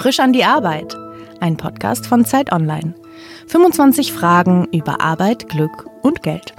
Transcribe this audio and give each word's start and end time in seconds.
Frisch 0.00 0.18
an 0.18 0.32
die 0.32 0.44
Arbeit, 0.44 0.96
ein 1.40 1.58
Podcast 1.58 2.06
von 2.06 2.24
Zeit 2.24 2.52
Online. 2.52 2.94
25 3.48 4.14
Fragen 4.14 4.66
über 4.72 5.02
Arbeit, 5.02 5.50
Glück 5.50 5.90
und 6.00 6.22
Geld. 6.22 6.54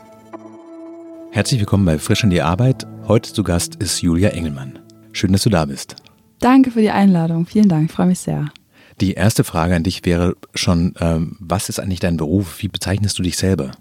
Herzlich 1.32 1.60
willkommen 1.60 1.84
bei 1.84 1.98
Frisch 1.98 2.24
an 2.24 2.30
die 2.30 2.44
Arbeit. 2.44 2.86
Heute 3.08 3.34
zu 3.34 3.42
Gast 3.42 3.78
ist 3.78 4.00
Julia 4.04 4.30
Engelmann. 4.30 4.78
Schön, 5.12 5.32
dass 5.32 5.42
du 5.42 5.50
da 5.50 5.66
bist. 5.66 5.96
Danke 6.38 6.70
für 6.70 6.82
die 6.82 6.92
Einladung. 6.92 7.48
Vielen 7.48 7.68
Dank, 7.68 7.90
ich 7.90 7.96
freue 7.96 8.06
mich 8.06 8.20
sehr. 8.20 8.52
Die 9.00 9.14
erste 9.14 9.44
Frage 9.44 9.76
an 9.76 9.82
dich 9.82 10.06
wäre 10.06 10.36
schon, 10.54 10.94
ähm, 11.00 11.36
was 11.40 11.68
ist 11.68 11.80
eigentlich 11.80 12.00
dein 12.00 12.18
Beruf? 12.18 12.62
Wie 12.62 12.68
bezeichnest 12.68 13.18
du 13.18 13.24
dich 13.24 13.38
selber? 13.38 13.72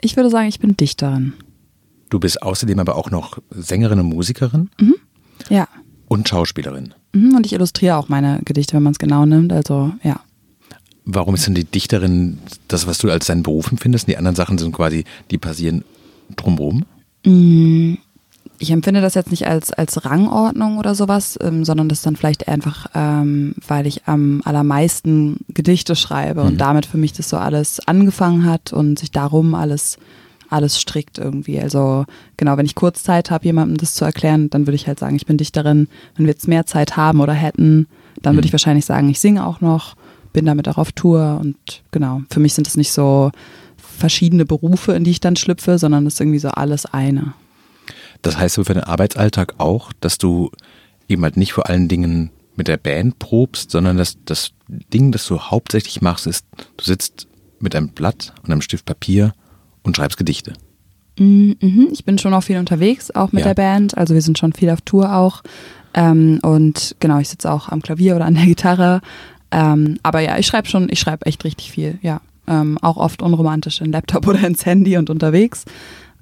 Ich 0.00 0.16
würde 0.16 0.30
sagen, 0.30 0.48
ich 0.48 0.60
bin 0.60 0.78
Dichterin. 0.78 1.34
Du 2.08 2.18
bist 2.20 2.40
außerdem 2.40 2.78
aber 2.78 2.96
auch 2.96 3.10
noch 3.10 3.36
Sängerin 3.50 4.00
und 4.00 4.08
Musikerin? 4.08 4.70
Mhm. 4.80 4.94
Ja. 5.50 5.68
Und 6.08 6.26
Schauspielerin. 6.26 6.94
Mhm, 7.14 7.36
und 7.36 7.46
ich 7.46 7.52
illustriere 7.52 7.96
auch 7.96 8.08
meine 8.08 8.40
Gedichte, 8.44 8.74
wenn 8.74 8.82
man 8.82 8.92
es 8.92 8.98
genau 8.98 9.24
nimmt. 9.24 9.52
Also, 9.52 9.92
ja. 10.02 10.20
Warum 11.06 11.34
ist 11.34 11.46
denn 11.46 11.54
die 11.54 11.64
Dichterin 11.64 12.38
das, 12.68 12.86
was 12.86 12.98
du 12.98 13.10
als 13.10 13.26
deinen 13.26 13.42
Beruf 13.42 13.70
empfindest? 13.70 14.08
Die 14.08 14.16
anderen 14.16 14.36
Sachen 14.36 14.58
sind 14.58 14.72
quasi, 14.72 15.04
die 15.30 15.38
passieren 15.38 15.84
drumherum? 16.36 16.84
Mhm. 17.24 17.98
Ich 18.58 18.70
empfinde 18.70 19.00
das 19.00 19.14
jetzt 19.14 19.30
nicht 19.30 19.46
als, 19.46 19.72
als 19.72 20.04
Rangordnung 20.04 20.78
oder 20.78 20.94
sowas, 20.94 21.36
ähm, 21.42 21.64
sondern 21.64 21.88
das 21.88 22.02
dann 22.02 22.14
vielleicht 22.14 22.46
einfach, 22.46 22.86
ähm, 22.94 23.54
weil 23.66 23.86
ich 23.86 24.06
am 24.06 24.42
allermeisten 24.44 25.38
Gedichte 25.48 25.96
schreibe 25.96 26.42
mhm. 26.42 26.46
und 26.46 26.56
damit 26.58 26.86
für 26.86 26.96
mich 26.96 27.12
das 27.12 27.28
so 27.28 27.36
alles 27.36 27.80
angefangen 27.86 28.44
hat 28.44 28.72
und 28.72 28.98
sich 28.98 29.10
darum 29.10 29.54
alles 29.54 29.98
alles 30.54 30.80
strickt 30.80 31.18
irgendwie. 31.18 31.60
Also 31.60 32.04
genau, 32.36 32.56
wenn 32.56 32.66
ich 32.66 32.74
kurz 32.74 33.02
Zeit 33.02 33.30
habe, 33.30 33.44
jemandem 33.44 33.76
das 33.76 33.94
zu 33.94 34.04
erklären, 34.04 34.48
dann 34.50 34.66
würde 34.66 34.76
ich 34.76 34.86
halt 34.86 34.98
sagen, 34.98 35.16
ich 35.16 35.26
bin 35.26 35.36
Dichterin. 35.36 35.88
Wenn 36.16 36.26
wir 36.26 36.32
jetzt 36.32 36.48
mehr 36.48 36.66
Zeit 36.66 36.96
haben 36.96 37.20
oder 37.20 37.34
hätten, 37.34 37.86
dann 38.22 38.36
würde 38.36 38.46
ich 38.46 38.52
mhm. 38.52 38.54
wahrscheinlich 38.54 38.84
sagen, 38.84 39.08
ich 39.08 39.20
singe 39.20 39.46
auch 39.46 39.60
noch, 39.60 39.96
bin 40.32 40.46
damit 40.46 40.68
auch 40.68 40.78
auf 40.78 40.92
Tour 40.92 41.38
und 41.40 41.56
genau, 41.90 42.22
für 42.30 42.40
mich 42.40 42.54
sind 42.54 42.66
es 42.66 42.76
nicht 42.76 42.92
so 42.92 43.30
verschiedene 43.76 44.44
Berufe, 44.44 44.92
in 44.92 45.04
die 45.04 45.12
ich 45.12 45.20
dann 45.20 45.36
schlüpfe, 45.36 45.78
sondern 45.78 46.06
es 46.06 46.14
ist 46.14 46.20
irgendwie 46.20 46.38
so 46.38 46.48
alles 46.48 46.86
eine. 46.86 47.34
Das 48.22 48.38
heißt 48.38 48.54
so 48.54 48.64
für 48.64 48.74
den 48.74 48.84
Arbeitsalltag 48.84 49.54
auch, 49.58 49.92
dass 50.00 50.18
du 50.18 50.50
eben 51.08 51.22
halt 51.22 51.36
nicht 51.36 51.52
vor 51.52 51.68
allen 51.68 51.88
Dingen 51.88 52.30
mit 52.56 52.68
der 52.68 52.76
Band 52.76 53.18
probst, 53.18 53.70
sondern 53.70 53.96
dass 53.96 54.16
das 54.24 54.52
Ding, 54.68 55.12
das 55.12 55.26
du 55.26 55.38
hauptsächlich 55.38 56.00
machst, 56.00 56.26
ist, 56.26 56.46
du 56.76 56.84
sitzt 56.84 57.26
mit 57.60 57.74
einem 57.74 57.90
Blatt 57.90 58.32
und 58.42 58.50
einem 58.50 58.62
Stift 58.62 58.86
Papier 58.86 59.34
und 59.84 59.96
schreibst 59.96 60.18
Gedichte. 60.18 60.54
Mhm, 61.18 61.88
ich 61.92 62.04
bin 62.04 62.18
schon 62.18 62.34
auch 62.34 62.42
viel 62.42 62.58
unterwegs, 62.58 63.10
auch 63.12 63.30
mit 63.30 63.44
ja. 63.44 63.54
der 63.54 63.54
Band. 63.54 63.96
Also 63.96 64.14
wir 64.14 64.22
sind 64.22 64.38
schon 64.38 64.52
viel 64.52 64.70
auf 64.70 64.80
Tour 64.80 65.14
auch. 65.14 65.42
Ähm, 65.94 66.40
und 66.42 66.96
genau, 66.98 67.18
ich 67.18 67.28
sitze 67.28 67.52
auch 67.52 67.68
am 67.68 67.82
Klavier 67.82 68.16
oder 68.16 68.24
an 68.24 68.34
der 68.34 68.46
Gitarre. 68.46 69.00
Ähm, 69.52 69.98
aber 70.02 70.20
ja, 70.20 70.36
ich 70.38 70.46
schreibe 70.46 70.68
schon, 70.68 70.88
ich 70.90 70.98
schreibe 70.98 71.26
echt 71.26 71.44
richtig 71.44 71.70
viel, 71.70 71.98
ja. 72.02 72.20
Ähm, 72.46 72.76
auch 72.82 72.98
oft 72.98 73.22
unromantisch 73.22 73.80
in 73.80 73.92
Laptop 73.92 74.26
oder 74.28 74.44
ins 74.46 74.66
Handy 74.66 74.96
und 74.96 75.08
unterwegs. 75.08 75.64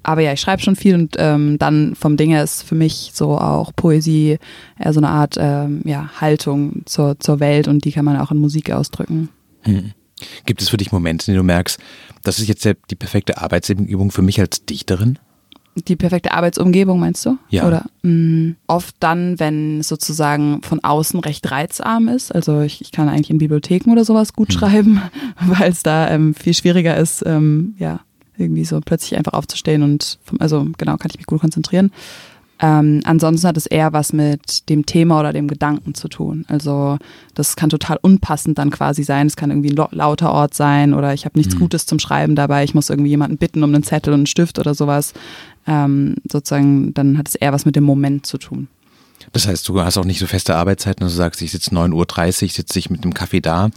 Aber 0.03 0.21
ja, 0.21 0.33
ich 0.33 0.41
schreibe 0.41 0.61
schon 0.61 0.75
viel 0.75 0.95
und 0.95 1.15
ähm, 1.17 1.57
dann 1.57 1.95
vom 1.95 2.17
Ding 2.17 2.29
her 2.29 2.43
ist 2.43 2.63
für 2.63 2.75
mich 2.75 3.11
so 3.13 3.37
auch 3.37 3.71
Poesie 3.73 4.37
eher 4.77 4.93
so 4.93 4.99
eine 4.99 5.09
Art 5.09 5.37
ähm, 5.39 5.81
ja, 5.85 6.09
Haltung 6.19 6.83
zur, 6.85 7.19
zur 7.19 7.39
Welt 7.39 7.69
und 7.69 7.85
die 7.85 7.93
kann 7.93 8.03
man 8.03 8.19
auch 8.19 8.29
in 8.29 8.37
Musik 8.37 8.71
ausdrücken. 8.71 9.29
Hm. 9.61 9.91
Gibt 10.45 10.61
es 10.61 10.69
für 10.69 10.77
dich 10.77 10.91
Momente, 10.91 11.23
in 11.23 11.33
denen 11.33 11.47
du 11.47 11.53
merkst, 11.53 11.79
das 12.23 12.39
ist 12.39 12.47
jetzt 12.47 12.65
die 12.65 12.95
perfekte 12.95 13.41
Arbeitsumgebung 13.41 14.11
für 14.11 14.21
mich 14.21 14.39
als 14.39 14.65
Dichterin? 14.65 15.19
Die 15.75 15.95
perfekte 15.95 16.31
Arbeitsumgebung 16.33 16.99
meinst 16.99 17.25
du? 17.25 17.37
Ja. 17.49 17.67
Oder 17.67 17.85
mh, 18.03 18.11
mm, 18.11 18.55
oft 18.67 18.95
dann, 18.99 19.39
wenn 19.39 19.81
sozusagen 19.81 20.61
von 20.61 20.83
außen 20.83 21.19
recht 21.19 21.49
reizarm 21.49 22.09
ist. 22.09 22.33
Also 22.33 22.61
ich, 22.61 22.81
ich 22.81 22.91
kann 22.91 23.09
eigentlich 23.09 23.31
in 23.31 23.39
Bibliotheken 23.39 23.91
oder 23.91 24.05
sowas 24.05 24.33
gut 24.33 24.49
hm. 24.49 24.59
schreiben, 24.59 25.01
weil 25.41 25.71
es 25.71 25.81
da 25.81 26.09
ähm, 26.11 26.35
viel 26.35 26.53
schwieriger 26.53 26.95
ist, 26.95 27.23
ähm, 27.25 27.73
ja, 27.79 28.01
irgendwie 28.37 28.65
so 28.65 28.79
plötzlich 28.81 29.17
einfach 29.17 29.33
aufzustehen 29.33 29.81
und 29.83 30.19
vom, 30.23 30.39
also 30.41 30.67
genau, 30.77 30.97
kann 30.97 31.09
ich 31.11 31.17
mich 31.17 31.25
gut 31.25 31.41
konzentrieren. 31.41 31.91
Ähm, 32.59 33.01
ansonsten 33.03 33.47
hat 33.47 33.57
es 33.57 33.65
eher 33.65 33.93
was 33.93 34.13
mit 34.13 34.69
dem 34.69 34.85
Thema 34.85 35.19
oder 35.19 35.33
dem 35.33 35.47
Gedanken 35.47 35.95
zu 35.95 36.07
tun. 36.07 36.45
Also 36.47 36.97
das 37.33 37.55
kann 37.55 37.69
total 37.69 37.97
unpassend 38.01 38.57
dann 38.57 38.69
quasi 38.69 39.03
sein. 39.03 39.27
Es 39.27 39.35
kann 39.35 39.49
irgendwie 39.49 39.71
ein 39.71 39.87
lauter 39.91 40.31
Ort 40.31 40.53
sein 40.53 40.93
oder 40.93 41.13
ich 41.13 41.25
habe 41.25 41.37
nichts 41.37 41.55
mhm. 41.55 41.59
Gutes 41.59 41.85
zum 41.85 41.99
Schreiben 41.99 42.35
dabei. 42.35 42.63
Ich 42.63 42.73
muss 42.73 42.89
irgendwie 42.89 43.09
jemanden 43.09 43.37
bitten 43.37 43.63
um 43.63 43.73
einen 43.73 43.83
Zettel 43.83 44.13
und 44.13 44.21
einen 44.21 44.25
Stift 44.27 44.59
oder 44.59 44.75
sowas. 44.75 45.13
Ähm, 45.65 46.15
sozusagen, 46.31 46.93
dann 46.93 47.17
hat 47.17 47.27
es 47.27 47.35
eher 47.35 47.53
was 47.53 47.65
mit 47.65 47.75
dem 47.75 47.83
Moment 47.83 48.25
zu 48.25 48.37
tun. 48.37 48.67
Das 49.31 49.47
heißt, 49.47 49.67
du 49.67 49.81
hast 49.81 49.97
auch 49.97 50.05
nicht 50.05 50.19
so 50.19 50.27
feste 50.27 50.55
Arbeitszeiten, 50.55 51.01
dass 51.01 51.13
du 51.13 51.17
sagst, 51.17 51.41
ich 51.41 51.51
sitze 51.51 51.71
9.30 51.71 52.43
Uhr, 52.43 52.49
sitze 52.49 52.79
ich 52.79 52.89
mit 52.89 53.03
dem 53.03 53.13
Kaffee 53.13 53.41
da 53.41 53.69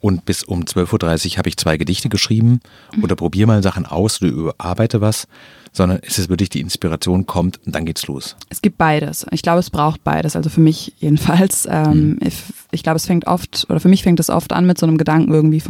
und 0.00 0.24
bis 0.24 0.42
um 0.42 0.62
12.30 0.62 1.32
Uhr 1.32 1.38
habe 1.38 1.48
ich 1.48 1.56
zwei 1.56 1.76
Gedichte 1.76 2.08
geschrieben 2.08 2.60
mhm. 2.94 3.04
oder 3.04 3.16
probiere 3.16 3.46
mal 3.46 3.62
Sachen 3.62 3.86
aus 3.86 4.20
oder 4.22 4.30
überarbeite 4.30 5.00
was, 5.00 5.28
sondern 5.74 5.98
ist 5.98 6.18
es 6.18 6.28
wirklich 6.28 6.48
die 6.48 6.60
Inspiration 6.60 7.26
kommt 7.26 7.58
und 7.66 7.74
dann 7.74 7.84
geht's 7.84 8.06
los? 8.06 8.36
Es 8.48 8.62
gibt 8.62 8.78
beides. 8.78 9.26
Ich 9.32 9.42
glaube, 9.42 9.58
es 9.58 9.70
braucht 9.70 10.04
beides. 10.04 10.36
Also 10.36 10.48
für 10.48 10.60
mich 10.60 10.94
jedenfalls. 10.98 11.68
Ähm, 11.74 12.10
mhm. 12.10 12.18
ich, 12.20 12.34
ich, 12.70 12.82
glaube, 12.84 12.96
es 12.96 13.06
fängt 13.06 13.26
oft, 13.26 13.66
oder 13.68 13.80
für 13.80 13.88
mich 13.88 14.04
fängt 14.04 14.20
es 14.20 14.30
oft 14.30 14.52
an 14.52 14.64
mit 14.66 14.78
so 14.78 14.86
einem 14.86 14.96
Gedanken 14.96 15.32
irgendwie 15.32 15.60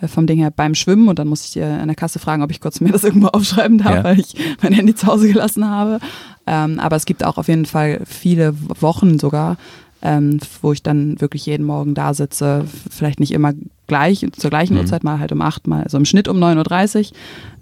äh, 0.00 0.08
vom 0.08 0.26
Ding 0.26 0.38
her 0.38 0.50
beim 0.50 0.74
Schwimmen 0.74 1.08
und 1.08 1.18
dann 1.18 1.28
muss 1.28 1.46
ich 1.46 1.62
an 1.62 1.86
der 1.86 1.94
Kasse 1.94 2.18
fragen, 2.18 2.42
ob 2.42 2.50
ich 2.50 2.60
kurz 2.60 2.80
mir 2.80 2.92
das 2.92 3.04
irgendwo 3.04 3.28
aufschreiben 3.28 3.78
darf, 3.78 3.94
ja. 3.94 4.04
weil 4.04 4.20
ich 4.20 4.34
mein 4.60 4.74
Handy 4.74 4.94
zu 4.94 5.06
Hause 5.06 5.28
gelassen 5.28 5.66
habe. 5.66 6.00
Ähm, 6.46 6.80
aber 6.80 6.96
es 6.96 7.06
gibt 7.06 7.24
auch 7.24 7.38
auf 7.38 7.48
jeden 7.48 7.64
Fall 7.64 8.02
viele 8.04 8.54
Wochen 8.80 9.18
sogar, 9.18 9.56
ähm, 10.02 10.38
wo 10.60 10.72
ich 10.72 10.82
dann 10.82 11.20
wirklich 11.20 11.46
jeden 11.46 11.64
Morgen 11.64 11.94
da 11.94 12.12
sitze, 12.14 12.64
vielleicht 12.90 13.20
nicht 13.20 13.32
immer 13.32 13.54
gleich, 13.86 14.26
zur 14.32 14.50
gleichen 14.50 14.74
mhm. 14.74 14.80
Uhrzeit, 14.80 15.04
mal 15.04 15.18
halt 15.18 15.32
um 15.32 15.40
acht, 15.40 15.66
mal, 15.66 15.84
also 15.84 15.96
im 15.96 16.04
Schnitt 16.04 16.28
um 16.28 16.38
9.30 16.38 17.10
Uhr. 17.10 17.16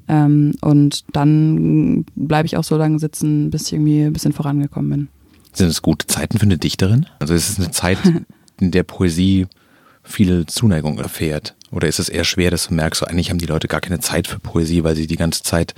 Ähm, 0.09 0.55
und 0.61 1.05
dann 1.13 2.05
bleibe 2.17 2.47
ich 2.47 2.57
auch 2.57 2.65
so 2.65 2.77
lange 2.77 2.99
sitzen, 2.99 3.51
bis 3.51 3.67
ich 3.67 3.75
irgendwie 3.75 4.03
ein 4.03 4.13
bisschen 4.13 4.33
vorangekommen 4.33 4.91
bin. 4.91 5.09
Sind 5.53 5.69
es 5.69 5.83
gute 5.83 6.07
Zeiten 6.07 6.39
für 6.39 6.45
eine 6.45 6.59
Dichterin? 6.59 7.07
Also 7.19 7.35
ist 7.35 7.51
es 7.51 7.59
eine 7.59 7.71
Zeit, 7.71 7.99
in 8.61 8.71
der 8.71 8.83
Poesie 8.83 9.47
viel 10.03 10.47
Zuneigung 10.47 10.99
erfährt? 10.99 11.55
Oder 11.71 11.89
ist 11.89 11.99
es 11.99 12.09
eher 12.09 12.25
schwer, 12.25 12.51
dass 12.51 12.69
du 12.69 12.75
merkst, 12.75 13.01
so 13.01 13.07
eigentlich 13.07 13.31
haben 13.31 13.39
die 13.39 13.47
Leute 13.47 13.69
gar 13.69 13.81
keine 13.81 14.01
Zeit 14.01 14.27
für 14.27 14.39
Poesie, 14.39 14.83
weil 14.83 14.97
sie 14.97 15.07
die 15.07 15.17
ganze 15.17 15.43
Zeit 15.43 15.75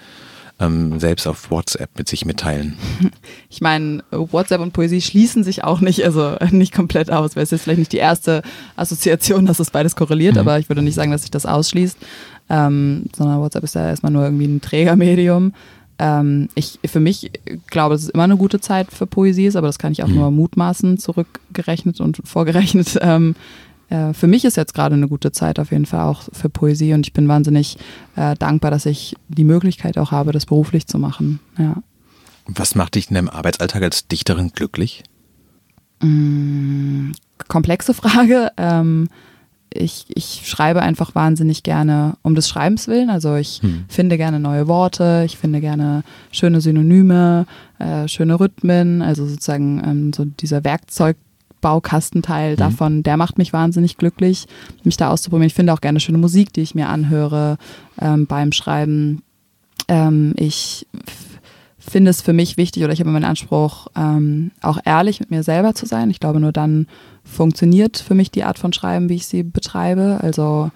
ähm, 0.58 0.98
selbst 1.00 1.26
auf 1.26 1.50
WhatsApp 1.50 1.90
mit 1.96 2.08
sich 2.08 2.24
mitteilen. 2.24 2.76
Ich 3.48 3.60
meine, 3.60 4.02
WhatsApp 4.10 4.62
und 4.62 4.72
Poesie 4.72 5.02
schließen 5.02 5.44
sich 5.44 5.62
auch 5.62 5.82
nicht, 5.82 6.04
also 6.04 6.36
nicht 6.50 6.72
komplett 6.72 7.10
aus, 7.10 7.36
weil 7.36 7.42
es 7.42 7.52
ist 7.52 7.62
vielleicht 7.62 7.80
nicht 7.80 7.92
die 7.92 7.98
erste 7.98 8.42
Assoziation, 8.76 9.44
dass 9.44 9.60
es 9.60 9.70
beides 9.70 9.94
korreliert, 9.94 10.34
mhm. 10.34 10.40
aber 10.40 10.58
ich 10.58 10.70
würde 10.70 10.80
nicht 10.80 10.94
sagen, 10.94 11.10
dass 11.10 11.20
sich 11.20 11.30
das 11.30 11.44
ausschließt, 11.44 11.98
ähm, 12.48 13.04
sondern 13.14 13.40
WhatsApp 13.40 13.64
ist 13.64 13.74
ja 13.74 13.86
erstmal 13.88 14.10
nur 14.10 14.24
irgendwie 14.24 14.46
ein 14.46 14.62
Trägermedium. 14.62 15.52
Ähm, 15.98 16.48
ich, 16.54 16.80
für 16.86 17.00
mich 17.00 17.30
glaube, 17.66 17.94
dass 17.94 18.04
es 18.04 18.08
immer 18.08 18.24
eine 18.24 18.38
gute 18.38 18.60
Zeit 18.60 18.90
für 18.90 19.06
Poesie 19.06 19.46
ist, 19.46 19.56
aber 19.56 19.66
das 19.66 19.78
kann 19.78 19.92
ich 19.92 20.02
auch 20.02 20.08
mhm. 20.08 20.14
nur 20.14 20.30
mutmaßen 20.30 20.98
zurückgerechnet 20.98 22.00
und 22.00 22.22
vorgerechnet. 22.24 22.98
Äh, 23.92 24.14
für 24.14 24.26
mich 24.26 24.44
ist 24.44 24.56
jetzt 24.56 24.72
gerade 24.72 24.94
eine 24.94 25.08
gute 25.08 25.32
Zeit 25.32 25.58
auf 25.58 25.70
jeden 25.70 25.86
Fall 25.86 26.02
auch 26.02 26.22
für 26.32 26.48
Poesie 26.48 26.94
und 26.94 27.06
ich 27.06 27.12
bin 27.12 27.28
wahnsinnig 27.28 27.76
äh, 28.16 28.34
dankbar, 28.36 28.70
dass 28.70 28.86
ich 28.86 29.14
die 29.28 29.44
Möglichkeit 29.44 29.98
auch 29.98 30.10
habe, 30.10 30.32
das 30.32 30.46
beruflich 30.46 30.86
zu 30.86 30.98
machen. 30.98 31.40
Ja. 31.58 31.76
Was 32.46 32.74
macht 32.74 32.94
dich 32.94 33.08
in 33.08 33.14
deinem 33.14 33.28
Arbeitsalltag 33.28 33.82
als 33.82 34.08
Dichterin 34.08 34.52
glücklich? 34.54 35.02
Mm, 36.00 37.10
komplexe 37.48 37.92
Frage. 37.92 38.50
Ähm, 38.56 39.08
ich, 39.74 40.06
ich 40.08 40.42
schreibe 40.46 40.82
einfach 40.82 41.14
wahnsinnig 41.14 41.62
gerne 41.62 42.16
um 42.22 42.34
des 42.34 42.48
Schreibens 42.48 42.88
willen. 42.88 43.10
Also 43.10 43.36
ich 43.36 43.62
hm. 43.62 43.84
finde 43.88 44.16
gerne 44.16 44.40
neue 44.40 44.68
Worte, 44.68 45.22
ich 45.24 45.36
finde 45.36 45.60
gerne 45.60 46.02
schöne 46.30 46.60
Synonyme, 46.60 47.46
äh, 47.78 48.08
schöne 48.08 48.38
Rhythmen, 48.40 49.02
also 49.02 49.26
sozusagen 49.26 49.82
ähm, 49.84 50.12
so 50.12 50.24
dieser 50.24 50.64
Werkzeug 50.64 51.16
Baukastenteil 51.62 52.52
mhm. 52.52 52.56
davon, 52.56 53.02
der 53.02 53.16
macht 53.16 53.38
mich 53.38 53.54
wahnsinnig 53.54 53.96
glücklich, 53.96 54.46
mich 54.84 54.98
da 54.98 55.08
auszuprobieren. 55.08 55.46
Ich 55.46 55.54
finde 55.54 55.72
auch 55.72 55.80
gerne 55.80 56.00
schöne 56.00 56.18
Musik, 56.18 56.52
die 56.52 56.60
ich 56.60 56.74
mir 56.74 56.90
anhöre 56.90 57.56
ähm, 57.98 58.26
beim 58.26 58.52
Schreiben. 58.52 59.22
Ähm, 59.88 60.34
ich 60.36 60.86
finde 61.78 62.10
es 62.10 62.20
für 62.20 62.32
mich 62.32 62.56
wichtig 62.56 62.84
oder 62.84 62.92
ich 62.92 63.00
habe 63.00 63.10
meinen 63.10 63.24
Anspruch, 63.24 63.88
ähm, 63.96 64.50
auch 64.60 64.78
ehrlich 64.84 65.20
mit 65.20 65.30
mir 65.30 65.42
selber 65.42 65.74
zu 65.74 65.86
sein. 65.86 66.10
Ich 66.10 66.20
glaube, 66.20 66.38
nur 66.38 66.52
dann 66.52 66.86
funktioniert 67.24 67.96
für 67.96 68.14
mich 68.14 68.30
die 68.30 68.44
Art 68.44 68.58
von 68.58 68.72
Schreiben, 68.72 69.08
wie 69.08 69.16
ich 69.16 69.26
sie 69.26 69.42
betreibe. 69.42 70.18
Also 70.22 70.70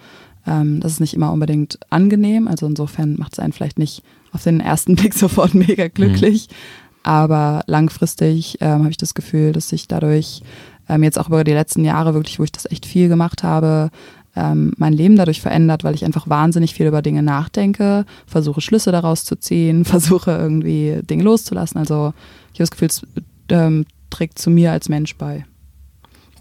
ähm, 0.47 0.81
das 0.81 0.93
ist 0.93 1.01
nicht 1.01 1.15
immer 1.15 1.33
unbedingt 1.33 1.79
angenehm. 1.91 2.49
Also 2.49 2.67
insofern 2.67 3.17
macht 3.19 3.35
es 3.35 3.39
einen 3.39 3.53
vielleicht 3.53 3.79
nicht 3.79 4.03
auf 4.33 4.43
den 4.43 4.61
ersten 4.61 4.97
Blick 4.97 5.15
sofort 5.15 5.55
mega 5.55 5.89
glücklich. 5.89 6.49
Mhm. 6.49 6.55
Aber 7.03 7.63
langfristig 7.67 8.59
ähm, 8.61 8.81
habe 8.81 8.91
ich 8.91 8.97
das 8.97 9.15
Gefühl, 9.15 9.53
dass 9.53 9.71
ich 9.71 9.87
dadurch 9.87 10.43
ähm, 10.89 11.03
jetzt 11.03 11.19
auch 11.19 11.29
über 11.29 11.45
die 11.45 11.53
letzten 11.53 11.85
Jahre 11.85 12.15
wirklich, 12.15 12.39
wo 12.39 12.45
ich 12.45 12.53
das 12.53 12.71
echt 12.71 12.87
viel 12.87 13.09
gemacht 13.09 13.43
habe, 13.43 13.91
ähm, 14.37 14.73
mein 14.77 14.93
Leben 14.93 15.17
dadurch 15.17 15.41
verändert, 15.41 15.83
weil 15.83 15.95
ich 15.95 16.05
einfach 16.05 16.29
wahnsinnig 16.29 16.75
viel 16.75 16.87
über 16.87 17.03
Dinge 17.03 17.23
nachdenke, 17.23 18.05
versuche 18.27 18.61
Schlüsse 18.61 18.93
daraus 18.93 19.25
zu 19.25 19.37
ziehen, 19.37 19.85
versuche 19.85 20.31
irgendwie 20.31 21.01
Dinge 21.03 21.25
loszulassen. 21.25 21.79
Also 21.79 22.13
ich 22.53 22.61
habe 22.61 22.69
das 22.69 22.71
Gefühl, 22.71 22.89
es 22.89 23.07
ähm, 23.49 23.87
trägt 24.11 24.39
zu 24.39 24.51
mir 24.51 24.73
als 24.73 24.89
Mensch 24.89 25.17
bei. 25.17 25.45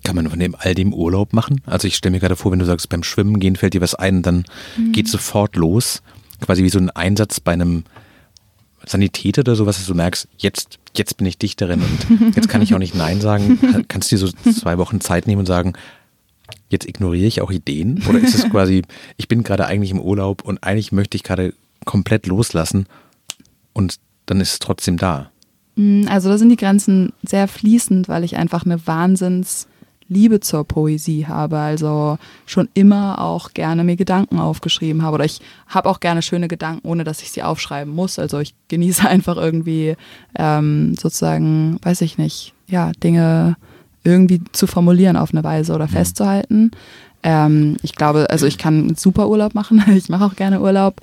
Kann 0.03 0.15
man 0.15 0.30
von 0.30 0.39
dem 0.39 0.56
all 0.57 0.75
dem 0.75 0.94
Urlaub 0.94 1.33
machen? 1.33 1.62
Also 1.65 1.88
ich 1.88 1.95
stelle 1.95 2.12
mir 2.12 2.19
gerade 2.19 2.36
vor, 2.36 2.51
wenn 2.51 2.59
du 2.59 2.65
sagst, 2.65 2.89
beim 2.89 3.01
Schwimmen 3.01 3.39
gehen 3.39 3.56
fällt 3.56 3.74
dir 3.74 3.81
was 3.81 3.95
ein, 3.95 4.21
dann 4.21 4.45
mhm. 4.77 4.91
geht 4.91 5.07
sofort 5.07 5.56
los. 5.56 6.03
Quasi 6.41 6.63
wie 6.63 6.69
so 6.69 6.77
ein 6.77 6.91
Einsatz 6.91 7.39
bei 7.39 7.53
einem 7.53 7.86
Sanitäter 8.87 9.41
oder 9.41 9.55
sowas, 9.55 9.77
dass 9.77 9.87
du 9.87 9.93
merkst, 9.93 10.27
jetzt, 10.37 10.79
jetzt 10.95 11.17
bin 11.17 11.27
ich 11.27 11.37
Dichterin 11.37 11.81
und 11.81 12.35
jetzt 12.35 12.49
kann 12.49 12.61
ich 12.61 12.73
auch 12.73 12.79
nicht 12.79 12.95
Nein 12.95 13.21
sagen. 13.21 13.59
Kannst 13.87 14.11
du 14.11 14.15
dir 14.15 14.27
so 14.27 14.51
zwei 14.51 14.77
Wochen 14.77 15.01
Zeit 15.01 15.27
nehmen 15.27 15.39
und 15.39 15.45
sagen, 15.45 15.73
jetzt 16.69 16.87
ignoriere 16.87 17.27
ich 17.27 17.41
auch 17.41 17.51
Ideen? 17.51 18.03
Oder 18.07 18.19
ist 18.19 18.35
es 18.35 18.49
quasi, 18.49 18.83
ich 19.17 19.27
bin 19.27 19.43
gerade 19.43 19.65
eigentlich 19.65 19.91
im 19.91 19.99
Urlaub 19.99 20.43
und 20.43 20.63
eigentlich 20.63 20.91
möchte 20.91 21.15
ich 21.15 21.23
gerade 21.23 21.53
komplett 21.85 22.27
loslassen 22.27 22.87
und 23.73 23.95
dann 24.25 24.41
ist 24.41 24.53
es 24.53 24.59
trotzdem 24.59 24.97
da? 24.97 25.31
Mm, 25.75 26.07
also 26.07 26.29
da 26.29 26.38
sind 26.38 26.49
die 26.49 26.55
Grenzen 26.55 27.13
sehr 27.23 27.47
fließend, 27.47 28.07
weil 28.07 28.23
ich 28.23 28.38
einfach 28.38 28.65
eine 28.65 28.85
Wahnsinns 28.88 29.67
Liebe 30.07 30.39
zur 30.39 30.63
Poesie 30.65 31.25
habe, 31.25 31.57
also 31.57 32.17
schon 32.45 32.69
immer 32.73 33.19
auch 33.19 33.53
gerne 33.53 33.83
mir 33.83 33.95
Gedanken 33.95 34.39
aufgeschrieben 34.39 35.01
habe 35.01 35.15
oder 35.15 35.25
ich 35.25 35.41
habe 35.67 35.89
auch 35.89 35.99
gerne 35.99 36.21
schöne 36.21 36.47
Gedanken, 36.47 36.87
ohne 36.87 37.03
dass 37.03 37.21
ich 37.21 37.31
sie 37.31 37.41
aufschreiben 37.41 37.93
muss. 37.93 38.19
Also 38.19 38.39
ich 38.39 38.53
genieße 38.67 39.07
einfach 39.07 39.37
irgendwie 39.37 39.95
ähm, 40.37 40.95
sozusagen, 40.95 41.79
weiß 41.81 42.01
ich 42.01 42.17
nicht, 42.17 42.53
ja, 42.67 42.91
Dinge 43.03 43.55
irgendwie 44.03 44.41
zu 44.51 44.67
formulieren 44.67 45.17
auf 45.17 45.33
eine 45.33 45.43
Weise 45.43 45.73
oder 45.73 45.85
mhm. 45.85 45.91
festzuhalten. 45.91 46.71
Ähm, 47.23 47.77
ich 47.81 47.95
glaube, 47.95 48.27
also 48.29 48.45
ich 48.45 48.59
kann 48.59 48.93
super 48.95 49.27
Urlaub 49.27 49.55
machen, 49.55 49.83
ich 49.95 50.09
mache 50.09 50.25
auch 50.25 50.35
gerne 50.35 50.61
Urlaub. 50.61 51.01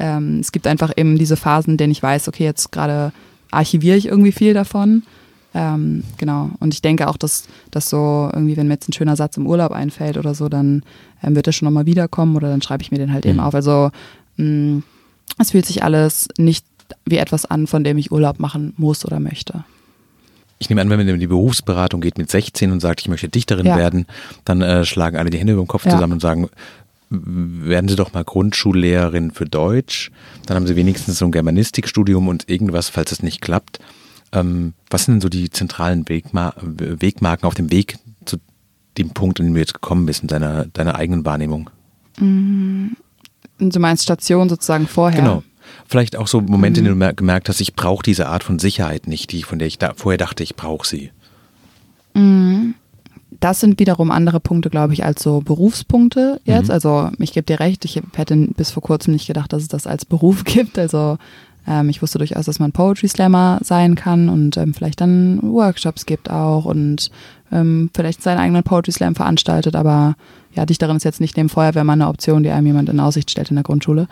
Ähm, 0.00 0.40
es 0.40 0.50
gibt 0.50 0.66
einfach 0.66 0.92
eben 0.96 1.16
diese 1.16 1.36
Phasen, 1.36 1.72
in 1.72 1.76
denen 1.76 1.92
ich 1.92 2.02
weiß, 2.02 2.26
okay, 2.26 2.44
jetzt 2.44 2.72
gerade 2.72 3.12
archiviere 3.52 3.96
ich 3.96 4.06
irgendwie 4.06 4.32
viel 4.32 4.54
davon 4.54 5.04
ähm, 5.54 6.04
genau. 6.18 6.50
Und 6.60 6.72
ich 6.72 6.82
denke 6.82 7.08
auch, 7.08 7.16
dass, 7.16 7.46
dass 7.70 7.90
so 7.90 8.30
irgendwie, 8.32 8.56
wenn 8.56 8.68
mir 8.68 8.74
jetzt 8.74 8.88
ein 8.88 8.92
schöner 8.92 9.16
Satz 9.16 9.36
im 9.36 9.46
Urlaub 9.46 9.72
einfällt 9.72 10.16
oder 10.16 10.34
so, 10.34 10.48
dann 10.48 10.82
ähm, 11.22 11.36
wird 11.36 11.46
er 11.46 11.52
schon 11.52 11.66
nochmal 11.66 11.86
wiederkommen 11.86 12.36
oder 12.36 12.48
dann 12.48 12.62
schreibe 12.62 12.82
ich 12.82 12.90
mir 12.90 12.98
den 12.98 13.12
halt 13.12 13.24
mhm. 13.24 13.32
eben 13.32 13.40
auf. 13.40 13.54
Also 13.54 13.90
mh, 14.36 14.46
mm, 14.46 14.82
es 15.38 15.50
fühlt 15.50 15.66
sich 15.66 15.82
alles 15.82 16.28
nicht 16.38 16.64
wie 17.06 17.16
etwas 17.16 17.44
an, 17.44 17.66
von 17.66 17.84
dem 17.84 17.98
ich 17.98 18.12
Urlaub 18.12 18.38
machen 18.38 18.74
muss 18.76 19.04
oder 19.04 19.20
möchte. 19.20 19.64
Ich 20.58 20.68
nehme 20.68 20.80
an, 20.80 20.90
wenn 20.90 20.98
man 20.98 21.08
in 21.08 21.18
die 21.18 21.26
Berufsberatung 21.26 22.00
geht 22.00 22.18
mit 22.18 22.30
16 22.30 22.70
und 22.70 22.80
sagt, 22.80 23.00
ich 23.00 23.08
möchte 23.08 23.28
Dichterin 23.28 23.66
ja. 23.66 23.76
werden, 23.76 24.06
dann 24.44 24.62
äh, 24.62 24.84
schlagen 24.84 25.16
alle 25.16 25.30
die 25.30 25.38
Hände 25.38 25.54
über 25.54 25.62
den 25.62 25.68
Kopf 25.68 25.84
ja. 25.84 25.92
zusammen 25.92 26.14
und 26.14 26.20
sagen, 26.20 26.48
werden 27.10 27.88
Sie 27.88 27.96
doch 27.96 28.12
mal 28.12 28.24
Grundschullehrerin 28.24 29.32
für 29.32 29.44
Deutsch. 29.44 30.10
Dann 30.46 30.56
haben 30.56 30.66
Sie 30.66 30.76
wenigstens 30.76 31.18
so 31.18 31.24
ein 31.24 31.32
Germanistikstudium 31.32 32.28
und 32.28 32.48
irgendwas, 32.48 32.88
falls 32.88 33.12
es 33.12 33.22
nicht 33.22 33.40
klappt. 33.40 33.80
Ähm, 34.32 34.74
was 34.90 35.04
sind 35.04 35.14
denn 35.14 35.20
so 35.20 35.28
die 35.28 35.50
zentralen 35.50 36.08
Wegma 36.08 36.54
Wegmarken 36.60 37.46
auf 37.46 37.54
dem 37.54 37.70
Weg 37.70 37.98
zu 38.24 38.38
dem 38.98 39.10
Punkt, 39.10 39.38
in 39.40 39.46
dem 39.46 39.54
du 39.54 39.60
jetzt 39.60 39.74
gekommen 39.74 40.06
bist, 40.06 40.22
in 40.22 40.28
deiner, 40.28 40.66
deiner 40.66 40.94
eigenen 40.94 41.24
Wahrnehmung? 41.24 41.70
Mhm. 42.18 42.96
Du 43.58 43.78
meinst 43.78 44.04
Station 44.04 44.48
sozusagen 44.48 44.86
vorher? 44.86 45.20
Genau. 45.20 45.42
Vielleicht 45.86 46.16
auch 46.16 46.26
so 46.26 46.40
Momente, 46.40 46.80
mhm. 46.80 46.86
in 46.86 46.98
denen 46.98 47.08
du 47.08 47.14
gemerkt 47.14 47.48
hast, 47.48 47.60
ich 47.60 47.74
brauche 47.74 48.02
diese 48.02 48.28
Art 48.28 48.42
von 48.42 48.58
Sicherheit 48.58 49.06
nicht, 49.06 49.32
die, 49.32 49.42
von 49.42 49.58
der 49.58 49.68
ich 49.68 49.78
da, 49.78 49.92
vorher 49.94 50.18
dachte, 50.18 50.42
ich 50.42 50.56
brauche 50.56 50.86
sie. 50.86 51.10
Mhm. 52.14 52.74
Das 53.40 53.60
sind 53.60 53.80
wiederum 53.80 54.10
andere 54.10 54.40
Punkte, 54.40 54.70
glaube 54.70 54.92
ich, 54.92 55.04
als 55.04 55.22
so 55.22 55.40
Berufspunkte 55.40 56.40
jetzt. 56.44 56.68
Mhm. 56.68 56.72
Also 56.72 57.10
ich 57.18 57.32
gebe 57.32 57.44
dir 57.44 57.60
recht, 57.60 57.84
ich 57.84 58.00
hätte 58.14 58.36
bis 58.36 58.70
vor 58.70 58.82
kurzem 58.82 59.12
nicht 59.14 59.26
gedacht, 59.26 59.52
dass 59.52 59.62
es 59.62 59.68
das 59.68 59.86
als 59.86 60.04
Beruf 60.04 60.44
gibt. 60.44 60.78
Also 60.78 61.18
ähm, 61.66 61.88
ich 61.88 62.02
wusste 62.02 62.18
durchaus, 62.18 62.46
dass 62.46 62.58
man 62.58 62.72
Poetry 62.72 63.08
Slammer 63.08 63.58
sein 63.62 63.94
kann 63.94 64.28
und 64.28 64.56
ähm, 64.56 64.74
vielleicht 64.74 65.00
dann 65.00 65.40
Workshops 65.42 66.06
gibt 66.06 66.30
auch 66.30 66.64
und 66.64 67.10
ähm, 67.52 67.90
vielleicht 67.94 68.22
seinen 68.22 68.38
eigenen 68.38 68.62
Poetry 68.62 68.92
Slam 68.92 69.14
veranstaltet, 69.14 69.76
aber 69.76 70.16
ja, 70.54 70.66
Dichterin 70.66 70.96
ist 70.96 71.04
jetzt 71.04 71.20
nicht 71.20 71.36
neben 71.36 71.48
Feuerwehrmann 71.48 72.00
eine 72.00 72.10
Option, 72.10 72.42
die 72.42 72.50
einem 72.50 72.66
jemand 72.66 72.88
in 72.88 73.00
Aussicht 73.00 73.30
stellt 73.30 73.50
in 73.50 73.56
der 73.56 73.64
Grundschule. 73.64 74.06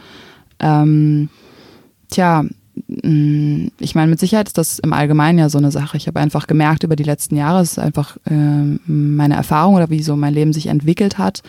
Ähm, 0.58 1.28
tja, 2.10 2.44
mm, 2.86 3.68
ich 3.78 3.94
meine, 3.94 4.10
mit 4.10 4.20
Sicherheit 4.20 4.48
ist 4.48 4.58
das 4.58 4.78
im 4.78 4.92
Allgemeinen 4.92 5.38
ja 5.38 5.48
so 5.48 5.58
eine 5.58 5.70
Sache. 5.70 5.96
Ich 5.96 6.06
habe 6.06 6.20
einfach 6.20 6.46
gemerkt 6.46 6.82
über 6.82 6.96
die 6.96 7.02
letzten 7.02 7.36
Jahre, 7.36 7.62
es 7.62 7.72
ist 7.72 7.78
einfach 7.78 8.16
äh, 8.26 8.78
meine 8.86 9.34
Erfahrung 9.34 9.74
oder 9.74 9.90
wie 9.90 10.02
so 10.02 10.16
mein 10.16 10.34
Leben 10.34 10.52
sich 10.52 10.66
entwickelt 10.66 11.18
hat, 11.18 11.42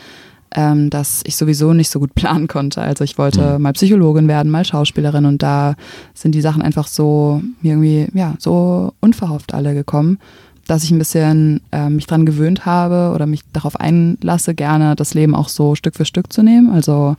ähm, 0.56 0.90
dass 0.90 1.22
ich 1.26 1.36
sowieso 1.36 1.74
nicht 1.74 1.90
so 1.90 2.00
gut 2.00 2.16
planen 2.16 2.48
konnte. 2.48 2.82
Also 2.82 3.04
ich 3.04 3.18
wollte 3.18 3.58
mhm. 3.58 3.64
mal 3.64 3.74
Psychologin 3.74 4.28
werden, 4.28 4.52
mal 4.52 4.66
Schauspielerin 4.66 5.26
und 5.26 5.42
da 5.42 5.76
sind 6.14 6.34
die 6.34 6.42
Sachen 6.42 6.62
einfach 6.62 6.88
so 6.88 7.42
irgendwie, 7.62 8.08
ja, 8.14 8.36
so 8.40 8.94
unverhofft 9.00 9.54
alle 9.54 9.74
gekommen, 9.74 10.20
dass 10.68 10.84
ich 10.84 10.92
ein 10.92 11.00
bisschen 11.00 11.62
äh, 11.72 11.90
mich 11.90 12.08
dran 12.08 12.26
gewöhnt 12.26 12.66
habe 12.66 13.14
oder 13.16 13.26
mich 13.26 13.42
darauf 13.54 13.76
einlasse, 13.76 14.54
gerne 14.54 14.96
das 14.96 15.14
Leben 15.14 15.36
auch 15.36 15.50
so 15.50 15.76
Stück 15.76 15.96
für 15.96 16.06
Stück 16.06 16.32
zu 16.32 16.44
nehmen. 16.44 16.70
Also 16.70 17.16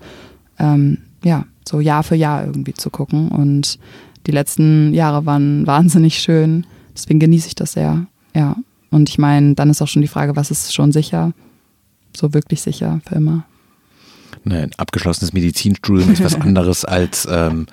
ähm, 0.59 0.99
ja, 1.25 1.45
so 1.67 1.81
Jahr 1.81 2.03
für 2.03 2.17
Jahr 2.17 2.45
irgendwie 2.45 2.75
zu 2.75 2.91
gucken. 2.91 3.29
Und 3.29 3.79
die 4.27 4.33
letzten 4.33 4.93
Jahre 4.95 5.27
waren 5.27 5.67
wahnsinnig 5.67 6.19
schön. 6.19 6.67
Deswegen 6.95 7.21
genieße 7.21 7.49
ich 7.49 7.55
das 7.55 7.73
sehr. 7.73 8.07
Ja. 8.35 8.57
Und 8.91 9.09
ich 9.09 9.19
meine, 9.19 9.55
dann 9.55 9.71
ist 9.71 9.81
auch 9.81 9.89
schon 9.89 10.03
die 10.03 10.09
Frage, 10.09 10.37
was 10.37 10.51
ist 10.51 10.75
schon 10.75 10.93
sicher? 10.93 11.33
So 12.17 12.35
wirklich 12.35 12.63
sicher 12.63 13.01
für 13.07 13.17
immer. 13.17 13.45
Nein, 14.45 14.71
abgeschlossenes 14.77 15.33
Medizinstudium 15.33 16.13
ist 16.13 16.25
was 16.25 16.35
anderes 16.41 16.85
als 16.85 17.29
ähm, 17.31 17.67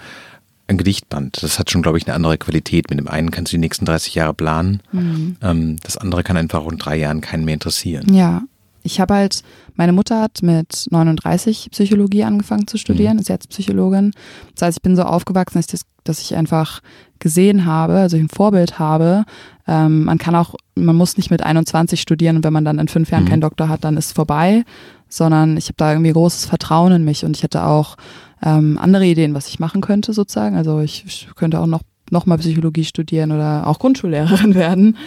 ein 0.68 0.78
Gedichtband. 0.78 1.42
Das 1.42 1.58
hat 1.58 1.72
schon, 1.72 1.82
glaube 1.82 1.98
ich, 1.98 2.06
eine 2.06 2.16
andere 2.16 2.38
Qualität. 2.38 2.90
Mit 2.90 3.00
dem 3.00 3.08
einen 3.08 3.32
kannst 3.32 3.52
du 3.52 3.58
die 3.58 3.62
nächsten 3.62 3.86
30 3.86 4.16
Jahre 4.16 4.34
planen. 4.34 4.82
Mhm. 4.92 5.38
Ähm, 5.42 5.78
das 5.84 5.98
andere 5.98 6.24
kann 6.24 6.38
einfach 6.38 6.66
in 6.68 6.78
drei 6.78 6.98
Jahren 6.98 7.22
keinen 7.22 7.46
mehr 7.46 7.56
interessieren. 7.56 8.14
Ja, 8.14 8.44
ich 8.84 9.00
habe 9.00 9.14
halt, 9.14 9.42
meine 9.76 9.94
Mutter 9.94 10.22
hat 10.22 10.42
mit 10.42 10.88
39 10.90 11.70
Psychologie 11.72 12.24
angefangen 12.24 12.68
zu 12.68 12.78
studieren, 12.78 13.14
mhm. 13.14 13.20
ist 13.20 13.30
jetzt 13.30 13.50
Psychologin. 13.50 14.12
Das 14.56 14.68
heißt, 14.68 14.78
ich 14.78 14.82
bin 14.82 14.96
so 14.96 15.04
aufgewachsen, 15.04 15.58
dass 15.58 15.66
ich, 15.66 15.72
das, 15.72 15.82
dass 16.04 16.22
ich 16.22 16.36
einfach 16.36 16.82
gesehen 17.20 17.66
habe, 17.66 17.94
also 17.94 18.18
ein 18.18 18.30
Vorbild 18.30 18.80
habe. 18.80 19.26
Ähm, 19.68 20.06
man 20.06 20.18
kann 20.18 20.36
auch, 20.36 20.56
man 20.76 20.96
muss 20.96 21.18
nicht 21.18 21.32
mit 21.32 21.44
21 21.44 22.00
studieren 22.02 22.38
und 22.38 22.44
wenn 22.44 22.54
man 22.54 22.66
dann 22.66 22.80
in 22.80 22.88
fünf 22.88 23.12
Jahren 23.12 23.26
mhm. 23.26 23.30
keinen 23.30 23.42
Doktor 23.42 23.70
hat, 23.70 23.84
dann 23.84 23.98
ist 23.98 24.08
es 24.08 24.12
vorbei, 24.14 24.64
sondern 25.10 25.58
ich 25.58 25.66
habe 25.66 25.76
da 25.78 25.92
irgendwie 25.92 26.14
großes 26.14 26.46
Vertrauen 26.46 26.94
in 26.94 27.04
mich 27.04 27.26
und 27.26 27.36
ich 27.36 27.44
hätte 27.44 27.64
auch 27.66 27.98
ähm, 28.42 28.78
andere 28.82 29.06
Ideen, 29.06 29.34
was 29.34 29.48
ich 29.48 29.60
machen 29.60 29.82
könnte 29.82 30.14
sozusagen. 30.14 30.56
Also 30.56 30.80
ich, 30.80 31.04
ich 31.06 31.28
könnte 31.36 31.60
auch 31.60 31.68
noch, 31.68 31.82
noch 32.10 32.26
mal 32.26 32.38
Psychologie 32.38 32.86
studieren 32.86 33.32
oder 33.32 33.68
auch 33.68 33.80
Grundschullehrerin 33.80 34.56
werden. 34.56 34.98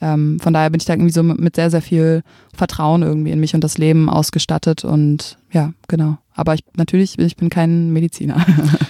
Ähm, 0.00 0.38
von 0.40 0.52
daher 0.52 0.70
bin 0.70 0.80
ich 0.80 0.86
da 0.86 0.94
irgendwie 0.94 1.12
so 1.12 1.22
mit 1.22 1.56
sehr, 1.56 1.70
sehr 1.70 1.82
viel 1.82 2.22
Vertrauen 2.54 3.02
irgendwie 3.02 3.32
in 3.32 3.40
mich 3.40 3.54
und 3.54 3.62
das 3.62 3.76
Leben 3.76 4.08
ausgestattet 4.08 4.84
und 4.84 5.38
ja, 5.52 5.72
genau. 5.88 6.16
Aber 6.34 6.54
ich 6.54 6.64
natürlich, 6.74 7.18
ich 7.18 7.36
bin 7.36 7.50
kein 7.50 7.92
Mediziner. 7.92 8.44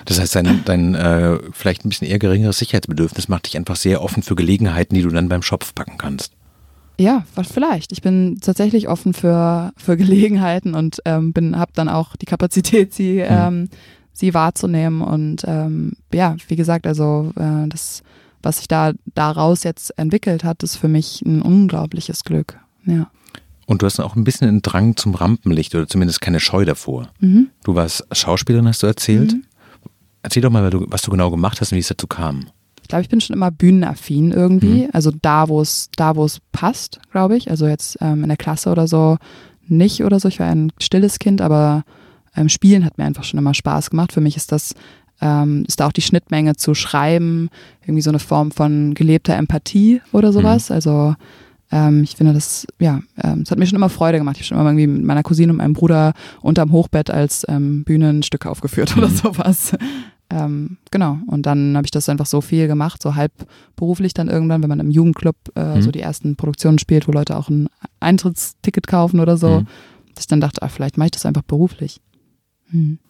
Das 0.07 0.19
heißt, 0.19 0.35
dein, 0.35 0.65
dein 0.65 0.97
äh, 0.97 1.39
vielleicht 1.53 1.85
ein 1.85 1.89
bisschen 1.89 2.09
eher 2.09 2.19
geringeres 2.19 2.59
Sicherheitsbedürfnis 2.59 3.29
macht 3.29 3.47
dich 3.47 3.57
einfach 3.57 3.77
sehr 3.77 4.03
offen 4.03 4.25
für 4.25 4.35
Gelegenheiten, 4.35 4.97
die 4.97 5.03
du 5.03 5.09
dann 5.09 5.29
beim 5.29 5.43
Schopf 5.43 5.73
packen 5.73 5.99
kannst. 5.99 6.33
Ja, 6.99 7.25
vielleicht. 7.43 7.93
Ich 7.93 8.03
bin 8.03 8.41
tatsächlich 8.41 8.89
offen 8.89 9.15
für, 9.15 9.73
für 9.77 9.97
Gelegenheiten 9.97 10.75
und 10.75 11.01
ähm, 11.05 11.33
bin, 11.33 11.57
habe 11.57 11.71
dann 11.77 11.89
auch 11.89 12.17
die 12.17 12.27
Kapazität, 12.27 12.93
sie, 12.93 13.23
hm. 13.23 13.29
ähm, 13.31 13.69
sie 14.13 14.35
wahrzunehmen. 14.35 15.01
Und 15.01 15.45
ähm, 15.47 15.93
ja, 16.13 16.35
wie 16.49 16.57
gesagt, 16.57 16.89
also 16.89 17.33
äh, 17.37 17.69
das 17.69 18.03
was 18.43 18.59
sich 18.59 18.69
da 18.69 18.93
daraus 19.15 19.65
jetzt 19.65 19.97
entwickelt 19.99 20.45
hat, 20.45 20.63
ist 20.63 20.77
für 20.77 20.89
mich 20.89 21.23
ein 21.23 21.43
unglaubliches 21.43 22.25
Glück. 22.25 22.59
Ja. 22.87 23.11
Und 23.67 23.83
du 23.83 23.87
hast 23.87 24.01
auch 24.01 24.17
ein 24.17 24.25
bisschen 24.25 24.49
einen 24.49 24.63
Drang 24.63 24.97
zum 24.97 25.15
Rampenlicht 25.15 25.75
oder 25.75 25.87
zumindest 25.87 26.21
keine 26.21 26.41
Scheu 26.41 26.65
davor. 26.65 27.11
Mhm. 27.21 27.51
Du 27.63 27.75
warst 27.75 28.05
Schauspielerin, 28.11 28.67
hast 28.67 28.83
du 28.83 28.89
erzählt. 28.89 29.33
Mhm. 29.33 29.45
Erzähl 30.23 30.43
doch 30.43 30.51
mal, 30.51 30.71
was 30.89 31.03
du 31.03 31.11
genau 31.11 31.31
gemacht 31.31 31.61
hast 31.61 31.73
und 31.73 31.77
wie 31.77 31.81
es 31.81 31.89
dazu 31.89 32.07
kam. 32.07 32.47
Ich 32.83 32.89
glaube, 32.89 33.03
ich 33.03 33.09
bin 33.09 33.21
schon 33.21 33.37
immer 33.37 33.53
bühnenaffin 33.53 34.33
irgendwie. 34.33 34.85
Mhm. 34.85 34.91
Also 34.93 35.13
da, 35.23 35.49
wo 35.49 35.61
es, 35.61 35.89
da, 35.95 36.17
wo 36.17 36.25
es 36.25 36.41
passt, 36.51 37.01
glaube 37.13 37.37
ich. 37.37 37.49
Also 37.49 37.69
jetzt 37.69 37.99
ähm, 38.01 38.23
in 38.23 38.29
der 38.29 38.37
Klasse 38.37 38.71
oder 38.71 38.89
so 38.89 39.19
nicht 39.69 40.03
oder 40.03 40.19
so. 40.19 40.29
Ich 40.29 40.41
war 40.41 40.49
ein 40.49 40.73
stilles 40.81 41.21
Kind, 41.21 41.41
aber 41.41 41.85
ähm, 42.35 42.49
Spielen 42.49 42.85
hat 42.85 42.99
mir 42.99 43.05
einfach 43.05 43.25
schon 43.25 43.39
immer 43.39 43.55
Spaß 43.55 43.91
gemacht. 43.91 44.13
Für 44.13 44.21
mich 44.21 44.37
ist 44.37 44.51
das 44.51 44.75
ähm, 45.21 45.65
ist 45.67 45.81
da 45.81 45.87
auch 45.87 45.93
die 45.93 46.03
Schnittmenge 46.03 46.57
zu 46.57 46.75
schreiben, 46.75 47.49
irgendwie 47.83 48.03
so 48.03 48.11
eine 48.11 48.19
Form 48.19 48.51
von 48.51 48.95
gelebter 48.95 49.37
Empathie 49.37 50.01
oder 50.13 50.33
sowas. 50.33 50.71
Mhm. 50.71 50.75
Also 50.75 51.15
ähm, 51.73 52.03
ich 52.03 52.17
finde 52.17 52.33
das, 52.33 52.67
ja, 52.79 53.01
ähm, 53.23 53.43
es 53.43 53.51
hat 53.51 53.59
mir 53.59 53.67
schon 53.67 53.77
immer 53.77 53.89
Freude 53.89 54.19
gemacht. 54.19 54.37
Ich 54.37 54.43
habe 54.43 54.47
schon 54.49 54.59
immer 54.59 54.71
irgendwie 54.71 54.87
mit 54.87 55.05
meiner 55.05 55.23
Cousine 55.23 55.53
und 55.53 55.59
meinem 55.59 55.75
Bruder 55.75 56.15
unterm 56.43 56.73
Hochbett 56.73 57.11
als 57.11 57.45
ähm, 57.49 57.85
Bühnenstück 57.85 58.47
aufgeführt 58.47 58.97
mhm. 58.97 59.03
oder 59.03 59.13
sowas. 59.13 59.77
Ähm, 60.33 60.79
genau. 60.93 61.19
Und 61.27 61.45
dann 61.47 61.77
habe 61.77 61.87
ich 61.87 61.91
das 61.91 62.09
einfach 62.09 62.27
so 62.27 62.41
viel 62.41 62.69
gemacht, 62.69 63.03
so 63.03 63.17
halb 63.17 63.33
beruflich 63.75 64.15
dann 64.15 64.29
irgendwann, 64.29 64.63
wenn 64.63 64.69
man 64.69 64.79
im 64.79 64.91
Jugendclub 64.91 65.35
äh, 65.57 65.77
mhm. 65.77 65.83
so 65.83 65.91
die 65.91 66.01
ersten 66.01 66.37
Produktionen 66.37 66.79
spielt, 66.79 67.09
wo 67.09 67.11
Leute 67.11 67.37
auch 67.37 67.49
ein 67.49 67.69
Eintrittsticket 67.99 68.87
kaufen 68.87 69.19
oder 69.19 69.37
so, 69.37 69.61
mhm. 69.61 69.67
dass 70.15 70.23
ich 70.23 70.27
dann 70.29 70.41
dachte, 70.41 70.63
ah, 70.63 70.69
vielleicht 70.69 70.99
mache 70.99 71.07
ich 71.07 71.11
das 71.11 71.27
einfach 71.27 71.43
beruflich. 71.43 72.01
Mhm. 72.71 73.01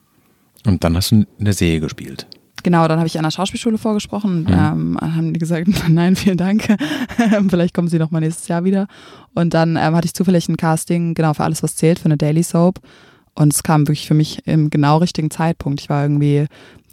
Und 0.67 0.85
dann 0.85 0.97
hast 0.97 1.11
du 1.11 1.17
in 1.17 1.45
der 1.45 1.55
Serie 1.55 1.81
gespielt. 1.81 2.27
genau, 2.63 2.87
dann 2.89 2.99
habe 2.99 3.07
ich 3.07 3.19
an 3.19 3.25
der 3.25 3.31
Schauspielschule 3.31 3.79
vorgesprochen. 3.79 4.43
Mhm. 4.43 4.49
Ähm, 4.49 4.99
haben 5.01 5.33
die 5.33 5.41
gesagt, 5.41 5.69
nein, 5.89 6.17
vielen 6.17 6.37
Dank. 6.37 6.77
Vielleicht 7.49 7.75
kommen 7.75 7.89
sie 7.89 7.99
noch 7.99 8.11
mal 8.11 8.21
nächstes 8.21 8.49
Jahr 8.49 8.65
wieder. 8.65 8.87
Und 9.35 9.55
dann 9.55 9.77
ähm, 9.77 9.95
hatte 9.97 10.07
ich 10.07 10.15
zufällig 10.15 10.49
ein 10.49 10.57
Casting, 10.57 11.15
genau, 11.15 11.35
für 11.35 11.45
alles, 11.45 11.63
was 11.63 11.77
zählt, 11.77 11.99
für 11.99 12.07
eine 12.07 12.17
Daily 12.17 12.43
Soap. 12.43 12.81
Und 13.35 13.53
es 13.55 13.63
kam 13.63 13.83
wirklich 13.89 14.07
für 14.07 14.15
mich 14.15 14.47
im 14.47 14.71
genau 14.71 14.99
richtigen 14.99 15.31
Zeitpunkt. 15.31 15.81
Ich 15.81 15.89
war 15.89 16.03
irgendwie 16.03 16.47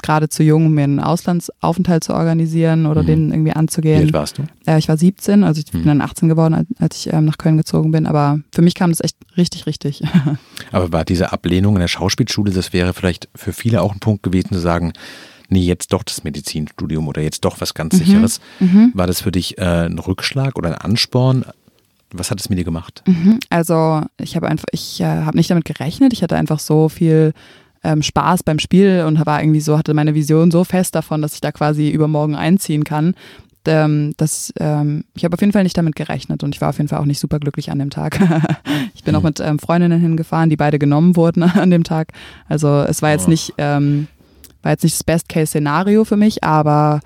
gerade 0.04 0.30
zu 0.30 0.44
jung, 0.44 0.68
um 0.68 0.74
mir 0.76 0.84
einen 0.84 1.00
Auslandsaufenthalt 1.00 2.04
zu 2.04 2.14
organisieren 2.14 2.86
oder 2.86 3.02
Mhm. 3.02 3.08
den 3.08 3.32
irgendwie 3.32 3.52
Wie 3.52 3.56
anzugehen. 3.56 4.02
alt 4.04 4.14
warst 4.14 4.38
du? 4.38 4.44
Äh, 4.68 4.78
ich 4.78 4.88
war 4.88 4.96
17, 4.98 5.44
also 5.44 5.60
ich 5.66 5.74
Mhm. 5.74 5.80
bin 5.80 5.88
dann 5.88 6.02
18 6.02 6.30
geworden, 6.30 6.54
als, 6.54 6.68
als 6.80 6.98
ich 6.98 7.12
ähm, 7.12 7.26
nach 7.26 7.38
Köln 7.40 7.58
gezogen 7.58 7.92
bin. 7.92 8.06
Aber 8.06 8.40
für 8.54 8.62
mich 8.62 8.76
kam 8.76 8.92
das 8.92 9.02
echt 9.02 9.18
richtig, 9.36 9.66
richtig. 9.66 10.04
Aber 10.72 10.92
war 10.94 11.04
diese 11.04 11.34
Ablehnung 11.34 11.76
in 11.76 11.80
der 11.82 11.88
Schauspielschule, 11.88 12.52
das 12.52 12.74
wäre 12.74 12.94
vielleicht 12.94 13.28
für 13.36 13.54
viele 13.54 13.82
auch 13.82 13.92
ein 13.94 14.00
Punkt 14.00 14.22
gewesen 14.24 14.50
zu 14.54 14.60
sagen, 14.60 14.94
nee, 15.50 15.62
jetzt 15.62 15.92
doch 15.94 16.04
das 16.04 16.24
Medizinstudium 16.24 17.08
oder 17.08 17.22
jetzt 17.24 17.44
doch 17.46 17.60
was 17.60 17.74
ganz 17.74 17.94
Mhm. 17.96 17.98
Sicheres. 17.98 18.40
Mhm. 18.60 18.92
War 18.94 19.08
das 19.08 19.22
für 19.22 19.32
dich 19.32 19.58
äh, 19.58 19.86
ein 19.88 19.98
Rückschlag 19.98 20.58
oder 20.58 20.70
ein 20.70 20.76
Ansporn? 20.76 21.46
Was 22.14 22.32
hat 22.32 22.40
es 22.40 22.50
mit 22.50 22.58
dir 22.58 22.64
gemacht? 22.66 23.04
Mhm. 23.06 23.40
Also 23.50 24.02
ich 24.20 24.36
habe 24.36 24.48
einfach, 24.48 24.68
ich 24.72 25.02
äh, 25.02 25.06
habe 25.06 25.38
nicht 25.38 25.50
damit 25.50 25.66
gerechnet. 25.66 26.14
Ich 26.14 26.24
hatte 26.24 26.36
einfach 26.38 26.60
so 26.60 26.88
viel 26.90 27.34
ähm, 27.84 28.02
Spaß 28.02 28.44
beim 28.44 28.60
Spiel 28.60 29.04
und 29.06 29.24
war 29.26 29.42
irgendwie 29.42 29.60
so, 29.62 29.78
hatte 29.78 29.94
meine 29.94 30.16
Vision 30.16 30.50
so 30.52 30.64
fest 30.64 30.96
davon, 30.96 31.22
dass 31.22 31.34
ich 31.36 31.42
da 31.42 31.52
quasi 31.52 31.90
übermorgen 31.90 32.36
einziehen 32.36 32.84
kann. 32.84 33.14
Ähm, 33.70 34.14
dass, 34.16 34.54
ähm, 34.62 35.04
ich 35.14 35.26
habe 35.26 35.34
auf 35.34 35.42
jeden 35.42 35.52
Fall 35.52 35.64
nicht 35.64 35.78
damit 35.78 35.98
gerechnet 35.98 36.42
und 36.42 36.56
ich 36.56 36.62
war 36.62 36.70
auf 36.70 36.78
jeden 36.78 36.88
Fall 36.88 37.00
auch 37.00 37.06
nicht 37.06 37.20
super 37.20 37.38
glücklich 37.38 37.70
an 37.70 37.80
dem 37.80 37.90
Tag. 37.90 38.18
ich 38.96 39.04
bin 39.04 39.14
auch 39.14 39.24
mit 39.24 39.42
ähm, 39.42 39.60
Freundinnen 39.60 40.00
hingefahren, 40.00 40.50
die 40.50 40.56
beide 40.56 40.80
genommen 40.80 41.18
wurden 41.18 41.44
an 41.44 41.70
dem 41.70 41.84
Tag. 41.84 42.14
Also 42.48 42.70
es 42.88 43.02
war 43.02 43.12
jetzt 43.12 43.28
Oh. 43.28 43.32
nicht, 43.32 43.54
ähm, 43.58 44.08
war 44.64 44.72
jetzt 44.72 44.84
nicht 44.84 44.96
das 44.96 45.04
Best-Case-Szenario 45.04 46.06
für 46.06 46.16
mich, 46.16 46.46
aber 46.46 47.02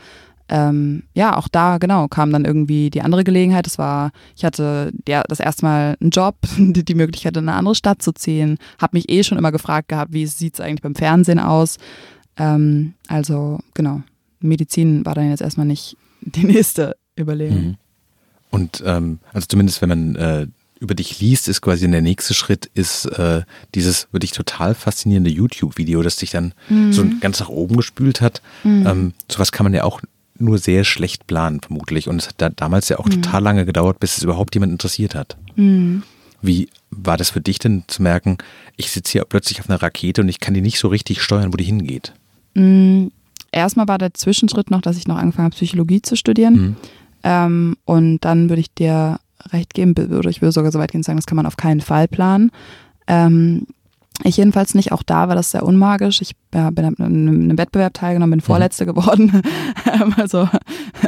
ähm, 0.51 1.03
ja, 1.13 1.37
auch 1.37 1.47
da, 1.47 1.77
genau, 1.77 2.09
kam 2.09 2.31
dann 2.33 2.43
irgendwie 2.43 2.89
die 2.89 3.01
andere 3.01 3.23
Gelegenheit. 3.23 3.65
Das 3.65 3.77
war, 3.77 4.11
ich 4.35 4.43
hatte 4.43 4.91
ja 5.07 5.23
das 5.27 5.39
erste 5.39 5.65
Mal 5.65 5.95
einen 6.01 6.11
Job, 6.11 6.35
die, 6.57 6.83
die 6.83 6.93
Möglichkeit, 6.93 7.37
in 7.37 7.47
eine 7.47 7.57
andere 7.57 7.73
Stadt 7.73 8.01
zu 8.01 8.11
ziehen. 8.11 8.57
Habe 8.77 8.97
mich 8.97 9.09
eh 9.09 9.23
schon 9.23 9.37
immer 9.37 9.53
gefragt 9.53 9.87
gehabt, 9.87 10.11
wie 10.11 10.27
sieht 10.27 10.55
es 10.55 10.59
eigentlich 10.59 10.81
beim 10.81 10.95
Fernsehen 10.95 11.39
aus. 11.39 11.77
Ähm, 12.35 12.95
also, 13.07 13.59
genau, 13.73 14.01
Medizin 14.41 15.05
war 15.05 15.15
dann 15.15 15.29
jetzt 15.29 15.41
erstmal 15.41 15.65
nicht 15.65 15.95
die 16.21 16.43
nächste 16.43 16.97
Überlegung. 17.17 17.61
Mhm. 17.61 17.77
Und 18.49 18.83
ähm, 18.85 19.19
also 19.31 19.47
zumindest 19.47 19.81
wenn 19.81 19.87
man 19.89 20.15
äh, 20.17 20.47
über 20.81 20.95
dich 20.95 21.21
liest, 21.21 21.47
ist 21.47 21.61
quasi 21.61 21.89
der 21.89 22.01
nächste 22.01 22.33
Schritt, 22.33 22.69
ist 22.73 23.05
äh, 23.05 23.43
dieses 23.73 24.09
wirklich 24.11 24.31
total 24.31 24.75
faszinierende 24.75 25.29
YouTube-Video, 25.29 26.01
das 26.01 26.17
dich 26.17 26.31
dann 26.31 26.53
so 26.89 27.05
ganz 27.21 27.39
nach 27.39 27.49
oben 27.49 27.77
gespült 27.77 28.19
hat. 28.19 28.41
Ähm, 28.65 29.13
sowas 29.29 29.53
kann 29.53 29.63
man 29.63 29.73
ja 29.73 29.83
auch 29.83 30.01
nur 30.41 30.57
sehr 30.57 30.83
schlecht 30.83 31.27
planen, 31.27 31.61
vermutlich. 31.61 32.07
Und 32.07 32.21
es 32.21 32.29
hat 32.29 32.35
da 32.37 32.49
damals 32.49 32.89
ja 32.89 32.99
auch 32.99 33.09
total 33.09 33.41
lange 33.41 33.65
gedauert, 33.65 33.99
bis 33.99 34.17
es 34.17 34.23
überhaupt 34.23 34.55
jemand 34.55 34.71
interessiert 34.71 35.15
hat. 35.15 35.37
Mhm. 35.55 36.03
Wie 36.41 36.69
war 36.89 37.17
das 37.17 37.29
für 37.29 37.41
dich 37.41 37.59
denn 37.59 37.83
zu 37.87 38.01
merken, 38.01 38.37
ich 38.75 38.91
sitze 38.91 39.13
hier 39.13 39.25
plötzlich 39.25 39.59
auf 39.59 39.69
einer 39.69 39.81
Rakete 39.81 40.21
und 40.21 40.29
ich 40.29 40.39
kann 40.39 40.53
die 40.53 40.61
nicht 40.61 40.79
so 40.79 40.87
richtig 40.87 41.21
steuern, 41.21 41.53
wo 41.53 41.57
die 41.57 41.63
hingeht? 41.63 42.13
Mm, 42.55 43.07
Erstmal 43.51 43.87
war 43.87 43.97
der 43.97 44.13
Zwischenschritt 44.13 44.71
noch, 44.71 44.81
dass 44.81 44.97
ich 44.97 45.07
noch 45.07 45.17
angefangen 45.17 45.45
habe, 45.45 45.55
Psychologie 45.55 46.01
zu 46.01 46.15
studieren. 46.15 46.53
Mhm. 46.53 46.75
Ähm, 47.23 47.77
und 47.85 48.19
dann 48.21 48.49
würde 48.49 48.61
ich 48.61 48.73
dir 48.73 49.19
recht 49.51 49.73
geben, 49.73 49.93
oder 49.93 50.29
ich 50.29 50.41
würde 50.41 50.53
sogar 50.53 50.71
so 50.71 50.79
weit 50.79 50.91
gehen 50.91 51.03
sagen, 51.03 51.17
das 51.17 51.25
kann 51.25 51.35
man 51.35 51.45
auf 51.45 51.57
keinen 51.57 51.81
Fall 51.81 52.07
planen. 52.07 52.51
Ähm, 53.07 53.67
ich 54.23 54.37
jedenfalls 54.37 54.75
nicht, 54.75 54.91
auch 54.91 55.03
da 55.03 55.27
war 55.27 55.35
das 55.35 55.51
sehr 55.51 55.63
unmagisch. 55.63 56.21
Ich 56.21 56.31
ja, 56.53 56.69
bin 56.69 56.85
in 56.85 57.05
einem 57.05 57.57
Wettbewerb 57.57 57.93
teilgenommen, 57.93 58.31
bin 58.31 58.41
Vorletzte 58.41 58.85
geworden. 58.85 59.41
Ähm, 59.91 60.13
also 60.17 60.47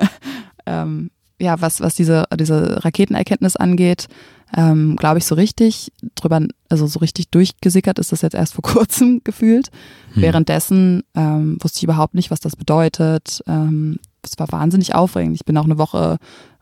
ähm, 0.66 1.12
ja, 1.40 1.60
was, 1.60 1.82
was 1.82 1.96
diese, 1.96 2.26
diese 2.40 2.84
Raketenerkenntnis 2.84 3.56
angeht, 3.56 4.08
ähm, 4.56 4.96
glaube 4.96 5.18
ich, 5.18 5.26
so 5.26 5.36
richtig 5.36 5.92
drüber, 6.16 6.42
also 6.70 6.86
so 6.88 7.00
richtig 7.00 7.30
durchgesickert 7.30 8.00
ist 8.00 8.12
das 8.12 8.22
jetzt 8.22 8.36
erst 8.36 8.54
vor 8.54 8.62
kurzem 8.74 9.22
gefühlt. 9.24 9.70
Hm. 10.14 10.22
Währenddessen 10.22 11.04
ähm, 11.16 11.58
wusste 11.62 11.78
ich 11.78 11.84
überhaupt 11.84 12.14
nicht, 12.14 12.32
was 12.32 12.40
das 12.40 12.56
bedeutet. 12.56 13.42
Ähm, 13.48 14.00
es 14.22 14.40
war 14.40 14.52
wahnsinnig 14.52 14.96
aufregend. 14.96 15.36
Ich 15.36 15.46
bin 15.46 15.58
auch 15.58 15.66
eine 15.66 15.78
Woche 15.78 16.18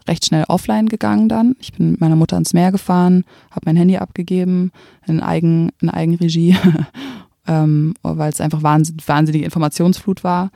recht 0.07 0.25
schnell 0.25 0.45
offline 0.47 0.87
gegangen 0.87 1.29
dann. 1.29 1.55
Ich 1.59 1.73
bin 1.73 1.91
mit 1.91 2.01
meiner 2.01 2.15
Mutter 2.15 2.35
ans 2.35 2.53
Meer 2.53 2.71
gefahren, 2.71 3.23
habe 3.51 3.61
mein 3.65 3.75
Handy 3.75 3.97
abgegeben 3.97 4.71
in, 5.07 5.21
Eigen, 5.21 5.71
in 5.81 5.89
Eigenregie, 5.89 6.55
ähm, 7.47 7.93
weil 8.01 8.31
es 8.31 8.41
einfach 8.41 8.63
wahnsinn, 8.63 8.97
wahnsinnige 9.05 9.45
Informationsflut 9.45 10.23
war. 10.23 10.51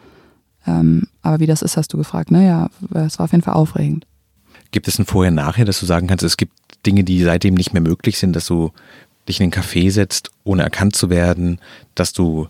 Ähm, 0.67 1.07
aber 1.21 1.39
wie 1.39 1.45
das 1.45 1.61
ist, 1.61 1.77
hast 1.77 1.93
du 1.93 1.97
gefragt. 1.97 2.31
Ne? 2.31 2.45
Ja, 2.45 2.69
es 3.05 3.19
war 3.19 3.25
auf 3.25 3.31
jeden 3.31 3.43
Fall 3.43 3.53
aufregend. 3.53 4.05
Gibt 4.71 4.87
es 4.87 4.99
ein 4.99 5.05
Vorher-Nachher, 5.05 5.65
dass 5.65 5.79
du 5.79 5.85
sagen 5.85 6.07
kannst, 6.07 6.23
es 6.23 6.37
gibt 6.37 6.53
Dinge, 6.85 7.03
die 7.03 7.23
seitdem 7.23 7.53
nicht 7.53 7.73
mehr 7.73 7.81
möglich 7.81 8.17
sind, 8.17 8.35
dass 8.35 8.47
du 8.47 8.71
dich 9.27 9.39
in 9.39 9.49
den 9.49 9.59
Café 9.59 9.91
setzt, 9.91 10.31
ohne 10.43 10.63
erkannt 10.63 10.95
zu 10.95 11.09
werden, 11.09 11.59
dass 11.95 12.13
du 12.13 12.47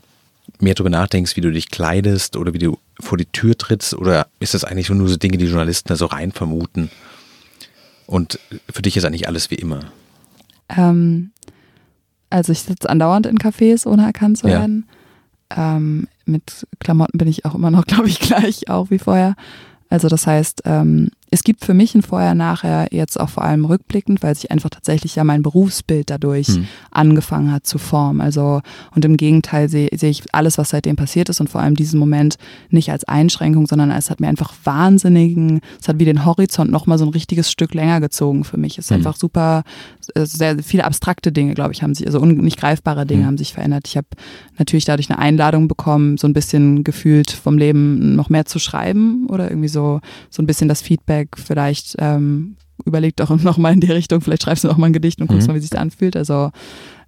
mehr 0.60 0.74
darüber 0.74 0.90
nachdenkst, 0.90 1.36
wie 1.36 1.40
du 1.40 1.50
dich 1.50 1.70
kleidest 1.70 2.36
oder 2.36 2.52
wie 2.54 2.58
du 2.58 2.78
vor 3.00 3.18
die 3.18 3.26
Tür 3.26 3.56
trittst? 3.56 3.94
Oder 3.94 4.26
ist 4.40 4.54
das 4.54 4.64
eigentlich 4.64 4.88
nur 4.90 5.08
so 5.08 5.16
Dinge, 5.16 5.38
die 5.38 5.46
Journalisten 5.46 5.88
da 5.88 5.96
so 5.96 6.06
rein 6.06 6.32
vermuten? 6.32 6.90
Und 8.06 8.38
für 8.70 8.82
dich 8.82 8.96
ist 8.96 9.04
eigentlich 9.04 9.26
alles 9.28 9.50
wie 9.50 9.56
immer. 9.56 9.80
Ähm, 10.68 11.30
also 12.30 12.52
ich 12.52 12.60
sitze 12.60 12.88
andauernd 12.88 13.26
in 13.26 13.38
Cafés, 13.38 13.86
ohne 13.86 14.04
erkannt 14.04 14.38
zu 14.38 14.46
Ja. 14.48 14.60
werden. 14.60 14.86
Ähm, 15.56 16.08
mit 16.24 16.66
Klamotten 16.80 17.18
bin 17.18 17.28
ich 17.28 17.44
auch 17.44 17.54
immer 17.54 17.70
noch, 17.70 17.84
glaube 17.86 18.08
ich, 18.08 18.18
gleich 18.20 18.68
auch 18.68 18.90
wie 18.90 18.98
vorher. 18.98 19.34
Also 19.88 20.08
das 20.08 20.26
heißt, 20.26 20.62
ähm, 20.64 21.10
es 21.30 21.42
gibt 21.42 21.64
für 21.64 21.74
mich 21.74 21.94
ein 21.94 22.02
Vorher-Nachher 22.02 22.88
jetzt 22.92 23.18
auch 23.18 23.28
vor 23.28 23.42
allem 23.44 23.64
rückblickend, 23.64 24.22
weil 24.22 24.34
sich 24.34 24.50
einfach 24.52 24.70
tatsächlich 24.70 25.16
ja 25.16 25.24
mein 25.24 25.42
Berufsbild 25.42 26.08
dadurch 26.10 26.46
Hm. 26.48 26.66
angefangen 26.92 27.50
hat 27.52 27.66
zu 27.66 27.78
formen. 27.78 28.20
Also 28.20 28.60
und 28.94 29.04
im 29.04 29.16
Gegenteil 29.16 29.68
sehe 29.68 29.88
sehe 29.92 30.10
ich 30.10 30.22
alles, 30.32 30.56
was 30.56 30.70
seitdem 30.70 30.94
passiert 30.96 31.28
ist 31.28 31.40
und 31.40 31.48
vor 31.50 31.60
allem 31.60 31.74
diesen 31.74 31.98
Moment 31.98 32.36
nicht 32.70 32.90
als 32.92 33.04
Einschränkung, 33.04 33.66
sondern 33.66 33.90
es 33.90 34.08
hat 34.10 34.20
mir 34.20 34.28
einfach 34.28 34.54
wahnsinnigen, 34.64 35.60
es 35.80 35.88
hat 35.88 35.98
wie 35.98 36.04
den 36.04 36.24
Horizont 36.24 36.70
nochmal 36.70 36.98
so 36.98 37.04
ein 37.04 37.10
richtiges 37.10 37.50
Stück 37.50 37.74
länger 37.74 38.00
gezogen 38.00 38.44
für 38.44 38.56
mich. 38.56 38.78
Es 38.78 38.86
ist 38.86 38.90
Hm. 38.90 38.98
einfach 38.98 39.16
super, 39.16 39.64
äh, 40.14 40.24
sehr 40.26 40.58
viele 40.62 40.84
abstrakte 40.84 41.32
Dinge, 41.32 41.54
glaube 41.54 41.72
ich, 41.72 41.82
haben 41.82 41.94
sich, 41.94 42.06
also 42.06 42.24
nicht 42.24 42.58
greifbare 42.58 43.04
Dinge 43.04 43.22
Hm. 43.22 43.26
haben 43.26 43.38
sich 43.38 43.52
verändert. 43.52 43.88
Ich 43.88 43.96
habe 43.96 44.06
natürlich 44.58 44.84
dadurch 44.84 45.10
eine 45.10 45.18
Einladung 45.18 45.66
bekommen, 45.66 46.18
so 46.18 46.26
ein 46.28 46.32
bisschen 46.34 46.84
gefühlt 46.84 47.30
vom 47.32 47.58
Leben 47.58 48.14
noch 48.14 48.28
mehr 48.30 48.44
zu 48.44 48.58
schreiben 48.58 49.26
oder 49.28 49.50
irgendwie 49.50 49.68
so, 49.68 50.00
so 50.30 50.42
ein 50.42 50.46
bisschen 50.46 50.68
das 50.68 50.82
Feedback 50.82 51.15
vielleicht 51.36 51.96
ähm, 51.98 52.56
überleg 52.84 53.16
doch 53.16 53.30
noch 53.42 53.56
mal 53.56 53.72
in 53.72 53.80
die 53.80 53.90
Richtung, 53.92 54.20
vielleicht 54.20 54.42
schreibst 54.42 54.64
du 54.64 54.68
noch 54.68 54.76
mal 54.76 54.86
ein 54.86 54.92
Gedicht 54.92 55.20
und 55.20 55.26
guckst 55.28 55.46
Mhm. 55.46 55.52
mal, 55.52 55.56
wie 55.56 55.60
sich 55.62 55.70
das 55.70 55.80
anfühlt. 55.80 56.16
Also 56.16 56.50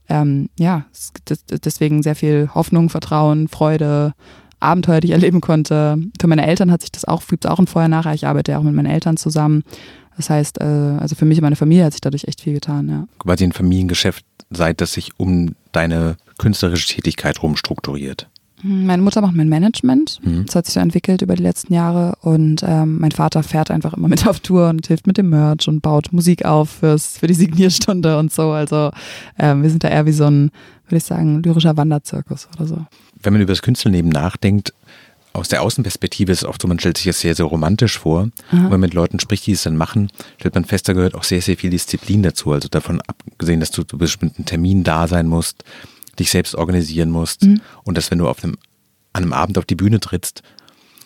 ähm, 0.09 0.49
ja, 0.59 0.87
es 0.93 1.13
gibt 1.13 1.31
des- 1.31 1.45
deswegen 1.61 2.03
sehr 2.03 2.15
viel 2.17 2.49
Hoffnung, 2.55 2.89
Vertrauen, 2.89 3.49
Freude, 3.49 4.15
Abenteuer, 4.61 5.01
die 5.01 5.09
ich 5.09 5.13
erleben 5.13 5.41
konnte. 5.41 5.99
Für 6.21 6.27
meine 6.27 6.47
Eltern 6.47 6.71
hat 6.73 6.81
sich 6.81 6.91
das 6.91 7.05
auch, 7.05 7.25
gibt 7.27 7.45
es 7.45 7.51
auch 7.51 7.59
ein 7.59 7.67
Vorher-Nachher. 7.67 8.15
Ich 8.15 8.27
arbeite 8.27 8.53
ja 8.53 8.59
auch 8.59 8.63
mit 8.65 8.75
meinen 8.75 8.87
Eltern 8.91 9.17
zusammen. 9.17 9.63
Das 10.17 10.31
heißt, 10.31 10.61
äh, 10.61 10.65
also 10.65 11.15
für 11.15 11.27
mich 11.27 11.39
und 11.39 11.43
meine 11.45 11.55
Familie 11.57 11.85
hat 11.85 11.93
sich 11.93 12.01
dadurch 12.01 12.25
echt 12.25 12.41
viel 12.41 12.55
getan, 12.55 12.89
ja. 12.89 13.07
Quasi 13.21 13.45
ein 13.45 13.53
Familiengeschäft 13.53 14.25
seid, 14.51 14.81
das 14.81 14.95
sich 14.95 15.11
um 15.19 15.55
deine 15.71 16.17
künstlerische 16.39 16.89
Tätigkeit 16.89 17.41
rumstrukturiert. 17.43 18.29
Meine 18.63 19.03
Mutter 19.03 19.21
macht 19.21 19.35
mein 19.35 19.49
Management. 19.49 20.21
Mhm. 20.23 20.47
Das 20.47 20.57
hat 20.57 20.67
sich 20.67 20.75
so 20.75 20.81
entwickelt 20.81 21.23
über 21.23 21.37
die 21.37 21.43
letzten 21.43 21.73
Jahre. 21.73 22.15
Und 22.21 22.63
ähm, 22.67 22.99
mein 22.99 23.13
Vater 23.13 23.43
fährt 23.43 23.71
einfach 23.71 23.95
immer 23.95 24.09
mit 24.09 24.27
auf 24.27 24.41
Tour 24.41 24.69
und 24.69 24.87
hilft 24.87 25.07
mit 25.07 25.19
dem 25.19 25.31
Merch 25.31 25.69
und 25.69 25.81
baut 25.81 26.13
Musik 26.13 26.45
auf 26.45 26.71
fürs, 26.71 27.19
für 27.19 27.27
die 27.27 27.35
Signierstunde 27.35 28.19
und 28.19 28.33
so. 28.33 28.51
Also 28.51 28.91
ähm, 29.39 29.63
wir 29.63 29.71
sind 29.71 29.85
da 29.85 29.89
eher 29.89 30.07
wie 30.07 30.13
so 30.13 30.25
ein, 30.25 30.51
würde 30.87 30.97
ich 30.97 31.05
sagen, 31.05 31.43
lyrischer 31.43 31.77
Wanderzirkus 31.77 32.49
oder 32.57 32.67
so. 32.67 32.87
Wenn 33.23 33.33
man 33.33 33.43
über 33.43 33.53
das 33.53 33.63
Künstlerleben 33.63 34.11
nachdenkt, 34.11 34.73
aus 35.33 35.49
der 35.49 35.63
Außenperspektive 35.63 36.33
ist 36.33 36.43
es 36.43 36.49
oft 36.49 36.61
so, 36.61 36.69
man 36.69 36.79
stellt 36.79 36.97
sich 36.97 37.07
das 37.07 37.21
sehr, 37.21 37.35
sehr 37.35 37.45
romantisch 37.45 37.99
vor. 37.99 38.23
Und 38.23 38.33
wenn 38.51 38.71
man 38.71 38.81
mit 38.81 38.95
Leuten 38.95 39.21
spricht, 39.21 39.47
die 39.47 39.53
es 39.53 39.63
dann 39.63 39.77
machen, 39.77 40.11
stellt 40.39 40.55
man 40.55 40.65
fest, 40.65 40.89
da 40.89 40.95
gehört 40.95 41.15
auch 41.15 41.23
sehr, 41.23 41.43
sehr 41.43 41.57
viel 41.57 41.71
Disziplin 41.71 42.23
dazu. 42.23 42.53
Also 42.53 42.69
davon 42.69 43.01
abgesehen, 43.07 43.61
dass 43.61 43.71
du 43.71 43.85
zu 43.85 43.99
bestimmten 43.99 44.47
Terminen 44.47 44.85
da 44.85 45.07
sein 45.07 45.29
musst, 45.29 45.65
dich 46.19 46.31
selbst 46.31 46.55
organisieren 46.55 47.11
musst 47.11 47.47
und 47.85 47.97
dass 47.97 48.11
wenn 48.11 48.19
du 48.19 48.29
auf 48.29 48.43
einem, 48.43 48.57
an 49.13 49.23
einem 49.23 49.33
Abend 49.33 49.59
auf 49.59 49.65
die 49.65 49.75
Bühne 49.75 50.01
trittst, 50.01 50.43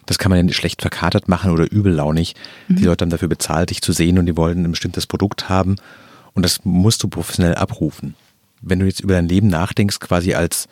das 0.07 0.19
kann 0.19 0.31
man 0.31 0.39
ja 0.39 0.43
nicht 0.43 0.57
schlecht 0.57 0.81
verkatert 0.83 1.29
machen 1.29 1.53
oder 1.53 1.71
übellaunig. 1.71 2.35
Die 2.69 2.85
Leute 2.85 3.05
haben 3.05 3.11
dafür 3.11 3.29
bezahlt, 3.29 3.71
dich 3.71 3.83
zu 3.83 3.93
sehen 3.93 4.19
und 4.19 4.27
die 4.27 4.37
wollen 4.37 4.65
ein 4.65 4.71
bestimmtes 4.73 5.07
Produkt 5.07 5.49
haben 5.49 5.77
und 6.35 6.45
das 6.45 6.65
musst 6.65 7.03
du 7.03 7.09
professionell 7.09 7.55
abrufen. 7.55 8.15
Wenn 8.61 8.81
du 8.81 8.87
jetzt 8.87 9.01
über 9.01 9.15
dein 9.15 9.29
Leben 9.29 9.49
nachdenkst, 9.49 10.01
quasi 10.01 10.35
als 10.35 10.69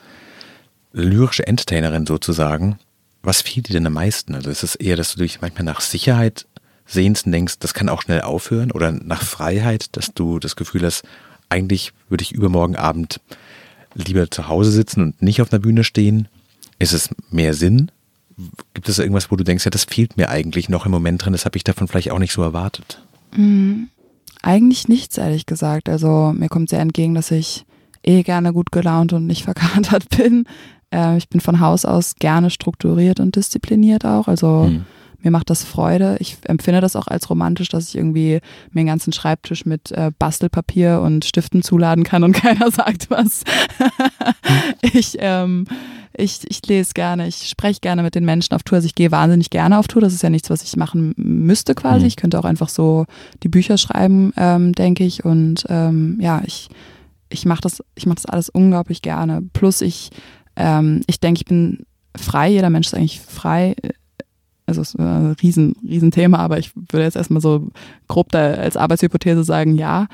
lyrische 0.93 1.47
Entertainerin 1.47 2.07
sozusagen, 2.07 2.79
was 3.23 3.43
fehlt 3.43 3.69
dir 3.69 3.75
denn 3.75 3.87
am 3.87 3.93
meisten? 3.93 4.35
Also 4.35 4.51
ist 4.51 4.63
es 4.63 4.75
eher, 4.75 4.97
dass 4.97 5.15
du 5.15 5.21
dich 5.21 5.41
manchmal 5.41 5.65
nach 5.65 5.81
Sicherheit 5.81 6.47
sehnst 6.87 7.27
und 7.27 7.33
denkst, 7.33 7.59
das 7.61 7.75
kann 7.75 7.89
auch 7.89 8.03
schnell 8.03 8.23
aufhören 8.23 8.73
oder 8.73 8.91
nach 8.91 9.23
Freiheit, 9.23 9.97
dass 9.97 10.13
du 10.13 10.39
das 10.39 10.57
Gefühl 10.57 10.85
hast, 10.85 11.05
eigentlich 11.49 11.93
würde 12.09 12.23
ich 12.23 12.33
übermorgen 12.33 12.77
Abend 12.77 13.21
lieber 13.95 14.31
zu 14.31 14.49
Hause 14.49 14.71
sitzen 14.71 15.03
und 15.03 15.23
nicht 15.23 15.43
auf 15.43 15.53
einer 15.53 15.61
Bühne 15.61 15.85
stehen? 15.85 16.29
Ist 16.79 16.93
es 16.93 17.11
mehr 17.31 17.55
Sinn? 17.55 17.91
Gibt 18.75 18.89
es 18.89 18.99
irgendwas, 18.99 19.31
wo 19.31 19.37
du 19.37 19.45
denkst, 19.45 19.65
ja, 19.65 19.71
das 19.71 19.85
fehlt 19.85 20.17
mir 20.17 20.31
eigentlich 20.31 20.69
noch 20.69 20.87
im 20.87 20.93
Moment 20.93 21.25
drin, 21.25 21.33
das 21.33 21.45
habe 21.45 21.57
ich 21.57 21.65
davon 21.65 21.89
vielleicht 21.89 22.11
auch 22.11 22.19
nicht 22.19 22.33
so 22.33 22.43
erwartet? 22.43 23.03
Mhm. 23.37 23.89
Eigentlich 24.43 24.89
nichts, 24.89 25.19
ehrlich 25.19 25.45
gesagt. 25.45 25.89
Also 25.91 26.33
mir 26.35 26.49
kommt 26.49 26.71
sehr 26.71 26.81
entgegen, 26.81 27.15
dass 27.15 27.31
ich 27.31 27.67
eh 28.03 28.23
gerne 28.23 28.53
gut 28.53 28.73
gelaunt 28.73 29.13
und 29.13 29.27
nicht 29.27 29.45
verkatert 29.45 30.09
bin. 30.17 30.47
Äh, 30.91 31.19
ich 31.19 31.29
bin 31.29 31.41
von 31.41 31.61
Haus 31.61 31.85
aus 31.85 32.15
gerne 32.17 32.51
strukturiert 32.51 33.21
und 33.21 33.37
diszipliniert 33.37 34.05
auch. 34.05 34.29
Also 34.29 34.67
hm. 34.67 34.87
Mir 35.23 35.31
macht 35.31 35.51
das 35.51 35.65
Freude. 35.65 36.17
Ich 36.21 36.39
empfinde 36.45 36.81
das 36.81 36.97
auch 36.97 37.07
als 37.07 37.31
romantisch, 37.31 37.69
dass 37.69 37.89
ich 37.89 37.97
irgendwie 37.97 38.41
mir 38.73 38.83
den 38.83 38.87
ganzen 38.87 39.13
Schreibtisch 39.13 39.67
mit 39.67 39.93
äh, 39.93 40.11
Bastelpapier 40.19 41.01
und 41.01 41.25
Stiften 41.25 41.63
zuladen 41.63 42.05
kann 42.05 42.25
und 42.25 42.33
keiner 42.35 42.71
sagt 42.71 43.11
was. 43.11 43.45
ich, 44.83 45.17
ähm, 45.21 45.67
ich, 46.17 46.41
ich 46.49 46.67
lese 46.67 46.93
gerne, 46.95 47.27
ich 47.27 47.49
spreche 47.49 47.81
gerne 47.81 48.03
mit 48.03 48.15
den 48.15 48.25
Menschen 48.25 48.55
auf 48.55 48.63
Tour. 48.63 48.77
Also 48.77 48.87
ich 48.87 48.95
gehe 48.95 49.11
wahnsinnig 49.11 49.51
gerne 49.51 49.79
auf 49.79 49.89
Tour. 49.89 50.03
Das 50.03 50.13
ist 50.15 50.23
ja 50.23 50.31
nichts, 50.31 50.51
was 50.51 50.63
ich 50.63 50.77
machen 50.77 51.15
müsste 51.17 51.75
quasi. 51.75 52.01
Mhm. 52.01 52.07
Ich 52.07 52.17
könnte 52.17 52.39
auch 52.39 52.45
einfach 52.45 52.69
so 52.69 53.07
die 53.43 53.49
Bücher 53.49 53.79
schreiben, 53.79 54.33
ähm, 54.37 54.75
denke 54.75 55.05
ich. 55.05 55.25
Und 55.25 55.65
ähm, 55.69 56.19
ja, 56.21 56.43
ich, 56.45 56.69
ich 57.29 57.47
mache 57.47 57.61
das, 57.61 57.83
ich 57.95 58.07
mache 58.07 58.17
das 58.17 58.27
alles 58.27 58.49
unglaublich 58.49 59.03
gerne. 59.03 59.43
Plus 59.53 59.81
ich 59.81 60.11
ähm, 60.61 61.01
ich 61.07 61.21
denke, 61.21 61.39
ich 61.39 61.45
bin 61.47 61.87
frei, 62.17 62.51
jeder 62.51 62.71
Mensch 62.71 62.89
ist 62.89 62.95
eigentlich 62.95 63.21
frei. 63.21 63.75
Also 64.71 64.83
es 64.83 64.95
ist 64.95 65.01
ein 65.01 65.37
riesen, 65.43 65.75
riesen 65.87 66.11
Thema, 66.11 66.39
aber 66.39 66.59
ich 66.59 66.73
würde 66.75 67.05
jetzt 67.05 67.17
erstmal 67.17 67.43
so 67.43 67.69
grob 68.09 68.31
da 68.31 68.53
als 68.53 68.77
Arbeitshypothese 68.77 69.45
sagen, 69.45 69.77
ja. 69.77 70.07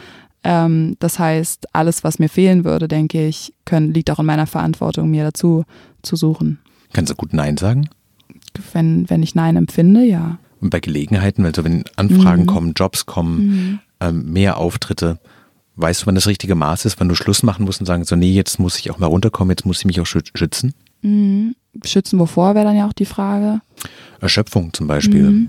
Ähm, 0.42 0.96
das 0.98 1.18
heißt, 1.18 1.74
alles, 1.74 2.04
was 2.04 2.18
mir 2.18 2.28
fehlen 2.28 2.64
würde, 2.64 2.88
denke 2.88 3.26
ich, 3.26 3.52
können, 3.64 3.92
liegt 3.92 4.10
auch 4.10 4.18
in 4.18 4.26
meiner 4.26 4.46
Verantwortung, 4.46 5.10
mir 5.10 5.24
dazu 5.24 5.64
zu 6.02 6.16
suchen. 6.16 6.58
Kannst 6.92 7.12
du 7.12 7.16
gut 7.16 7.32
Nein 7.32 7.56
sagen? 7.56 7.88
Wenn, 8.72 9.08
wenn 9.10 9.22
ich 9.22 9.34
Nein 9.34 9.56
empfinde, 9.56 10.04
ja. 10.04 10.38
Und 10.60 10.70
bei 10.70 10.80
Gelegenheiten, 10.80 11.44
also 11.44 11.64
wenn 11.64 11.84
Anfragen 11.96 12.42
mhm. 12.42 12.46
kommen, 12.46 12.72
Jobs 12.74 13.06
kommen, 13.06 13.38
mhm. 13.38 13.78
ähm, 14.00 14.32
mehr 14.32 14.56
Auftritte, 14.56 15.18
Weißt 15.78 16.02
du, 16.02 16.06
wann 16.06 16.14
das 16.14 16.26
richtige 16.26 16.54
Maß 16.54 16.86
ist, 16.86 16.98
wann 16.98 17.08
du 17.10 17.14
Schluss 17.14 17.42
machen 17.42 17.66
musst 17.66 17.80
und 17.80 17.86
sagen, 17.86 18.04
so, 18.04 18.16
nee, 18.16 18.32
jetzt 18.32 18.58
muss 18.58 18.78
ich 18.78 18.90
auch 18.90 18.98
mal 18.98 19.06
runterkommen, 19.06 19.50
jetzt 19.50 19.66
muss 19.66 19.80
ich 19.80 19.84
mich 19.84 20.00
auch 20.00 20.06
schützen? 20.06 20.72
Mhm. 21.02 21.54
Schützen 21.84 22.18
wovor 22.18 22.54
wäre 22.54 22.64
dann 22.64 22.76
ja 22.76 22.88
auch 22.88 22.94
die 22.94 23.04
Frage. 23.04 23.60
Erschöpfung 24.20 24.72
zum 24.72 24.86
Beispiel. 24.86 25.30
Mhm. 25.30 25.48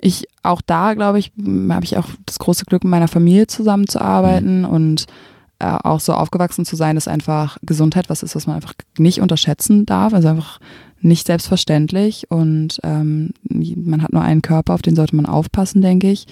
Ich, 0.00 0.26
auch 0.42 0.60
da, 0.60 0.94
glaube 0.94 1.18
ich, 1.18 1.32
habe 1.70 1.84
ich 1.84 1.96
auch 1.96 2.08
das 2.26 2.38
große 2.38 2.64
Glück, 2.66 2.84
mit 2.84 2.90
meiner 2.90 3.08
Familie 3.08 3.46
zusammenzuarbeiten 3.46 4.60
mhm. 4.60 4.68
und 4.68 5.06
äh, 5.58 5.66
auch 5.66 6.00
so 6.00 6.12
aufgewachsen 6.12 6.64
zu 6.64 6.76
sein, 6.76 6.96
dass 6.96 7.08
einfach 7.08 7.56
Gesundheit 7.62 8.10
was 8.10 8.22
ist, 8.22 8.36
was 8.36 8.46
man 8.46 8.56
einfach 8.56 8.74
nicht 8.98 9.20
unterschätzen 9.20 9.86
darf. 9.86 10.12
Also 10.12 10.28
einfach 10.28 10.60
nicht 11.00 11.26
selbstverständlich 11.26 12.30
und 12.30 12.80
ähm, 12.82 13.34
man 13.42 14.02
hat 14.02 14.12
nur 14.12 14.22
einen 14.22 14.42
Körper, 14.42 14.72
auf 14.72 14.82
den 14.82 14.96
sollte 14.96 15.14
man 15.14 15.26
aufpassen, 15.26 15.82
denke 15.82 16.10
ich. 16.10 16.26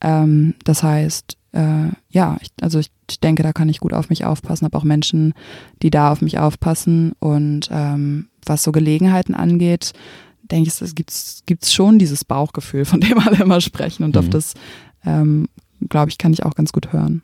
Ähm, 0.00 0.54
das 0.64 0.84
heißt, 0.84 1.36
äh, 1.52 1.88
ja, 2.10 2.36
ich, 2.40 2.50
also 2.60 2.78
ich, 2.78 2.90
ich, 3.10 3.20
denke, 3.20 3.42
da 3.42 3.52
kann 3.52 3.68
ich 3.68 3.80
gut 3.80 3.92
auf 3.92 4.10
mich 4.10 4.24
aufpassen, 4.24 4.66
habe 4.66 4.78
auch 4.78 4.84
Menschen, 4.84 5.34
die 5.82 5.90
da 5.90 6.12
auf 6.12 6.20
mich 6.20 6.38
aufpassen. 6.38 7.12
Und 7.18 7.68
ähm, 7.72 8.28
was 8.46 8.62
so 8.62 8.70
Gelegenheiten 8.70 9.34
angeht, 9.34 9.92
denke 10.50 10.68
ich, 10.68 10.80
es 10.80 10.94
gibt 11.46 11.66
schon 11.66 11.98
dieses 11.98 12.24
Bauchgefühl, 12.24 12.84
von 12.84 13.00
dem 13.00 13.18
alle 13.26 13.42
immer 13.42 13.60
sprechen. 13.60 14.04
Und 14.04 14.14
mhm. 14.14 14.20
auf 14.20 14.28
das, 14.28 14.54
ähm, 15.04 15.48
glaube 15.88 16.10
ich, 16.10 16.18
kann 16.18 16.32
ich 16.32 16.44
auch 16.44 16.54
ganz 16.54 16.72
gut 16.72 16.92
hören. 16.92 17.22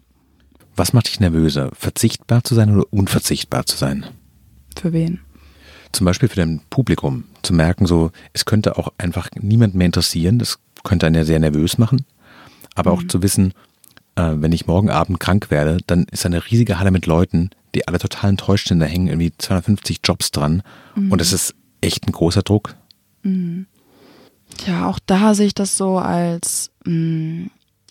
Was 0.76 0.92
macht 0.92 1.08
dich 1.08 1.20
nervöser? 1.20 1.70
Verzichtbar 1.72 2.44
zu 2.44 2.54
sein 2.54 2.74
oder 2.74 2.84
unverzichtbar 2.90 3.66
zu 3.66 3.76
sein? 3.76 4.06
Für 4.78 4.92
wen? 4.92 5.20
Zum 5.92 6.04
Beispiel 6.04 6.28
für 6.28 6.36
dein 6.36 6.60
Publikum. 6.70 7.24
Zu 7.42 7.52
merken, 7.52 7.86
so, 7.86 8.12
es 8.32 8.44
könnte 8.44 8.78
auch 8.78 8.92
einfach 8.96 9.28
niemand 9.38 9.74
mehr 9.74 9.86
interessieren. 9.86 10.38
Das 10.38 10.58
könnte 10.84 11.06
einen 11.06 11.16
ja 11.16 11.24
sehr 11.24 11.38
nervös 11.38 11.78
machen. 11.78 12.04
Aber 12.74 12.92
mhm. 12.92 12.98
auch 12.98 13.06
zu 13.08 13.22
wissen, 13.22 13.52
äh, 14.14 14.32
wenn 14.36 14.52
ich 14.52 14.66
morgen 14.66 14.90
Abend 14.90 15.20
krank 15.20 15.50
werde, 15.50 15.78
dann 15.86 16.04
ist 16.04 16.24
eine 16.24 16.46
riesige 16.46 16.78
Halle 16.78 16.92
mit 16.92 17.06
Leuten, 17.06 17.50
die 17.74 17.86
alle 17.88 17.98
total 17.98 18.30
enttäuscht 18.30 18.68
sind. 18.68 18.80
Da 18.80 18.86
hängen 18.86 19.08
irgendwie 19.08 19.32
250 19.36 20.00
Jobs 20.04 20.30
dran. 20.30 20.62
Mhm. 20.94 21.12
Und 21.12 21.20
das 21.20 21.32
ist 21.32 21.54
echt 21.80 22.06
ein 22.06 22.12
großer 22.12 22.42
Druck. 22.42 22.76
Mhm. 23.22 23.66
Ja, 24.66 24.86
auch 24.86 24.98
da 25.06 25.34
sehe 25.34 25.46
ich 25.46 25.54
das 25.54 25.76
so 25.76 25.98
als, 25.98 26.70
mm, 26.84 27.46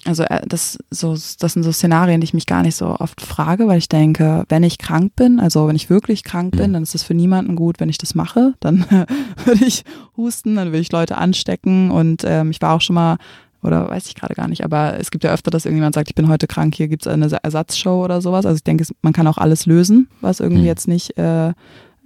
also 0.05 0.23
äh, 0.23 0.41
das, 0.47 0.77
so, 0.91 1.13
das 1.13 1.53
sind 1.53 1.63
so 1.63 1.71
Szenarien, 1.71 2.21
die 2.21 2.25
ich 2.25 2.33
mich 2.33 2.45
gar 2.45 2.61
nicht 2.61 2.75
so 2.75 2.95
oft 2.99 3.21
frage, 3.21 3.67
weil 3.67 3.77
ich 3.77 3.89
denke, 3.89 4.45
wenn 4.49 4.63
ich 4.63 4.77
krank 4.77 5.15
bin, 5.15 5.39
also 5.39 5.67
wenn 5.67 5.75
ich 5.75 5.89
wirklich 5.89 6.23
krank 6.23 6.55
bin, 6.55 6.69
mhm. 6.69 6.73
dann 6.73 6.83
ist 6.83 6.95
es 6.95 7.03
für 7.03 7.13
niemanden 7.13 7.55
gut, 7.55 7.79
wenn 7.79 7.89
ich 7.89 7.97
das 7.97 8.15
mache. 8.15 8.53
Dann 8.59 8.85
würde 9.45 9.65
ich 9.65 9.83
husten, 10.15 10.55
dann 10.55 10.67
würde 10.67 10.79
ich 10.79 10.91
Leute 10.91 11.17
anstecken 11.17 11.91
und 11.91 12.23
ähm, 12.25 12.51
ich 12.51 12.61
war 12.61 12.75
auch 12.75 12.81
schon 12.81 12.95
mal 12.95 13.17
oder 13.61 13.89
weiß 13.89 14.07
ich 14.07 14.15
gerade 14.15 14.35
gar 14.35 14.47
nicht, 14.47 14.63
aber 14.63 14.97
es 14.99 15.11
gibt 15.11 15.25
ja 15.25 15.31
öfter, 15.33 15.51
dass 15.51 15.65
irgendjemand 15.65 15.93
sagt, 15.93 16.09
ich 16.09 16.15
bin 16.15 16.29
heute 16.29 16.47
krank, 16.47 16.75
hier 16.75 16.87
gibt 16.87 17.05
es 17.05 17.11
eine 17.11 17.29
Ersatzshow 17.43 18.03
oder 18.03 18.21
sowas. 18.21 18.45
Also 18.45 18.55
ich 18.55 18.63
denke, 18.63 18.85
man 19.01 19.11
kann 19.11 19.27
auch 19.27 19.37
alles 19.37 19.65
lösen, 19.65 20.07
was 20.21 20.39
irgendwie 20.39 20.61
mhm. 20.61 20.67
jetzt 20.67 20.87
nicht 20.87 21.17
äh, 21.17 21.53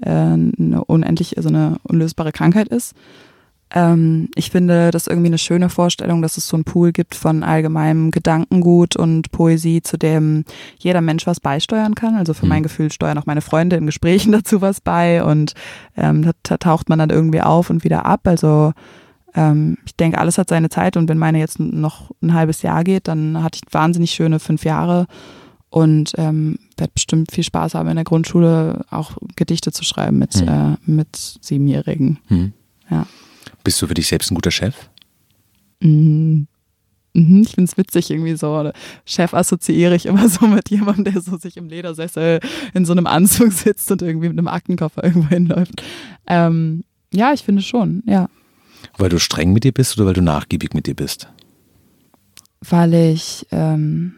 eine 0.02 0.84
unendlich, 0.86 1.38
also 1.38 1.50
eine 1.50 1.78
unlösbare 1.84 2.32
Krankheit 2.32 2.68
ist. 2.68 2.94
Ähm, 3.74 4.30
ich 4.36 4.52
finde 4.52 4.92
das 4.92 5.08
irgendwie 5.08 5.28
eine 5.28 5.38
schöne 5.40 5.70
Vorstellung, 5.70 6.22
dass 6.22 6.38
es 6.38 6.48
so 6.48 6.56
einen 6.56 6.64
Pool 6.64 6.92
gibt 6.92 7.16
von 7.16 7.44
allgemeinem 7.44 8.12
Gedankengut 8.12 8.96
und 8.96 9.32
Poesie, 9.32 9.82
zu 9.82 9.98
dem 9.98 10.46
jeder 10.78 11.02
Mensch 11.02 11.26
was 11.26 11.40
beisteuern 11.40 11.96
kann. 11.96 12.16
Also 12.16 12.34
für 12.34 12.46
mhm. 12.46 12.50
mein 12.50 12.64
Gefühl 12.64 12.92
steuern 12.92 13.18
auch 13.18 13.26
meine 13.26 13.42
Freunde 13.42 13.76
in 13.76 13.88
Gesprächen 13.88 14.32
dazu 14.34 14.62
was 14.62 14.80
bei 14.80 15.24
und 15.24 15.54
ähm, 15.98 16.32
da 16.44 16.58
taucht 16.58 16.88
man 16.90 17.00
dann 17.00 17.10
irgendwie 17.10 17.42
auf 17.42 17.70
und 17.70 17.84
wieder 17.84 18.06
ab. 18.06 18.22
Also 18.26 18.74
ähm, 19.34 19.78
ich 19.86 19.96
denke, 19.96 20.20
alles 20.20 20.38
hat 20.38 20.50
seine 20.50 20.70
Zeit 20.70 20.96
und 20.96 21.10
wenn 21.10 21.18
meine 21.18 21.40
jetzt 21.40 21.60
noch 21.60 22.12
ein 22.22 22.36
halbes 22.36 22.62
Jahr 22.62 22.84
geht, 22.84 23.08
dann 23.08 23.42
hatte 23.42 23.60
ich 23.64 23.74
wahnsinnig 23.74 24.12
schöne 24.12 24.40
fünf 24.40 24.66
Jahre 24.66 25.08
und 25.74 26.14
ähm, 26.18 26.60
werde 26.78 26.94
bestimmt 26.94 27.32
viel 27.32 27.44
Spaß 27.44 27.74
haben 27.74 27.90
in 27.90 27.96
der 27.96 28.04
Grundschule 28.04 28.86
auch 28.92 29.18
Gedichte 29.36 29.72
zu 29.72 29.84
schreiben 29.84 30.20
mit, 30.20 30.36
hm. 30.36 30.48
äh, 30.48 30.78
mit 30.86 31.40
Siebenjährigen. 31.42 32.20
Hm. 32.28 32.54
Ja. 32.92 33.08
Bist 33.64 33.82
du 33.82 33.88
für 33.88 33.96
dich 33.96 34.06
selbst 34.06 34.30
ein 34.30 34.36
guter 34.36 34.52
Chef? 34.52 34.76
Mhm. 35.80 36.48
Mhm, 37.16 37.42
ich 37.42 37.56
finde 37.56 37.72
es 37.72 37.78
witzig, 37.78 38.12
irgendwie 38.12 38.36
so. 38.36 38.72
Chef 39.06 39.34
assoziiere 39.34 39.96
ich 39.96 40.06
immer 40.06 40.30
so 40.30 40.46
mit 40.46 40.70
jemandem, 40.70 41.06
der 41.12 41.22
so 41.24 41.38
sich 41.38 41.58
im 41.58 41.70
Ledersessel 41.70 42.40
in 42.76 42.86
so 42.86 42.92
einem 42.92 43.08
Anzug 43.08 43.52
sitzt 43.52 43.90
und 43.90 44.04
irgendwie 44.04 44.30
mit 44.30 44.38
einem 44.38 44.50
Aktenkoffer 44.50 45.04
irgendwo 45.04 45.30
hinläuft. 45.30 45.82
Ähm, 46.28 46.84
ja, 47.12 47.34
ich 47.34 47.42
finde 47.42 47.64
schon, 47.64 48.04
ja. 48.06 48.30
Weil 49.00 49.10
du 49.10 49.18
streng 49.18 49.54
mit 49.54 49.64
dir 49.64 49.72
bist 49.72 49.98
oder 49.98 50.06
weil 50.06 50.14
du 50.14 50.22
nachgiebig 50.22 50.76
mit 50.76 50.86
dir 50.86 50.96
bist? 50.96 51.30
Weil 52.62 52.94
ich, 52.94 53.48
ähm, 53.52 54.14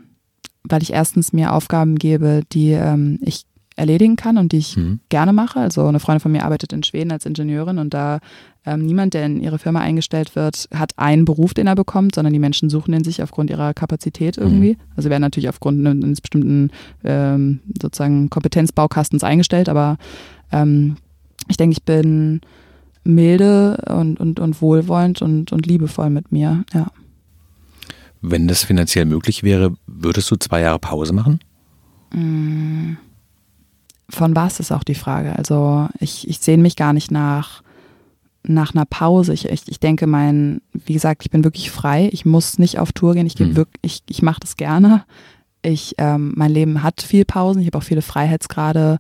weil 0.68 0.82
ich 0.82 0.94
erstens 0.94 1.34
mir 1.34 1.54
Aufgaben 1.54 1.96
gebe, 1.96 2.42
die 2.52 2.72
ähm, 2.72 3.20
ich 3.22 3.46
erledigen 3.76 4.16
kann 4.16 4.38
und 4.38 4.52
die 4.52 4.58
ich 4.58 4.78
mhm. 4.78 5.00
gerne 5.10 5.34
mache. 5.34 5.60
Also 5.60 5.86
eine 5.86 6.00
Freundin 6.00 6.22
von 6.22 6.32
mir 6.32 6.46
arbeitet 6.46 6.72
in 6.72 6.84
Schweden 6.84 7.12
als 7.12 7.26
Ingenieurin 7.26 7.78
und 7.78 7.94
da 7.94 8.20
ähm, 8.66 8.86
niemand, 8.86 9.14
der 9.14 9.26
in 9.26 9.42
ihre 9.42 9.60
Firma 9.60 9.80
eingestellt 9.82 10.36
wird, 10.36 10.68
hat 10.74 10.94
einen 10.98 11.26
Beruf, 11.26 11.54
den 11.54 11.68
er 11.68 11.76
bekommt, 11.76 12.16
sondern 12.16 12.34
die 12.34 12.40
Menschen 12.40 12.70
suchen 12.70 12.94
den 12.94 13.04
sich 13.04 13.22
aufgrund 13.22 13.50
ihrer 13.50 13.74
Kapazität 13.74 14.38
irgendwie. 14.38 14.74
Mhm. 14.74 14.94
Also 14.96 15.10
werden 15.10 15.22
natürlich 15.22 15.50
aufgrund 15.50 15.86
eines 15.86 16.22
bestimmten 16.22 16.72
ähm, 17.04 17.60
sozusagen 17.82 18.30
Kompetenzbaukastens 18.30 19.24
eingestellt, 19.24 19.70
aber 19.70 19.98
ähm, 20.52 20.96
ich 21.48 21.58
denke, 21.58 21.74
ich 21.74 21.84
bin 21.84 22.42
milde 23.04 23.78
und, 23.88 24.20
und, 24.20 24.40
und 24.40 24.62
wohlwollend 24.62 25.22
und, 25.22 25.52
und 25.52 25.68
liebevoll 25.68 26.10
mit 26.10 26.32
mir, 26.32 26.64
ja. 26.74 26.88
Wenn 28.30 28.48
das 28.48 28.64
finanziell 28.64 29.06
möglich 29.06 29.44
wäre, 29.44 29.74
würdest 29.88 30.30
du 30.32 30.36
zwei 30.36 30.62
Jahre 30.62 30.80
Pause 30.80 31.14
machen? 31.14 31.40
Mm. 32.14 32.94
Von 34.10 34.36
was 34.36 34.60
ist 34.60 34.72
auch 34.72 34.84
die 34.84 34.96
Frage. 34.96 35.36
Also 35.36 35.90
ich, 36.00 36.28
ich 36.28 36.40
sehne 36.40 36.62
mich 36.62 36.76
gar 36.76 36.94
nicht 36.94 37.12
nach, 37.12 37.64
nach 38.44 38.76
einer 38.76 38.86
Pause. 38.86 39.34
Ich, 39.34 39.50
ich, 39.50 39.64
ich 39.68 39.80
denke, 39.80 40.06
mein, 40.06 40.62
wie 40.74 40.94
gesagt, 40.94 41.24
ich 41.24 41.32
bin 41.32 41.44
wirklich 41.44 41.72
frei. 41.72 42.10
Ich 42.12 42.24
muss 42.24 42.60
nicht 42.60 42.78
auf 42.78 42.92
Tour 42.92 43.16
gehen. 43.16 43.26
Ich, 43.26 43.34
hm. 43.34 43.56
wirklich, 43.56 43.80
ich, 43.82 44.04
ich 44.08 44.22
mache 44.22 44.40
das 44.42 44.58
gerne. 44.58 45.04
Ich, 45.64 45.96
ähm, 45.98 46.34
mein 46.36 46.52
Leben 46.52 46.84
hat 46.84 47.02
viel 47.02 47.26
Pausen. 47.26 47.62
Ich 47.62 47.68
habe 47.68 47.80
auch 47.80 47.84
viele 47.84 48.04
Freiheitsgrade 48.04 49.00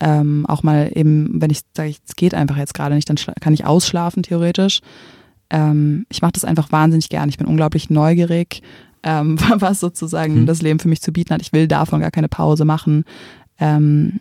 ähm, 0.00 0.44
auch 0.46 0.62
mal 0.62 0.90
eben, 0.94 1.40
wenn 1.40 1.50
ich 1.50 1.60
sage, 1.74 1.94
es 2.06 2.16
geht 2.16 2.34
einfach 2.34 2.56
jetzt 2.56 2.74
gerade 2.74 2.94
nicht, 2.94 3.08
dann 3.08 3.16
kann 3.40 3.54
ich 3.54 3.64
ausschlafen 3.64 4.22
theoretisch. 4.22 4.80
Ähm, 5.50 6.06
ich 6.08 6.22
mache 6.22 6.32
das 6.32 6.44
einfach 6.44 6.72
wahnsinnig 6.72 7.08
gern. 7.08 7.28
Ich 7.28 7.38
bin 7.38 7.46
unglaublich 7.46 7.90
neugierig, 7.90 8.62
ähm, 9.02 9.38
was 9.58 9.80
sozusagen 9.80 10.42
mhm. 10.42 10.46
das 10.46 10.62
Leben 10.62 10.78
für 10.78 10.88
mich 10.88 11.02
zu 11.02 11.12
bieten 11.12 11.34
hat. 11.34 11.42
Ich 11.42 11.52
will 11.52 11.68
davon 11.68 12.00
gar 12.00 12.10
keine 12.10 12.28
Pause 12.28 12.64
machen. 12.64 13.04
Ähm, 13.58 14.20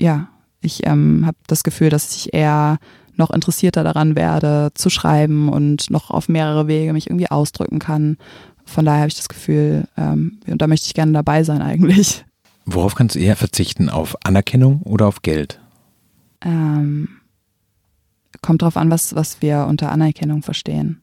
ja, 0.00 0.28
ich 0.60 0.86
ähm, 0.86 1.24
habe 1.26 1.38
das 1.46 1.62
Gefühl, 1.62 1.90
dass 1.90 2.16
ich 2.16 2.34
eher 2.34 2.78
noch 3.14 3.30
interessierter 3.30 3.82
daran 3.82 4.14
werde, 4.14 4.70
zu 4.74 4.90
schreiben 4.90 5.48
und 5.48 5.90
noch 5.90 6.10
auf 6.10 6.28
mehrere 6.28 6.66
Wege 6.66 6.92
mich 6.92 7.08
irgendwie 7.08 7.30
ausdrücken 7.30 7.78
kann. 7.78 8.18
Von 8.66 8.84
daher 8.84 9.00
habe 9.00 9.08
ich 9.08 9.16
das 9.16 9.28
Gefühl, 9.28 9.88
ähm, 9.96 10.38
und 10.46 10.60
da 10.60 10.66
möchte 10.66 10.86
ich 10.86 10.94
gerne 10.94 11.12
dabei 11.12 11.44
sein 11.44 11.62
eigentlich. 11.62 12.24
Worauf 12.66 12.94
kannst 12.96 13.14
du 13.14 13.20
eher 13.20 13.36
verzichten? 13.36 13.88
Auf 13.88 14.16
Anerkennung 14.24 14.82
oder 14.82 15.06
auf 15.06 15.22
Geld? 15.22 15.60
Ähm, 16.42 17.08
kommt 18.42 18.62
drauf 18.62 18.76
an, 18.76 18.90
was, 18.90 19.14
was 19.14 19.40
wir 19.40 19.66
unter 19.68 19.90
Anerkennung 19.90 20.42
verstehen. 20.42 21.00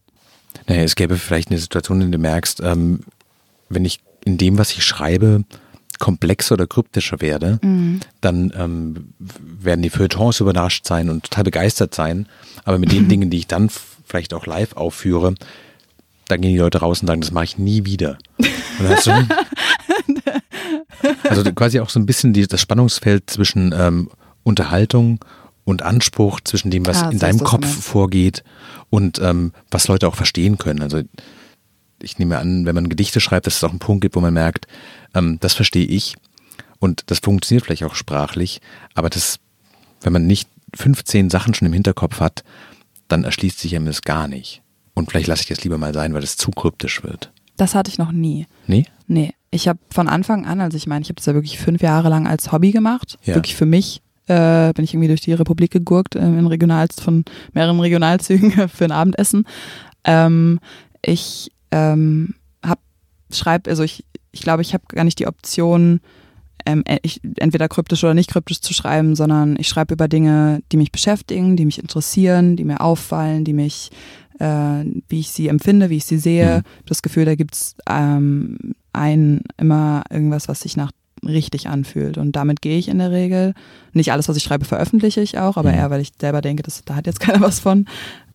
Naja, 0.67 0.83
es 0.83 0.95
gäbe 0.95 1.17
vielleicht 1.17 1.49
eine 1.49 1.59
Situation, 1.59 2.01
in 2.01 2.11
der 2.11 2.17
du 2.17 2.21
merkst, 2.21 2.61
ähm, 2.61 3.01
wenn 3.69 3.85
ich 3.85 4.01
in 4.23 4.37
dem, 4.37 4.57
was 4.57 4.71
ich 4.71 4.83
schreibe, 4.83 5.43
komplexer 5.99 6.53
oder 6.53 6.67
kryptischer 6.67 7.21
werde, 7.21 7.59
mhm. 7.61 8.01
dann 8.21 8.53
ähm, 8.57 9.13
werden 9.19 9.81
die 9.81 9.89
Feuilletons 9.89 10.39
überrascht 10.39 10.85
sein 10.85 11.09
und 11.09 11.23
total 11.23 11.45
begeistert 11.45 11.95
sein. 11.95 12.27
Aber 12.65 12.77
mit 12.77 12.91
den 12.91 13.07
Dingen, 13.09 13.29
die 13.29 13.37
ich 13.37 13.47
dann 13.47 13.69
vielleicht 14.05 14.33
auch 14.33 14.45
live 14.45 14.73
aufführe, 14.73 15.35
da 16.27 16.37
gehen 16.37 16.51
die 16.51 16.57
Leute 16.57 16.79
raus 16.79 17.01
und 17.01 17.07
sagen, 17.07 17.21
das 17.21 17.31
mache 17.31 17.45
ich 17.45 17.57
nie 17.57 17.85
wieder. 17.85 18.17
Du, 18.37 18.47
also 21.29 21.53
quasi 21.53 21.79
auch 21.79 21.89
so 21.89 21.99
ein 21.99 22.05
bisschen 22.05 22.33
die, 22.33 22.47
das 22.47 22.61
Spannungsfeld 22.61 23.29
zwischen 23.29 23.73
ähm, 23.77 24.09
Unterhaltung 24.43 25.19
und 25.19 25.27
Anspruch, 25.81 26.41
zwischen 26.41 26.71
dem, 26.71 26.85
was 26.85 27.03
ah, 27.03 27.09
in 27.09 27.19
deinem 27.19 27.39
Kopf 27.39 27.63
immer. 27.63 27.73
vorgeht 27.73 28.43
und 28.89 29.19
ähm, 29.19 29.53
was 29.71 29.87
Leute 29.87 30.07
auch 30.07 30.15
verstehen 30.15 30.57
können. 30.57 30.81
Also 30.81 31.01
ich 32.01 32.19
nehme 32.19 32.37
an, 32.37 32.65
wenn 32.65 32.75
man 32.75 32.89
Gedichte 32.89 33.21
schreibt, 33.21 33.47
dass 33.47 33.57
es 33.57 33.63
auch 33.63 33.69
einen 33.69 33.79
Punkt 33.79 34.01
gibt, 34.01 34.15
wo 34.15 34.19
man 34.19 34.33
merkt, 34.33 34.67
ähm, 35.13 35.37
das 35.39 35.53
verstehe 35.53 35.85
ich 35.85 36.15
und 36.79 37.03
das 37.07 37.19
funktioniert 37.19 37.65
vielleicht 37.65 37.83
auch 37.83 37.95
sprachlich, 37.95 38.59
aber 38.93 39.09
das, 39.09 39.39
wenn 40.01 40.13
man 40.13 40.27
nicht 40.27 40.49
15 40.75 41.29
Sachen 41.29 41.53
schon 41.53 41.67
im 41.67 41.73
Hinterkopf 41.73 42.19
hat, 42.19 42.43
dann 43.07 43.23
erschließt 43.23 43.59
sich 43.59 43.75
einem 43.75 43.85
das 43.85 44.01
gar 44.01 44.27
nicht. 44.27 44.61
Und 44.93 45.09
vielleicht 45.09 45.27
lasse 45.27 45.43
ich 45.43 45.47
das 45.47 45.63
lieber 45.63 45.77
mal 45.77 45.93
sein, 45.93 46.13
weil 46.13 46.23
es 46.23 46.37
zu 46.37 46.51
kryptisch 46.51 47.03
wird. 47.03 47.31
Das 47.57 47.75
hatte 47.75 47.89
ich 47.89 47.97
noch 47.97 48.11
nie. 48.11 48.47
Nee? 48.67 48.85
Nee. 49.07 49.33
Ich 49.49 49.67
habe 49.67 49.79
von 49.89 50.07
Anfang 50.07 50.45
an, 50.45 50.61
also 50.61 50.77
ich 50.77 50.87
meine, 50.87 51.03
ich 51.03 51.09
habe 51.09 51.15
das 51.15 51.25
ja 51.25 51.33
wirklich 51.33 51.59
fünf 51.59 51.81
Jahre 51.81 52.09
lang 52.09 52.27
als 52.27 52.51
Hobby 52.51 52.71
gemacht. 52.71 53.17
Ja. 53.23 53.35
Wirklich 53.35 53.55
für 53.55 53.65
mich. 53.67 54.01
Äh, 54.27 54.71
bin 54.73 54.85
ich 54.85 54.93
irgendwie 54.93 55.09
durch 55.09 55.21
die 55.21 55.33
Republik 55.33 55.71
gegurkt, 55.71 56.15
äh, 56.15 56.19
in 56.19 56.47
Regional 56.47 56.87
von 56.97 57.25
mehreren 57.53 57.79
Regionalzügen 57.79 58.51
für 58.69 58.85
ein 58.85 58.91
Abendessen. 58.91 59.45
Ähm, 60.05 60.59
ich 61.01 61.51
ähm, 61.71 62.35
hab, 62.65 62.79
schreib, 63.31 63.67
also 63.67 63.83
ich, 63.83 64.05
ich 64.31 64.41
glaube, 64.41 64.61
ich 64.61 64.73
habe 64.73 64.85
gar 64.87 65.03
nicht 65.03 65.19
die 65.19 65.27
Option, 65.27 65.99
ähm, 66.65 66.83
e, 66.87 66.99
ich, 67.01 67.21
entweder 67.37 67.67
kryptisch 67.67 68.03
oder 68.03 68.13
nicht 68.13 68.31
kryptisch 68.31 68.61
zu 68.61 68.73
schreiben, 68.73 69.15
sondern 69.15 69.57
ich 69.59 69.67
schreibe 69.67 69.93
über 69.93 70.07
Dinge, 70.07 70.61
die 70.71 70.77
mich 70.77 70.91
beschäftigen, 70.91 71.57
die 71.57 71.65
mich 71.65 71.79
interessieren, 71.79 72.55
die 72.55 72.63
mir 72.63 72.81
auffallen, 72.81 73.43
die 73.43 73.53
mich, 73.53 73.91
äh, 74.39 74.85
wie 75.09 75.19
ich 75.19 75.31
sie 75.31 75.49
empfinde, 75.49 75.89
wie 75.89 75.97
ich 75.97 76.05
sie 76.05 76.17
sehe. 76.17 76.59
Mhm. 76.59 76.85
Das 76.85 77.01
Gefühl, 77.01 77.25
da 77.25 77.35
gibt's 77.35 77.75
ähm, 77.89 78.57
ein 78.93 79.41
immer 79.57 80.03
irgendwas, 80.09 80.47
was 80.47 80.61
sich 80.61 80.77
nach 80.77 80.91
richtig 81.25 81.67
anfühlt. 81.67 82.17
Und 82.17 82.35
damit 82.35 82.61
gehe 82.61 82.77
ich 82.77 82.87
in 82.87 82.99
der 82.99 83.11
Regel. 83.11 83.53
Nicht 83.93 84.11
alles, 84.11 84.27
was 84.29 84.37
ich 84.37 84.43
schreibe, 84.43 84.65
veröffentliche 84.65 85.21
ich 85.21 85.37
auch, 85.37 85.57
aber 85.57 85.71
mhm. 85.71 85.77
eher, 85.77 85.89
weil 85.89 86.01
ich 86.01 86.11
selber 86.19 86.41
denke, 86.41 86.63
dass, 86.63 86.83
da 86.83 86.95
hat 86.95 87.07
jetzt 87.07 87.19
keiner 87.21 87.41
was 87.41 87.59
von. 87.59 87.85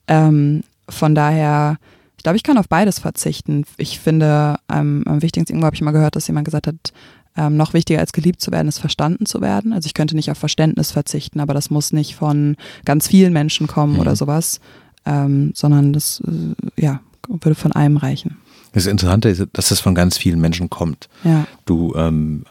Ähm, 0.07 0.63
von 0.89 1.15
daher, 1.15 1.77
ich 2.17 2.23
glaube, 2.23 2.37
ich 2.37 2.43
kann 2.43 2.59
auf 2.59 2.69
beides 2.69 2.99
verzichten. 2.99 3.65
Ich 3.77 4.01
finde, 4.01 4.57
ähm, 4.73 5.05
am 5.07 5.23
wichtigsten, 5.23 5.53
irgendwo 5.53 5.67
habe 5.67 5.77
ich 5.77 5.83
mal 5.83 5.93
gehört, 5.93 6.17
dass 6.17 6.27
jemand 6.27 6.47
gesagt 6.47 6.67
hat, 6.67 6.93
ähm, 7.37 7.57
noch 7.57 7.73
wichtiger 7.73 8.01
als 8.01 8.13
geliebt 8.13 8.41
zu 8.41 8.51
werden, 8.51 8.69
ist 8.69 8.79
verstanden 8.79 9.25
zu 9.25 9.41
werden. 9.41 9.73
Also 9.73 9.87
ich 9.87 9.95
könnte 9.95 10.17
nicht 10.17 10.31
auf 10.31 10.39
Verständnis 10.39 10.91
verzichten, 10.91 11.41
aber 11.41 11.55
das 11.55 11.71
muss 11.71 11.93
nicht 11.93 12.17
von 12.17 12.57
ganz 12.85 13.07
vielen 13.07 13.33
Menschen 13.33 13.67
kommen 13.67 13.95
mhm. 13.95 14.01
oder 14.01 14.17
sowas, 14.17 14.61
ähm, 15.07 15.53
sondern 15.55 15.93
das 15.93 16.21
äh, 16.27 16.83
ja, 16.83 17.01
würde 17.29 17.55
von 17.55 17.73
einem 17.73 17.97
reichen. 17.97 18.39
Das 18.73 18.87
Interessante 18.87 19.29
ist, 19.29 19.47
dass 19.53 19.69
das 19.69 19.81
von 19.81 19.95
ganz 19.95 20.19
vielen 20.19 20.41
Menschen 20.41 20.69
kommt. 20.69 21.09
Ja. 21.25 21.47
Du 21.65 21.95
ähm, 21.97 22.45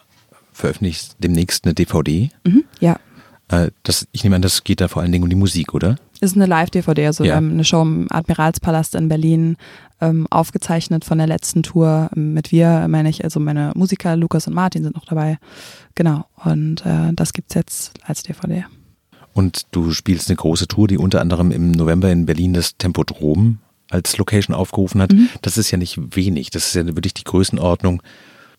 veröffentlichst 0.57 1.15
demnächst 1.19 1.65
eine 1.65 1.73
DVD. 1.73 2.29
Mhm, 2.45 2.63
ja. 2.79 2.97
Äh, 3.49 3.71
das, 3.83 4.07
ich 4.11 4.23
nehme 4.23 4.35
an, 4.35 4.41
das 4.41 4.63
geht 4.63 4.81
da 4.81 4.87
vor 4.87 5.01
allen 5.01 5.11
Dingen 5.11 5.23
um 5.23 5.29
die 5.29 5.35
Musik, 5.35 5.73
oder? 5.73 5.97
Ist 6.19 6.35
eine 6.35 6.47
Live-DVD, 6.47 7.05
also 7.05 7.23
ja. 7.23 7.37
ähm, 7.37 7.51
eine 7.51 7.63
Show 7.63 7.81
im 7.81 8.07
Admiralspalast 8.09 8.95
in 8.95 9.07
Berlin, 9.07 9.55
ähm, 10.01 10.27
aufgezeichnet 10.29 11.05
von 11.05 11.17
der 11.17 11.27
letzten 11.27 11.63
Tour. 11.63 12.09
Mit 12.15 12.51
wir, 12.51 12.87
meine 12.87 13.09
ich, 13.09 13.23
also 13.23 13.39
meine 13.39 13.71
Musiker 13.75 14.15
Lukas 14.15 14.47
und 14.47 14.53
Martin 14.53 14.83
sind 14.83 14.95
noch 14.95 15.05
dabei. 15.05 15.37
Genau. 15.95 16.25
Und 16.43 16.85
äh, 16.85 17.13
das 17.13 17.31
es 17.35 17.53
jetzt 17.53 17.93
als 18.03 18.23
DVD. 18.23 18.65
Und 19.33 19.67
du 19.71 19.91
spielst 19.91 20.29
eine 20.29 20.35
große 20.35 20.67
Tour, 20.67 20.87
die 20.87 20.97
unter 20.97 21.21
anderem 21.21 21.51
im 21.51 21.71
November 21.71 22.11
in 22.11 22.25
Berlin 22.25 22.53
das 22.53 22.77
Tempodrom 22.77 23.59
als 23.89 24.17
Location 24.17 24.55
aufgerufen 24.55 25.01
hat. 25.01 25.13
Mhm. 25.13 25.29
Das 25.41 25.57
ist 25.57 25.71
ja 25.71 25.77
nicht 25.77 26.15
wenig. 26.15 26.49
Das 26.49 26.67
ist 26.67 26.75
ja 26.75 26.85
wirklich 26.87 27.13
die 27.13 27.23
Größenordnung. 27.23 28.01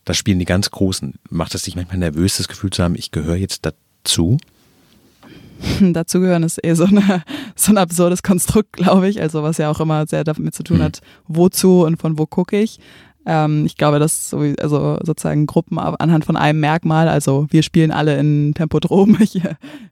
Da 0.08 0.14
spielen 0.14 0.38
die 0.38 0.46
ganz 0.46 0.70
Großen. 0.70 1.16
Macht 1.28 1.54
es 1.54 1.64
dich 1.64 1.76
manchmal 1.76 1.98
nervös, 1.98 2.38
das 2.38 2.48
Gefühl 2.48 2.70
zu 2.70 2.82
haben, 2.82 2.94
ich 2.94 3.10
gehöre 3.10 3.36
jetzt 3.36 3.66
dazu? 3.66 4.38
Dazugehören 5.82 6.44
ist 6.44 6.64
eh 6.64 6.72
so, 6.72 6.86
eine, 6.86 7.22
so 7.54 7.72
ein 7.72 7.76
absurdes 7.76 8.22
Konstrukt, 8.22 8.72
glaube 8.72 9.10
ich. 9.10 9.20
Also 9.20 9.42
was 9.42 9.58
ja 9.58 9.70
auch 9.70 9.80
immer 9.80 10.06
sehr 10.06 10.24
damit 10.24 10.54
zu 10.54 10.62
tun 10.62 10.78
mhm. 10.78 10.84
hat, 10.84 11.02
wozu 11.26 11.84
und 11.84 11.98
von 11.98 12.18
wo 12.18 12.24
gucke 12.24 12.58
ich. 12.58 12.80
Ähm, 13.26 13.66
ich 13.66 13.76
glaube, 13.76 13.98
dass 13.98 14.30
so, 14.30 14.38
also 14.38 14.98
sozusagen 15.04 15.44
Gruppen 15.44 15.78
anhand 15.78 16.24
von 16.24 16.38
einem 16.38 16.60
Merkmal, 16.60 17.10
also 17.10 17.46
wir 17.50 17.62
spielen 17.62 17.90
alle 17.90 18.18
in 18.18 18.54
Tempodrom, 18.54 19.18
ich, 19.20 19.42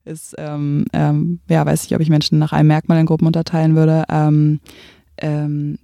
ist, 0.07 0.35
ähm, 0.39 0.87
ähm, 0.95 1.41
ja, 1.51 1.67
weiß 1.67 1.85
ich, 1.85 1.95
ob 1.95 2.01
ich 2.01 2.09
Menschen 2.09 2.39
nach 2.39 2.55
einem 2.55 2.69
Merkmal 2.69 3.01
in 3.01 3.05
Gruppen 3.05 3.27
unterteilen 3.27 3.77
würde. 3.77 4.05
Ähm, 4.09 4.61
ähm, 5.19 5.77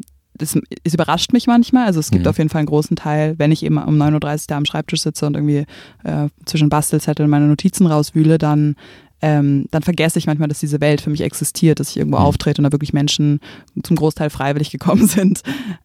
das, 0.43 0.59
es 0.85 0.95
überrascht 0.95 1.33
mich 1.33 1.47
manchmal. 1.47 1.87
Also 1.87 2.01
es 2.01 2.11
gibt 2.11 2.25
mhm. 2.25 2.31
auf 2.31 2.39
jeden 2.39 2.51
Fall 2.51 2.61
einen 2.61 2.67
großen 2.67 2.97
Teil, 2.97 3.39
wenn 3.39 3.53
ich 3.53 3.65
eben 3.65 3.79
um 3.79 4.01
9.30 4.01 4.15
Uhr 4.15 4.41
da 4.49 4.57
am 4.57 4.65
Schreibtisch 4.65 5.03
sitze 5.03 5.27
und 5.27 5.35
irgendwie 5.35 5.65
äh, 6.05 6.29
zwischen 6.45 6.69
Bastelzetteln 6.69 7.31
meine 7.31 7.47
Notizen 7.47 7.87
rauswühle, 7.87 8.39
dann 8.39 8.77
ähm, 9.25 9.67
dann 9.71 9.83
vergesse 9.83 10.19
ich 10.19 10.27
manchmal, 10.27 10.49
dass 10.49 10.59
diese 10.59 10.81
Welt 10.81 11.01
für 11.01 11.11
mich 11.11 11.21
existiert, 11.21 11.79
dass 11.79 11.91
ich 11.91 11.97
irgendwo 11.97 12.19
mhm. 12.19 12.25
auftrete 12.25 12.61
und 12.61 12.65
da 12.65 12.73
wirklich 12.73 12.93
Menschen 12.93 13.39
zum 13.85 13.97
Großteil 13.97 14.31
freiwillig 14.31 14.71
gekommen 14.71 15.07
sind. 15.09 15.43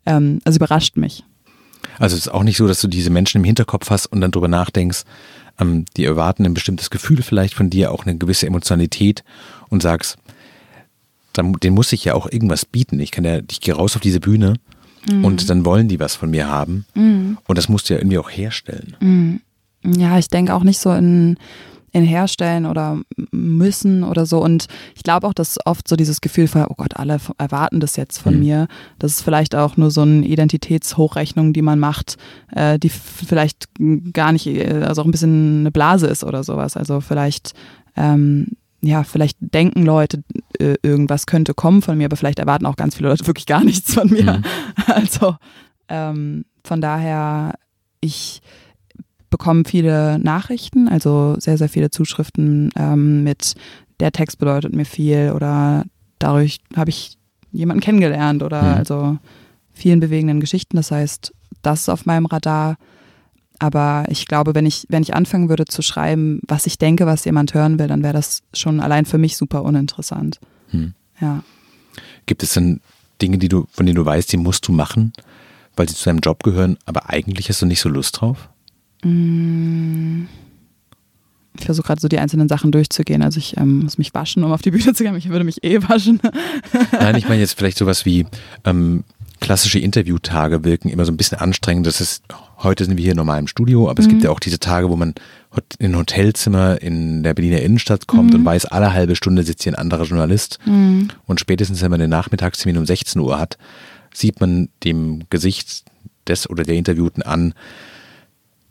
Ähm, 0.08 0.40
also 0.44 0.58
überrascht 0.58 0.98
mich. 0.98 1.24
Also 2.00 2.16
es 2.16 2.26
ist 2.26 2.34
auch 2.34 2.44
nicht 2.44 2.58
so, 2.58 2.68
dass 2.68 2.82
du 2.82 2.88
diese 2.88 3.12
Menschen 3.12 3.38
im 3.38 3.44
Hinterkopf 3.44 3.90
hast 3.92 4.08
und 4.08 4.22
dann 4.22 4.32
drüber 4.32 4.48
nachdenkst, 4.48 5.04
ähm, 5.60 5.86
die 5.96 6.06
erwarten 6.06 6.46
ein 6.46 6.56
bestimmtes 6.56 6.90
Gefühl 6.90 7.22
vielleicht 7.22 7.54
von 7.54 7.70
dir, 7.70 7.92
auch 7.92 8.06
eine 8.06 8.18
gewisse 8.18 8.48
Emotionalität 8.48 9.24
und 9.70 9.84
sagst, 9.84 10.18
dann, 11.38 11.54
den 11.54 11.74
muss 11.74 11.94
ich 11.94 12.06
ja 12.06 12.14
auch 12.14 12.32
irgendwas 12.32 12.66
bieten. 12.66 13.00
Ich 13.00 13.12
kann 13.12 13.24
ja, 13.24 13.40
ich 13.50 13.62
gehe 13.62 13.74
raus 13.74 13.96
auf 13.96 14.02
diese 14.02 14.20
Bühne 14.20 14.56
mhm. 15.10 15.26
und 15.26 15.50
dann 15.50 15.66
wollen 15.66 15.88
die 15.88 16.00
was 16.00 16.16
von 16.16 16.30
mir 16.30 16.48
haben. 16.48 16.86
Mhm. 16.96 17.38
Und 17.48 17.58
das 17.58 17.70
musst 17.70 17.90
du 17.90 17.94
ja 17.94 18.00
irgendwie 18.00 18.18
auch 18.18 18.30
herstellen. 18.30 18.96
Mhm. 19.00 19.42
Ja, 19.86 20.18
ich 20.18 20.28
denke 20.28 20.54
auch 20.54 20.64
nicht 20.64 20.80
so 20.80 20.92
in 20.92 21.38
in 21.98 22.04
herstellen 22.04 22.66
oder 22.66 23.00
müssen 23.32 24.04
oder 24.04 24.26
so. 24.26 24.44
Und 24.44 24.68
ich 24.96 25.04
glaube 25.04 25.26
auch, 25.28 25.34
dass 25.34 25.58
oft 25.66 25.88
so 25.88 25.96
dieses 25.96 26.22
Gefühl 26.22 26.48
von, 26.48 26.66
oh 26.66 26.76
Gott, 26.76 26.98
alle 26.98 27.18
erwarten 27.38 27.80
das 27.80 27.96
jetzt 27.96 28.20
von 28.20 28.36
mhm. 28.36 28.40
mir. 28.40 28.68
Das 29.00 29.14
ist 29.14 29.22
vielleicht 29.22 29.56
auch 29.56 29.78
nur 29.78 29.90
so 29.90 30.02
eine 30.02 30.26
Identitätshochrechnung, 30.26 31.54
die 31.54 31.62
man 31.62 31.80
macht, 31.80 32.18
äh, 32.52 32.78
die 32.78 32.90
vielleicht 32.90 33.70
gar 34.14 34.32
nicht, 34.32 34.48
äh, 34.48 34.84
also 34.86 35.02
auch 35.02 35.06
ein 35.06 35.12
bisschen 35.12 35.62
eine 35.62 35.72
Blase 35.72 36.08
ist 36.08 36.24
oder 36.24 36.44
sowas. 36.44 36.78
Also 36.78 37.02
vielleicht, 37.02 37.54
ähm, 37.96 38.50
ja, 38.82 39.04
vielleicht 39.04 39.38
denken 39.40 39.84
Leute, 39.84 40.24
äh, 40.60 40.76
irgendwas 40.84 41.26
könnte 41.26 41.54
kommen 41.54 41.82
von 41.82 41.98
mir, 41.98 42.06
aber 42.06 42.18
vielleicht 42.18 42.40
erwarten 42.40 42.66
auch 42.66 42.76
ganz 42.76 42.96
viele 42.96 43.10
Leute 43.10 43.26
wirklich 43.26 43.46
gar 43.46 43.64
nichts 43.64 43.94
von 43.94 44.10
mir. 44.10 44.38
Mhm. 44.38 44.44
Also 44.88 45.36
ähm, 45.90 46.46
von 46.64 46.82
daher, 46.82 47.56
ich 48.00 48.42
bekommen 49.30 49.66
viele 49.66 50.20
Nachrichten, 50.20 50.88
also 50.88 51.36
sehr, 51.40 51.58
sehr 51.58 51.70
viele 51.70 51.90
Zuschriften 51.90 52.70
ähm, 52.78 53.24
mit 53.24 53.56
der 54.00 54.12
Text 54.12 54.38
bedeutet 54.38 54.74
mir 54.74 54.86
viel 54.86 55.32
oder 55.36 55.84
dadurch 56.20 56.60
habe 56.76 56.90
ich 56.90 57.18
jemanden 57.52 57.82
kennengelernt 57.82 58.44
oder 58.44 58.62
mhm. 58.62 58.74
also 58.76 59.18
vielen 59.74 60.00
bewegenden 60.00 60.40
Geschichten. 60.40 60.78
Das 60.78 60.92
heißt, 60.92 61.34
das 61.62 61.82
ist 61.82 61.90
auf 61.90 62.06
meinem 62.06 62.26
Radar. 62.26 62.78
Aber 63.60 64.06
ich 64.10 64.28
glaube, 64.28 64.54
wenn 64.54 64.66
ich, 64.66 64.86
wenn 64.90 65.02
ich 65.02 65.14
anfangen 65.16 65.50
würde 65.50 65.66
zu 65.66 65.82
schreiben, 65.82 66.42
was 66.48 66.68
ich 66.68 66.78
denke, 66.78 67.06
was 67.06 67.26
jemand 67.26 67.54
hören 67.54 67.80
will, 67.80 67.88
dann 67.88 68.04
wäre 68.04 68.14
das 68.14 68.44
schon 68.54 68.80
allein 68.80 69.06
für 69.06 69.18
mich 69.18 69.36
super 69.38 69.64
uninteressant. 69.64 70.40
Hm. 70.70 70.94
Ja. 71.20 71.44
Gibt 72.26 72.44
es 72.44 72.54
denn 72.54 72.82
Dinge, 73.22 73.38
die 73.38 73.50
du, 73.50 73.68
von 73.72 73.86
denen 73.86 73.96
du 73.96 74.06
weißt, 74.06 74.32
die 74.32 74.38
musst 74.38 74.68
du 74.68 74.72
machen, 74.72 75.14
weil 75.76 75.90
sie 75.90 75.96
zu 75.96 76.06
deinem 76.06 76.20
Job 76.20 76.44
gehören, 76.44 76.78
aber 76.86 77.10
eigentlich 77.10 77.50
hast 77.50 77.62
du 77.62 77.66
nicht 77.66 77.80
so 77.80 77.90
Lust 77.90 78.22
drauf? 78.22 78.50
Mm. 79.04 80.26
Ich 81.60 81.66
versuche 81.66 81.88
gerade 81.88 82.02
so 82.02 82.08
die 82.08 82.20
einzelnen 82.20 82.48
Sachen 82.48 82.72
durchzugehen. 82.72 83.24
Also 83.24 83.40
ich 83.40 83.58
ähm, 83.58 83.80
muss 83.80 83.98
mich 83.98 84.14
waschen, 84.14 84.44
um 84.44 84.52
auf 84.52 84.62
die 84.62 84.70
Bühne 84.70 84.94
zu 84.94 85.04
gehen. 85.04 85.16
Ich 85.16 85.30
würde 85.30 85.44
mich 85.44 85.64
eh 85.64 85.82
waschen. 85.82 86.20
Nein, 86.92 87.16
ich 87.16 87.28
meine 87.28 87.42
jetzt 87.42 87.58
vielleicht 87.58 87.80
sowas 87.80 88.06
wie 88.06 88.28
ähm, 88.64 89.04
klassische 89.40 89.80
Interviewtage 89.80 90.64
wirken 90.64 90.90
immer 90.90 91.06
so 91.06 91.12
ein 91.12 91.18
bisschen 91.18 91.38
anstrengend. 91.38 91.88
Das 91.88 92.02
ist, 92.02 92.24
heute 92.60 92.86
sind 92.86 92.98
wir 92.98 93.04
hier 93.04 93.16
normal 93.16 93.40
im 93.40 93.48
Studio, 93.48 93.90
aber 93.90 94.02
mhm. 94.02 94.06
es 94.06 94.10
gibt 94.10 94.22
mhm. 94.22 94.26
ja 94.26 94.32
auch 94.32 94.40
diese 94.40 94.60
Tage, 94.60 94.90
wo 94.90 94.96
man 94.96 95.14
in 95.80 95.92
ein 95.92 95.98
Hotelzimmer 95.98 96.82
in 96.82 97.24
der 97.24 97.34
Berliner 97.34 97.62
Innenstadt 97.62 98.08
kommt 98.08 98.34
mhm. 98.34 98.40
und 98.40 98.46
weiß, 98.46 98.66
alle 98.66 98.94
halbe 98.94 99.16
Stunde 99.16 99.44
sitzt 99.44 99.64
hier 99.64 99.74
ein 99.74 99.80
anderer 99.80 100.04
Journalist. 100.04 100.60
Mhm. 100.66 101.10
Und 101.26 101.40
spätestens, 101.40 101.82
wenn 101.82 101.92
man 101.92 102.00
den 102.00 102.10
Nachmittagstermin 102.10 102.78
um 102.78 102.86
16 102.86 103.22
Uhr 103.22 103.40
hat, 103.40 103.58
sieht 104.14 104.40
man 104.40 104.70
dem 104.84 105.24
Gesicht 105.30 105.84
des 106.28 106.50
oder 106.50 106.64
der 106.64 106.76
Interviewten 106.76 107.24
an, 107.24 107.54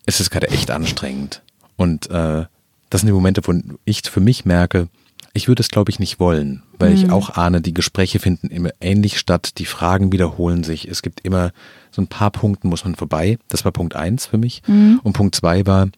es 0.05 0.21
ist 0.21 0.31
gerade 0.31 0.49
echt 0.49 0.71
anstrengend. 0.71 1.43
Und 1.77 2.11
äh, 2.11 2.45
das 2.91 3.01
sind 3.01 3.09
die 3.09 3.13
Momente, 3.13 3.43
wo 3.45 3.55
ich 3.85 4.03
für 4.03 4.21
mich 4.21 4.45
merke, 4.45 4.89
Ich 5.37 5.49
würde 5.49 5.61
es, 5.61 5.69
glaube 5.69 5.91
ich, 5.91 5.99
nicht 5.99 6.19
wollen, 6.19 6.63
weil 6.79 6.91
mhm. 6.91 6.97
ich 6.97 7.11
auch 7.11 7.37
ahne, 7.37 7.61
die 7.61 7.75
Gespräche 7.75 8.19
finden 8.19 8.49
immer 8.49 8.71
ähnlich 8.81 9.19
statt, 9.19 9.59
die 9.59 9.67
Fragen 9.67 10.11
wiederholen 10.11 10.65
sich. 10.65 10.89
Es 10.89 11.03
gibt 11.03 11.21
immer 11.21 11.53
so 11.91 12.01
ein 12.01 12.07
paar 12.07 12.31
Punkten 12.31 12.69
muss 12.69 12.85
man 12.85 12.95
vorbei. 12.95 13.39
Das 13.49 13.65
war 13.67 13.73
Punkt 13.73 13.97
eins 13.97 14.27
für 14.27 14.39
mich. 14.39 14.63
Mhm. 14.67 14.99
Und 15.03 15.13
Punkt 15.13 15.35
zwei 15.35 15.67
war, 15.67 15.89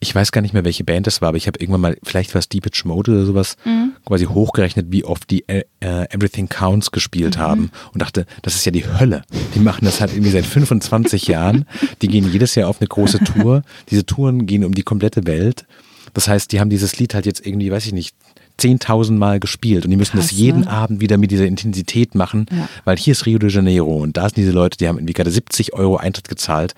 ich 0.00 0.12
weiß 0.12 0.32
gar 0.32 0.40
nicht 0.40 0.52
mehr, 0.52 0.64
welche 0.64 0.82
Band 0.82 1.06
das 1.06 1.20
war, 1.20 1.28
aber 1.28 1.36
ich 1.36 1.46
habe 1.46 1.60
irgendwann 1.60 1.80
mal, 1.80 1.98
vielleicht 2.02 2.34
war 2.34 2.40
es 2.40 2.48
Deepage 2.48 2.82
Mode 2.86 3.12
oder 3.12 3.24
sowas, 3.24 3.56
mhm. 3.64 3.92
quasi 4.04 4.24
hochgerechnet, 4.24 4.86
wie 4.90 5.04
oft 5.04 5.30
die 5.30 5.48
äh, 5.48 5.62
Everything 5.80 6.48
Counts 6.48 6.90
gespielt 6.90 7.36
mhm. 7.36 7.40
haben 7.40 7.70
und 7.92 8.02
dachte, 8.02 8.26
das 8.42 8.56
ist 8.56 8.66
ja 8.66 8.72
die 8.72 8.84
Hölle. 8.84 9.22
Die 9.54 9.60
machen 9.60 9.84
das 9.84 10.00
halt 10.00 10.12
irgendwie 10.12 10.32
seit 10.32 10.44
25 10.44 11.28
Jahren. 11.28 11.66
Die 12.02 12.08
gehen 12.08 12.32
jedes 12.32 12.56
Jahr 12.56 12.68
auf 12.68 12.80
eine 12.80 12.88
große 12.88 13.20
Tour. 13.20 13.62
Diese 13.90 14.04
Touren 14.04 14.46
gehen 14.46 14.64
um 14.64 14.74
die 14.74 14.82
komplette 14.82 15.26
Welt. 15.28 15.66
Das 16.14 16.28
heißt, 16.28 16.52
die 16.52 16.60
haben 16.60 16.70
dieses 16.70 16.98
Lied 16.98 17.14
halt 17.14 17.26
jetzt 17.26 17.46
irgendwie, 17.46 17.70
weiß 17.70 17.86
ich 17.86 17.92
nicht, 17.92 18.14
10.000 18.60 19.12
Mal 19.12 19.40
gespielt 19.40 19.84
und 19.84 19.90
die 19.90 19.96
müssen 19.96 20.18
Krass, 20.18 20.28
das 20.28 20.36
jeden 20.36 20.62
ne? 20.62 20.70
Abend 20.70 21.00
wieder 21.00 21.16
mit 21.16 21.30
dieser 21.30 21.46
Intensität 21.46 22.14
machen, 22.14 22.46
ja. 22.50 22.68
weil 22.84 22.98
hier 22.98 23.12
ist 23.12 23.24
Rio 23.24 23.38
de 23.38 23.50
Janeiro 23.50 23.96
und 23.96 24.16
da 24.16 24.28
sind 24.28 24.36
diese 24.36 24.50
Leute, 24.50 24.76
die 24.76 24.86
haben 24.86 24.98
irgendwie 24.98 25.14
gerade 25.14 25.30
70 25.30 25.72
Euro 25.72 25.96
Eintritt 25.96 26.28
gezahlt 26.28 26.74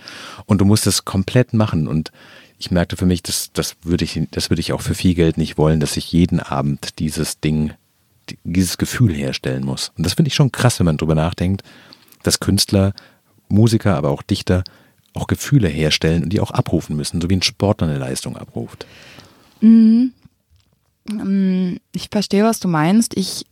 und 0.46 0.60
du 0.60 0.64
musst 0.64 0.86
das 0.86 1.04
komplett 1.04 1.54
machen 1.54 1.88
und 1.88 2.12
ich 2.58 2.70
merkte 2.70 2.96
für 2.96 3.06
mich, 3.06 3.22
das, 3.24 3.50
das 3.52 3.74
würde 3.82 4.04
ich, 4.04 4.20
das 4.30 4.48
würde 4.48 4.60
ich 4.60 4.72
auch 4.72 4.80
für 4.80 4.94
viel 4.94 5.14
Geld 5.14 5.36
nicht 5.36 5.58
wollen, 5.58 5.80
dass 5.80 5.96
ich 5.96 6.12
jeden 6.12 6.38
Abend 6.38 7.00
dieses 7.00 7.40
Ding, 7.40 7.72
dieses 8.44 8.78
Gefühl 8.78 9.12
herstellen 9.12 9.64
muss. 9.64 9.90
Und 9.98 10.06
das 10.06 10.14
finde 10.14 10.28
ich 10.28 10.36
schon 10.36 10.52
krass, 10.52 10.78
wenn 10.78 10.86
man 10.86 10.96
drüber 10.96 11.16
nachdenkt, 11.16 11.64
dass 12.22 12.38
Künstler, 12.38 12.92
Musiker, 13.48 13.96
aber 13.96 14.10
auch 14.10 14.22
Dichter 14.22 14.62
auch 15.14 15.26
Gefühle 15.26 15.68
herstellen 15.68 16.22
und 16.22 16.32
die 16.32 16.40
auch 16.40 16.52
abrufen 16.52 16.96
müssen, 16.96 17.20
so 17.20 17.28
wie 17.28 17.36
ein 17.36 17.42
Sportler 17.42 17.88
eine 17.88 17.98
Leistung 17.98 18.36
abruft. 18.36 18.86
Mhm. 19.62 20.12
Mm, 21.10 21.76
ich 21.92 22.08
verstehe, 22.10 22.44
was 22.44 22.60
du 22.60 22.68
meinst. 22.68 23.16
Ich, 23.16 23.46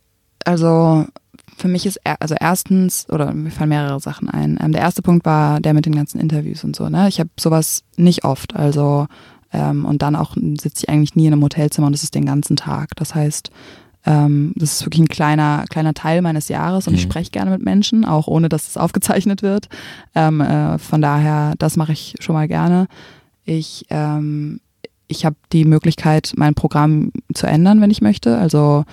also 0.45 1.07
für 1.57 1.67
mich 1.67 1.85
ist, 1.85 1.99
also 2.19 2.35
erstens, 2.39 3.07
oder 3.09 3.33
mir 3.33 3.51
fallen 3.51 3.69
mehrere 3.69 3.99
Sachen 3.99 4.29
ein. 4.29 4.57
Ähm, 4.61 4.71
der 4.71 4.81
erste 4.81 5.01
Punkt 5.01 5.25
war 5.25 5.59
der 5.59 5.73
mit 5.73 5.85
den 5.85 5.95
ganzen 5.95 6.19
Interviews 6.19 6.63
und 6.63 6.75
so. 6.75 6.89
Ne? 6.89 7.07
Ich 7.07 7.19
habe 7.19 7.29
sowas 7.39 7.83
nicht 7.97 8.23
oft. 8.23 8.55
Also 8.55 9.07
ähm, 9.53 9.85
und 9.85 10.01
dann 10.01 10.15
auch 10.15 10.35
sitze 10.35 10.83
ich 10.83 10.89
eigentlich 10.89 11.15
nie 11.15 11.27
in 11.27 11.33
einem 11.33 11.43
Hotelzimmer 11.43 11.87
und 11.87 11.93
das 11.93 12.03
ist 12.03 12.15
den 12.15 12.25
ganzen 12.25 12.55
Tag. 12.55 12.95
Das 12.95 13.15
heißt, 13.15 13.51
ähm, 14.05 14.53
das 14.55 14.73
ist 14.73 14.85
wirklich 14.85 15.01
ein 15.01 15.07
kleiner, 15.07 15.65
kleiner 15.69 15.93
Teil 15.93 16.21
meines 16.21 16.47
Jahres 16.47 16.87
und 16.87 16.93
mhm. 16.93 16.97
ich 16.97 17.03
spreche 17.03 17.31
gerne 17.31 17.51
mit 17.51 17.63
Menschen, 17.63 18.05
auch 18.05 18.27
ohne 18.27 18.49
dass 18.49 18.67
es 18.67 18.77
aufgezeichnet 18.77 19.41
wird. 19.41 19.67
Ähm, 20.15 20.41
äh, 20.41 20.77
von 20.77 21.01
daher, 21.01 21.53
das 21.59 21.77
mache 21.77 21.91
ich 21.91 22.15
schon 22.19 22.33
mal 22.33 22.47
gerne. 22.47 22.87
Ich 23.43 23.85
ähm, 23.89 24.61
ich 25.11 25.25
habe 25.25 25.35
die 25.51 25.65
Möglichkeit, 25.65 26.33
mein 26.37 26.55
Programm 26.55 27.11
zu 27.33 27.45
ändern, 27.45 27.81
wenn 27.81 27.91
ich 27.91 28.01
möchte. 28.01 28.37
Also 28.37 28.85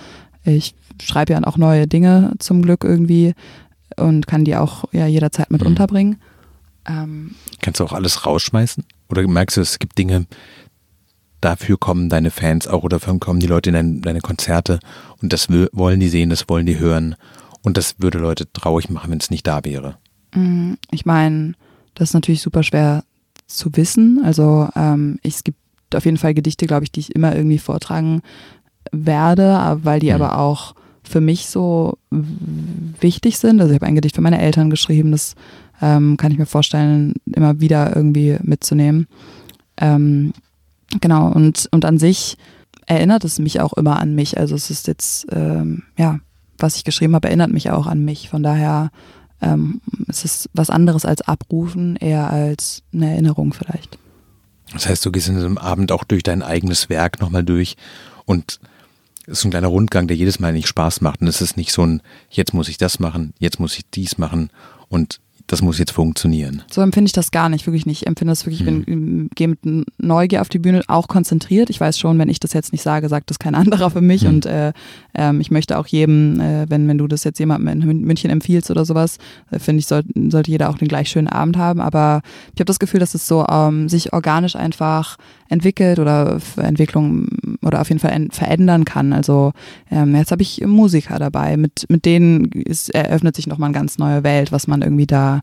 ich 0.43 0.75
schreibe 1.01 1.33
ja 1.33 1.43
auch 1.43 1.57
neue 1.57 1.87
Dinge 1.87 2.33
zum 2.39 2.61
Glück 2.61 2.83
irgendwie 2.83 3.33
und 3.95 4.27
kann 4.27 4.45
die 4.45 4.55
auch 4.55 4.85
ja 4.91 5.07
jederzeit 5.07 5.49
mit 5.49 5.61
mhm. 5.61 5.67
unterbringen. 5.67 6.21
Ähm, 6.85 7.35
Kannst 7.61 7.79
du 7.79 7.85
auch 7.85 7.93
alles 7.93 8.25
rausschmeißen? 8.25 8.83
Oder 9.09 9.27
merkst 9.27 9.57
du, 9.57 9.61
es 9.61 9.79
gibt 9.79 9.97
Dinge, 9.97 10.27
dafür 11.41 11.77
kommen 11.77 12.09
deine 12.09 12.31
Fans 12.31 12.67
auch 12.67 12.83
oder 12.83 12.99
dafür 12.99 13.17
kommen 13.19 13.39
die 13.39 13.47
Leute 13.47 13.69
in 13.69 13.73
deine, 13.73 14.01
deine 14.01 14.21
Konzerte 14.21 14.79
und 15.21 15.33
das 15.33 15.49
wollen 15.49 15.99
die 15.99 16.09
sehen, 16.09 16.29
das 16.29 16.47
wollen 16.49 16.65
die 16.65 16.79
hören 16.79 17.15
und 17.61 17.77
das 17.77 17.95
würde 17.99 18.19
Leute 18.19 18.51
traurig 18.51 18.89
machen, 18.89 19.11
wenn 19.11 19.19
es 19.19 19.31
nicht 19.31 19.47
da 19.47 19.63
wäre? 19.63 19.97
Mm, 20.33 20.73
ich 20.91 21.05
meine, 21.05 21.53
das 21.95 22.09
ist 22.09 22.13
natürlich 22.13 22.41
super 22.41 22.63
schwer 22.63 23.03
zu 23.47 23.75
wissen. 23.75 24.21
Also 24.23 24.69
ähm, 24.75 25.19
ich, 25.23 25.35
es 25.35 25.43
gibt 25.43 25.59
auf 25.95 26.05
jeden 26.05 26.17
Fall 26.17 26.33
Gedichte, 26.33 26.67
glaube 26.67 26.83
ich, 26.83 26.91
die 26.91 27.01
ich 27.01 27.15
immer 27.15 27.35
irgendwie 27.35 27.57
vortragen 27.57 28.21
werde, 28.91 29.79
weil 29.83 29.99
die 29.99 30.09
mhm. 30.09 30.15
aber 30.15 30.39
auch 30.39 30.75
für 31.03 31.21
mich 31.21 31.47
so 31.47 31.97
wichtig 32.99 33.39
sind. 33.39 33.59
Also 33.59 33.73
ich 33.73 33.79
habe 33.79 33.87
ein 33.87 33.95
Gedicht 33.95 34.15
für 34.15 34.21
meine 34.21 34.41
Eltern 34.41 34.69
geschrieben, 34.69 35.11
das 35.11 35.35
ähm, 35.81 36.17
kann 36.17 36.31
ich 36.31 36.37
mir 36.37 36.45
vorstellen, 36.45 37.13
immer 37.25 37.59
wieder 37.59 37.95
irgendwie 37.95 38.37
mitzunehmen. 38.41 39.07
Ähm, 39.77 40.33
genau, 41.01 41.31
und, 41.31 41.67
und 41.71 41.85
an 41.85 41.97
sich 41.97 42.37
erinnert 42.85 43.23
es 43.23 43.39
mich 43.39 43.61
auch 43.61 43.73
immer 43.73 43.99
an 43.99 44.13
mich. 44.13 44.37
Also 44.37 44.55
es 44.55 44.69
ist 44.69 44.87
jetzt, 44.87 45.27
ähm, 45.31 45.83
ja, 45.97 46.19
was 46.57 46.75
ich 46.75 46.83
geschrieben 46.83 47.15
habe, 47.15 47.27
erinnert 47.27 47.51
mich 47.51 47.71
auch 47.71 47.87
an 47.87 48.03
mich. 48.03 48.29
Von 48.29 48.43
daher 48.43 48.91
ähm, 49.41 49.81
es 50.07 50.25
ist 50.25 50.49
was 50.53 50.69
anderes 50.69 51.05
als 51.05 51.21
abrufen, 51.21 51.95
eher 51.95 52.29
als 52.29 52.83
eine 52.93 53.11
Erinnerung 53.11 53.53
vielleicht. 53.53 53.97
Das 54.73 54.87
heißt, 54.87 55.05
du 55.05 55.11
gehst 55.11 55.27
in 55.27 55.35
diesem 55.35 55.57
Abend 55.57 55.91
auch 55.91 56.03
durch 56.03 56.23
dein 56.23 56.43
eigenes 56.43 56.89
Werk 56.89 57.19
nochmal 57.19 57.43
durch 57.43 57.75
und 58.25 58.59
es 59.25 59.39
ist 59.39 59.45
ein 59.45 59.51
kleiner 59.51 59.67
Rundgang, 59.67 60.07
der 60.07 60.17
jedes 60.17 60.39
Mal 60.39 60.53
nicht 60.53 60.67
Spaß 60.67 61.01
macht. 61.01 61.21
Und 61.21 61.27
es 61.27 61.41
ist 61.41 61.55
nicht 61.55 61.71
so 61.71 61.85
ein, 61.85 62.01
jetzt 62.31 62.53
muss 62.53 62.67
ich 62.67 62.77
das 62.77 62.99
machen, 62.99 63.33
jetzt 63.37 63.59
muss 63.59 63.77
ich 63.77 63.85
dies 63.89 64.17
machen 64.17 64.49
und 64.87 65.19
das 65.49 65.63
muss 65.63 65.79
jetzt 65.79 65.91
funktionieren. 65.91 66.61
So 66.69 66.81
empfinde 66.81 67.07
ich 67.07 67.13
das 67.13 67.31
gar 67.31 67.49
nicht, 67.49 67.65
wirklich 67.65 67.87
nicht. 67.87 68.03
Ich 68.03 68.07
empfinde 68.07 68.31
das 68.31 68.45
wirklich, 68.45 68.61
ich 68.61 68.67
hm. 68.67 69.29
gehe 69.33 69.47
mit 69.47 69.59
Neugier 69.97 70.41
auf 70.41 70.49
die 70.49 70.59
Bühne, 70.59 70.83
auch 70.87 71.07
konzentriert. 71.07 71.71
Ich 71.71 71.81
weiß 71.81 71.97
schon, 71.97 72.19
wenn 72.19 72.29
ich 72.29 72.39
das 72.39 72.53
jetzt 72.53 72.71
nicht 72.71 72.83
sage, 72.83 73.09
sagt 73.09 73.31
das 73.31 73.39
kein 73.39 73.55
anderer 73.55 73.89
für 73.89 74.01
mich. 74.01 74.21
Hm. 74.21 74.29
Und 74.29 74.45
äh, 74.45 74.73
äh, 75.17 75.35
ich 75.39 75.49
möchte 75.49 75.79
auch 75.79 75.87
jedem, 75.87 76.39
äh, 76.39 76.69
wenn, 76.69 76.87
wenn 76.87 76.99
du 76.99 77.07
das 77.07 77.23
jetzt 77.23 77.39
jemandem 77.39 77.81
in 77.81 78.01
München 78.01 78.29
empfiehlst 78.29 78.69
oder 78.69 78.85
sowas, 78.85 79.17
äh, 79.49 79.57
finde 79.57 79.79
ich, 79.79 79.87
soll, 79.87 80.03
sollte 80.29 80.51
jeder 80.51 80.69
auch 80.69 80.77
den 80.77 80.87
gleich 80.87 81.09
schönen 81.09 81.27
Abend 81.27 81.57
haben. 81.57 81.81
Aber 81.81 82.21
ich 82.53 82.59
habe 82.59 82.65
das 82.65 82.77
Gefühl, 82.77 82.99
dass 82.99 83.15
es 83.15 83.27
so 83.27 83.43
ähm, 83.49 83.89
sich 83.89 84.13
organisch 84.13 84.55
einfach 84.55 85.17
entwickelt 85.49 85.99
oder 85.99 86.39
Entwicklung 86.57 87.27
oder 87.63 87.81
auf 87.81 87.89
jeden 87.89 87.99
Fall 87.99 88.27
verändern 88.31 88.85
kann. 88.85 89.13
Also 89.13 89.51
ähm, 89.91 90.15
jetzt 90.15 90.31
habe 90.31 90.43
ich 90.43 90.61
Musiker 90.65 91.17
dabei, 91.19 91.57
mit, 91.57 91.85
mit 91.89 92.05
denen 92.05 92.45
ist, 92.51 92.89
eröffnet 92.93 93.35
sich 93.35 93.47
nochmal 93.47 93.69
eine 93.69 93.77
ganz 93.77 93.97
neue 93.97 94.23
Welt, 94.23 94.51
was 94.51 94.67
man 94.67 94.83
irgendwie 94.83 95.07
da 95.07 95.41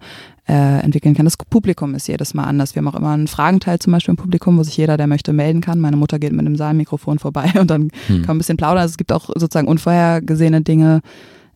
äh, 0.48 0.80
entwickeln 0.80 1.14
kann. 1.14 1.26
Das 1.26 1.36
Publikum 1.36 1.94
ist 1.96 2.06
jedes 2.06 2.34
Mal 2.34 2.44
anders. 2.44 2.74
Wir 2.74 2.80
haben 2.80 2.88
auch 2.88 2.98
immer 2.98 3.12
einen 3.12 3.26
Fragenteil 3.26 3.80
zum 3.80 3.92
Beispiel 3.92 4.12
im 4.12 4.16
Publikum, 4.16 4.56
wo 4.56 4.62
sich 4.62 4.76
jeder, 4.76 4.96
der 4.96 5.08
möchte, 5.08 5.32
melden 5.32 5.60
kann. 5.60 5.80
Meine 5.80 5.96
Mutter 5.96 6.20
geht 6.20 6.32
mit 6.32 6.46
einem 6.46 6.56
Saalmikrofon 6.56 7.18
vorbei 7.18 7.52
und 7.60 7.68
dann 7.68 7.90
hm. 8.06 8.18
kann 8.18 8.26
man 8.28 8.36
ein 8.36 8.38
bisschen 8.38 8.56
plaudern. 8.56 8.82
Also 8.82 8.92
es 8.92 8.98
gibt 8.98 9.12
auch 9.12 9.28
sozusagen 9.34 9.68
unvorhergesehene 9.68 10.62
Dinge. 10.62 11.00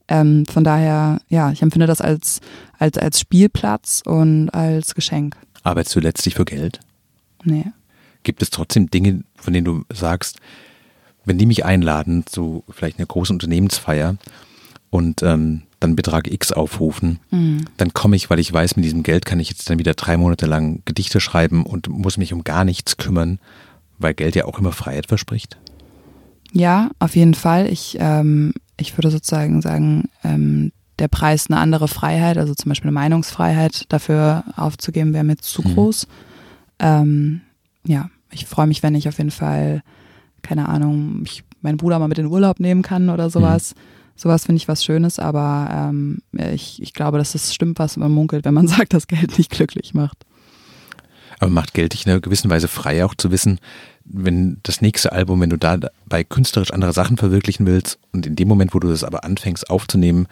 Ähm, 0.08 0.44
von 0.46 0.64
daher, 0.64 1.20
ja, 1.28 1.52
ich 1.52 1.62
empfinde 1.62 1.86
das 1.86 2.00
als, 2.00 2.40
als, 2.78 2.98
als 2.98 3.20
Spielplatz 3.20 4.02
und 4.04 4.50
als 4.50 4.96
Geschenk. 4.96 5.36
Arbeitest 5.62 5.94
du 5.94 6.00
letztlich 6.00 6.34
für 6.34 6.44
Geld? 6.44 6.80
Nee. 7.44 7.66
Gibt 8.22 8.42
es 8.42 8.50
trotzdem 8.50 8.90
Dinge, 8.90 9.22
von 9.36 9.52
denen 9.52 9.64
du 9.64 9.84
sagst, 9.92 10.38
wenn 11.24 11.38
die 11.38 11.46
mich 11.46 11.64
einladen 11.64 12.24
zu 12.26 12.64
vielleicht 12.68 12.98
einer 12.98 13.06
großen 13.06 13.34
Unternehmensfeier 13.34 14.16
und 14.90 15.22
ähm, 15.22 15.62
dann 15.78 15.96
Betrag 15.96 16.30
X 16.30 16.52
aufrufen, 16.52 17.20
mhm. 17.30 17.64
dann 17.76 17.94
komme 17.94 18.16
ich, 18.16 18.28
weil 18.28 18.38
ich 18.38 18.52
weiß, 18.52 18.76
mit 18.76 18.84
diesem 18.84 19.02
Geld 19.02 19.24
kann 19.24 19.40
ich 19.40 19.48
jetzt 19.48 19.68
dann 19.70 19.78
wieder 19.78 19.94
drei 19.94 20.16
Monate 20.16 20.46
lang 20.46 20.82
Gedichte 20.84 21.20
schreiben 21.20 21.64
und 21.64 21.88
muss 21.88 22.18
mich 22.18 22.32
um 22.32 22.44
gar 22.44 22.64
nichts 22.64 22.96
kümmern, 22.96 23.38
weil 23.98 24.14
Geld 24.14 24.36
ja 24.36 24.44
auch 24.44 24.58
immer 24.58 24.72
Freiheit 24.72 25.06
verspricht. 25.06 25.56
Ja, 26.52 26.90
auf 26.98 27.16
jeden 27.16 27.34
Fall. 27.34 27.66
Ich, 27.68 27.96
ähm, 28.00 28.52
ich 28.76 28.96
würde 28.96 29.10
sozusagen 29.10 29.62
sagen, 29.62 30.08
ähm, 30.24 30.72
der 30.98 31.08
Preis 31.08 31.46
eine 31.48 31.58
andere 31.58 31.88
Freiheit, 31.88 32.36
also 32.36 32.54
zum 32.54 32.68
Beispiel 32.68 32.88
eine 32.88 32.94
Meinungsfreiheit 32.94 33.86
dafür 33.88 34.44
aufzugeben, 34.56 35.14
wäre 35.14 35.24
mir 35.24 35.36
zu 35.36 35.62
mhm. 35.62 35.74
groß. 35.74 36.06
Ähm, 36.78 37.40
ja, 37.86 38.10
ich 38.30 38.46
freue 38.46 38.66
mich, 38.66 38.82
wenn 38.82 38.94
ich 38.94 39.08
auf 39.08 39.18
jeden 39.18 39.30
Fall, 39.30 39.82
keine 40.42 40.68
Ahnung, 40.68 41.22
ich 41.24 41.44
meinen 41.62 41.76
Bruder 41.76 41.98
mal 41.98 42.08
mit 42.08 42.18
in 42.18 42.26
den 42.26 42.32
Urlaub 42.32 42.60
nehmen 42.60 42.82
kann 42.82 43.10
oder 43.10 43.30
sowas. 43.30 43.74
Mhm 43.74 43.80
Sowas 44.20 44.44
finde 44.44 44.58
ich 44.58 44.68
was 44.68 44.84
Schönes, 44.84 45.18
aber 45.18 45.70
ähm, 45.72 46.18
ich, 46.52 46.82
ich 46.82 46.92
glaube, 46.92 47.16
dass 47.16 47.34
es 47.34 47.54
stimmt, 47.54 47.78
was 47.78 47.96
man 47.96 48.12
munkelt, 48.12 48.44
wenn 48.44 48.52
man 48.52 48.68
sagt, 48.68 48.92
dass 48.92 49.06
Geld 49.06 49.38
nicht 49.38 49.50
glücklich 49.50 49.94
macht. 49.94 50.26
Aber 51.38 51.50
macht 51.50 51.72
Geld 51.72 51.94
dich 51.94 52.04
in 52.04 52.12
einer 52.12 52.20
gewissen 52.20 52.50
Weise 52.50 52.68
frei, 52.68 53.02
auch 53.02 53.14
zu 53.14 53.30
wissen, 53.30 53.60
wenn 54.04 54.58
das 54.62 54.82
nächste 54.82 55.12
Album, 55.12 55.40
wenn 55.40 55.48
du 55.48 55.56
da 55.56 55.78
bei 56.04 56.22
künstlerisch 56.22 56.70
andere 56.70 56.92
Sachen 56.92 57.16
verwirklichen 57.16 57.64
willst 57.64 57.98
und 58.12 58.26
in 58.26 58.36
dem 58.36 58.46
Moment, 58.46 58.74
wo 58.74 58.78
du 58.78 58.88
das 58.88 59.04
aber 59.04 59.24
anfängst 59.24 59.70
aufzunehmen, 59.70 60.26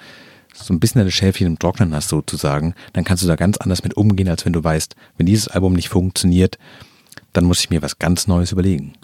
so 0.54 0.74
ein 0.74 0.80
bisschen 0.80 0.98
deine 0.98 1.10
Schäfchen 1.10 1.46
im 1.46 1.58
Trocknen 1.58 1.94
hast 1.94 2.10
sozusagen, 2.10 2.74
dann 2.92 3.04
kannst 3.04 3.22
du 3.22 3.26
da 3.26 3.36
ganz 3.36 3.56
anders 3.56 3.84
mit 3.84 3.96
umgehen, 3.96 4.28
als 4.28 4.44
wenn 4.44 4.52
du 4.52 4.62
weißt, 4.62 4.96
wenn 5.16 5.24
dieses 5.24 5.48
Album 5.48 5.72
nicht 5.72 5.88
funktioniert, 5.88 6.58
dann 7.32 7.44
muss 7.44 7.60
ich 7.60 7.70
mir 7.70 7.82
was 7.82 7.98
ganz 7.98 8.26
Neues 8.26 8.52
überlegen. 8.52 8.94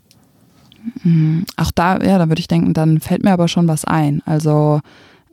Mhm. 1.03 1.45
Auch 1.57 1.71
da, 1.71 1.99
ja, 1.99 2.19
da 2.19 2.29
würde 2.29 2.41
ich 2.41 2.49
denken, 2.49 2.75
dann 2.75 3.01
fällt 3.01 3.25
mir 3.25 3.33
aber 3.33 3.49
schon 3.49 3.69
was 3.69 3.85
ein. 3.85 4.23
Also 4.27 4.81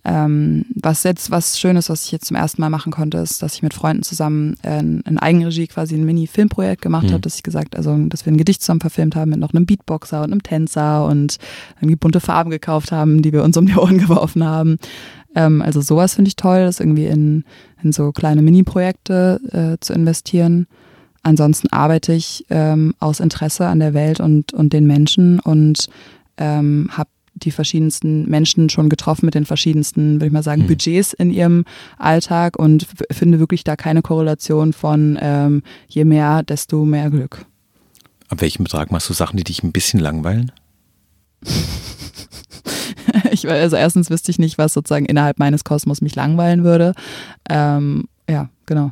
ähm, 0.04 0.66
was 0.74 1.04
jetzt 1.04 1.30
was 1.30 1.60
Schönes, 1.60 1.90
was 1.90 2.06
ich 2.06 2.12
jetzt 2.12 2.26
zum 2.26 2.36
ersten 2.36 2.60
Mal 2.62 2.70
machen 2.70 2.92
konnte, 2.92 3.20
ist, 3.20 3.44
dass 3.44 3.54
ich 3.54 3.62
mit 3.62 3.76
Freunden 3.76 4.02
zusammen 4.02 4.58
äh, 4.64 4.80
in 4.80 5.20
Eigenregie 5.20 5.68
quasi 5.68 5.96
ein 5.96 6.06
Mini-Filmprojekt 6.06 6.82
gemacht 6.82 7.08
mhm. 7.08 7.12
habe, 7.12 7.22
dass 7.22 7.36
ich 7.36 7.44
gesagt, 7.44 7.76
also 7.76 7.96
dass 8.08 8.26
wir 8.26 8.34
ein 8.34 8.38
Gedicht 8.38 8.62
zusammen 8.62 8.82
verfilmt 8.82 9.16
haben 9.16 9.30
mit 9.30 9.40
noch 9.40 9.54
einem 9.54 9.68
Beatboxer 9.68 10.24
und 10.24 10.32
einem 10.32 10.42
Tänzer 10.42 11.06
und 11.06 11.38
irgendwie 11.78 11.98
bunte 11.98 12.20
Farben 12.20 12.50
gekauft 12.50 12.92
haben, 12.92 13.22
die 13.22 13.32
wir 13.32 13.44
uns 13.44 13.58
um 13.58 13.68
die 13.68 13.76
Ohren 13.76 13.98
geworfen 14.00 14.44
haben. 14.44 14.78
Ähm, 15.36 15.62
also 15.62 15.82
sowas 15.82 16.16
finde 16.16 16.30
ich 16.30 16.36
toll, 16.36 16.62
das 16.62 16.80
irgendwie 16.80 17.06
in, 17.06 17.44
in 17.84 17.92
so 17.92 18.12
kleine 18.12 18.42
Mini-Projekte 18.42 19.40
äh, 19.52 19.78
zu 19.82 19.94
investieren. 19.94 20.66
Ansonsten 21.24 21.68
arbeite 21.72 22.14
ich 22.14 22.46
ähm, 22.50 22.96
aus 23.00 23.20
Interesse 23.20 23.68
an 23.68 23.80
der 23.80 23.94
Welt 23.94 24.20
und, 24.20 24.54
und 24.54 24.74
den 24.74 24.88
Menschen 24.88 25.40
und 25.40 25.88
ähm, 26.38 26.90
habe 26.92 27.10
die 27.36 27.52
verschiedensten 27.52 28.30
Menschen 28.30 28.70
schon 28.70 28.90
getroffen 28.90 29.26
mit 29.26 29.36
den 29.36 29.46
verschiedensten, 29.46 30.16
würde 30.16 30.28
ich 30.28 30.32
mal 30.32 30.44
sagen, 30.44 30.64
mhm. 30.64 30.68
Budgets 30.68 31.14
in 31.14 31.32
ihrem 31.32 31.66
Alltag 31.98 32.58
und 32.58 32.88
finde 33.12 33.40
wirklich 33.40 33.64
da 33.64 33.76
keine 33.76 34.02
Korrelation 34.02 34.74
von 34.74 35.18
ähm, 35.22 35.64
je 35.88 36.06
mehr, 36.06 36.44
desto 36.44 36.86
mehr 36.86 37.10
Glück. 37.10 37.46
Ab 38.30 38.42
welchem 38.42 38.64
Betrag 38.64 38.92
machst 38.92 39.10
du 39.10 39.14
Sachen, 39.14 39.38
die 39.38 39.44
dich 39.44 39.64
ein 39.64 39.72
bisschen 39.72 40.00
langweilen? 40.00 40.52
ich, 43.32 43.50
also 43.50 43.76
erstens 43.76 44.10
wüsste 44.10 44.32
ich 44.32 44.40
nicht, 44.40 44.58
was 44.58 44.74
sozusagen 44.74 45.06
innerhalb 45.06 45.40
meines 45.40 45.64
Kosmos 45.64 46.02
mich 46.02 46.16
langweilen 46.16 46.64
würde. 46.64 46.94
Ähm, 47.50 48.08
ja, 48.30 48.50
genau. 48.66 48.92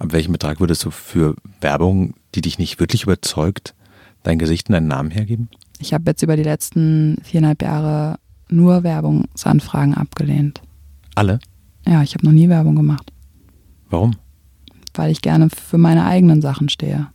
Ab 0.00 0.12
welchem 0.12 0.32
Betrag 0.32 0.60
würdest 0.60 0.82
du 0.86 0.90
für 0.90 1.36
Werbung, 1.60 2.14
die 2.34 2.40
dich 2.40 2.58
nicht 2.58 2.80
wirklich 2.80 3.02
überzeugt, 3.02 3.74
dein 4.22 4.38
Gesicht 4.38 4.68
und 4.68 4.72
deinen 4.72 4.88
Namen 4.88 5.10
hergeben? 5.10 5.50
Ich 5.78 5.92
habe 5.92 6.04
jetzt 6.06 6.22
über 6.22 6.36
die 6.36 6.42
letzten 6.42 7.18
viereinhalb 7.22 7.60
Jahre 7.60 8.18
nur 8.48 8.82
Werbungsanfragen 8.82 9.94
abgelehnt. 9.94 10.62
Alle? 11.14 11.38
Ja, 11.86 12.02
ich 12.02 12.14
habe 12.14 12.24
noch 12.24 12.32
nie 12.32 12.48
Werbung 12.48 12.76
gemacht. 12.76 13.12
Warum? 13.90 14.16
Weil 14.94 15.10
ich 15.10 15.20
gerne 15.20 15.48
für 15.50 15.76
meine 15.76 16.06
eigenen 16.06 16.40
Sachen 16.40 16.70
stehe. 16.70 17.08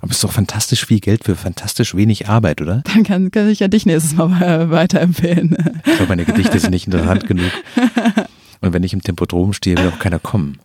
Aber 0.00 0.10
es 0.10 0.16
ist 0.16 0.24
doch 0.24 0.32
fantastisch 0.32 0.86
viel 0.86 0.98
Geld 0.98 1.24
für 1.24 1.36
fantastisch 1.36 1.94
wenig 1.94 2.26
Arbeit, 2.26 2.62
oder? 2.62 2.82
Dann 2.94 3.02
kann, 3.04 3.30
kann 3.30 3.50
ich 3.50 3.60
ja 3.60 3.68
dich 3.68 3.84
nächstes 3.84 4.16
Mal 4.16 4.70
weiterempfehlen. 4.70 5.54
Ich 5.84 5.96
glaube, 5.96 6.08
meine 6.08 6.24
Gedichte 6.24 6.58
sind 6.58 6.70
nicht 6.70 6.86
interessant 6.86 7.26
genug. 7.26 7.52
Und 8.62 8.72
wenn 8.72 8.82
ich 8.82 8.94
im 8.94 9.02
Tempodrom 9.02 9.52
stehe, 9.52 9.76
will 9.76 9.88
auch 9.88 9.98
keiner 9.98 10.18
kommen. 10.18 10.58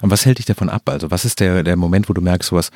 Und 0.00 0.10
was 0.10 0.24
hält 0.26 0.38
dich 0.38 0.46
davon 0.46 0.68
ab? 0.68 0.88
Also, 0.88 1.10
was 1.10 1.24
ist 1.24 1.40
der, 1.40 1.62
der 1.62 1.76
Moment, 1.76 2.08
wo 2.08 2.12
du 2.12 2.20
merkst, 2.20 2.48
sowas, 2.50 2.70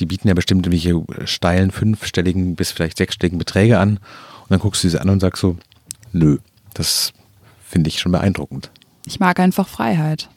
die 0.00 0.06
bieten 0.06 0.28
ja 0.28 0.34
bestimmt 0.34 0.66
irgendwelche 0.66 1.26
steilen, 1.26 1.70
fünfstelligen 1.70 2.54
bis 2.54 2.70
vielleicht 2.70 2.98
sechsstelligen 2.98 3.38
Beträge 3.38 3.78
an. 3.78 3.96
Und 3.96 4.50
dann 4.50 4.60
guckst 4.60 4.84
du 4.84 4.88
sie 4.88 5.00
an 5.00 5.08
und 5.08 5.20
sagst 5.20 5.40
so, 5.40 5.56
nö, 6.12 6.38
das 6.74 7.12
finde 7.66 7.88
ich 7.88 7.98
schon 7.98 8.12
beeindruckend. 8.12 8.70
Ich 9.06 9.20
mag 9.20 9.40
einfach 9.40 9.68
Freiheit. 9.68 10.28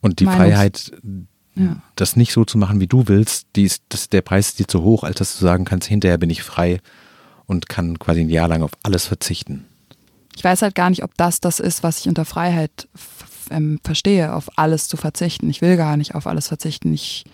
Und 0.00 0.18
die 0.18 0.24
Meinungs 0.24 0.44
Freiheit, 0.44 0.92
ja. 1.54 1.76
das 1.94 2.16
nicht 2.16 2.32
so 2.32 2.44
zu 2.44 2.58
machen, 2.58 2.80
wie 2.80 2.88
du 2.88 3.06
willst, 3.06 3.46
die 3.54 3.64
ist, 3.64 3.82
das, 3.88 4.08
der 4.08 4.22
Preis 4.22 4.48
ist 4.48 4.58
dir 4.58 4.66
zu 4.66 4.82
hoch, 4.82 5.04
als 5.04 5.16
dass 5.18 5.38
du 5.38 5.44
sagen 5.44 5.64
kannst, 5.64 5.86
hinterher 5.86 6.18
bin 6.18 6.30
ich 6.30 6.42
frei 6.42 6.80
und 7.46 7.68
kann 7.68 7.98
quasi 7.98 8.20
ein 8.22 8.30
Jahr 8.30 8.48
lang 8.48 8.62
auf 8.62 8.72
alles 8.82 9.06
verzichten. 9.06 9.66
Ich 10.34 10.42
weiß 10.42 10.62
halt 10.62 10.74
gar 10.74 10.90
nicht, 10.90 11.04
ob 11.04 11.16
das 11.16 11.40
das 11.40 11.60
ist, 11.60 11.82
was 11.82 12.00
ich 12.00 12.08
unter 12.08 12.24
Freiheit 12.24 12.88
ähm, 13.52 13.78
verstehe, 13.84 14.34
auf 14.34 14.58
alles 14.58 14.88
zu 14.88 14.96
verzichten. 14.96 15.48
Ich 15.50 15.60
will 15.60 15.76
gar 15.76 15.96
nicht 15.96 16.14
auf 16.14 16.26
alles 16.26 16.48
verzichten. 16.48 16.92
Ich, 16.92 17.24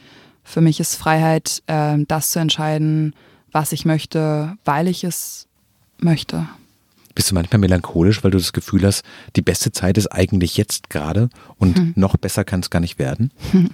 für 0.44 0.60
mich 0.60 0.80
ist 0.80 0.96
Freiheit, 0.96 1.62
äh, 1.66 1.96
das 2.06 2.30
zu 2.30 2.38
entscheiden, 2.38 3.14
was 3.52 3.72
ich 3.72 3.84
möchte, 3.84 4.56
weil 4.64 4.88
ich 4.88 5.04
es 5.04 5.46
möchte. 5.98 6.46
Bist 7.14 7.30
du 7.30 7.34
manchmal 7.34 7.58
melancholisch, 7.58 8.22
weil 8.22 8.30
du 8.30 8.38
das 8.38 8.52
Gefühl 8.52 8.86
hast, 8.86 9.02
die 9.34 9.42
beste 9.42 9.72
Zeit 9.72 9.98
ist 9.98 10.08
eigentlich 10.08 10.56
jetzt 10.56 10.90
gerade 10.90 11.30
und 11.56 11.76
hm. 11.76 11.92
noch 11.96 12.16
besser 12.16 12.44
kann 12.44 12.60
es 12.60 12.70
gar 12.70 12.80
nicht 12.80 12.98
werden? 12.98 13.32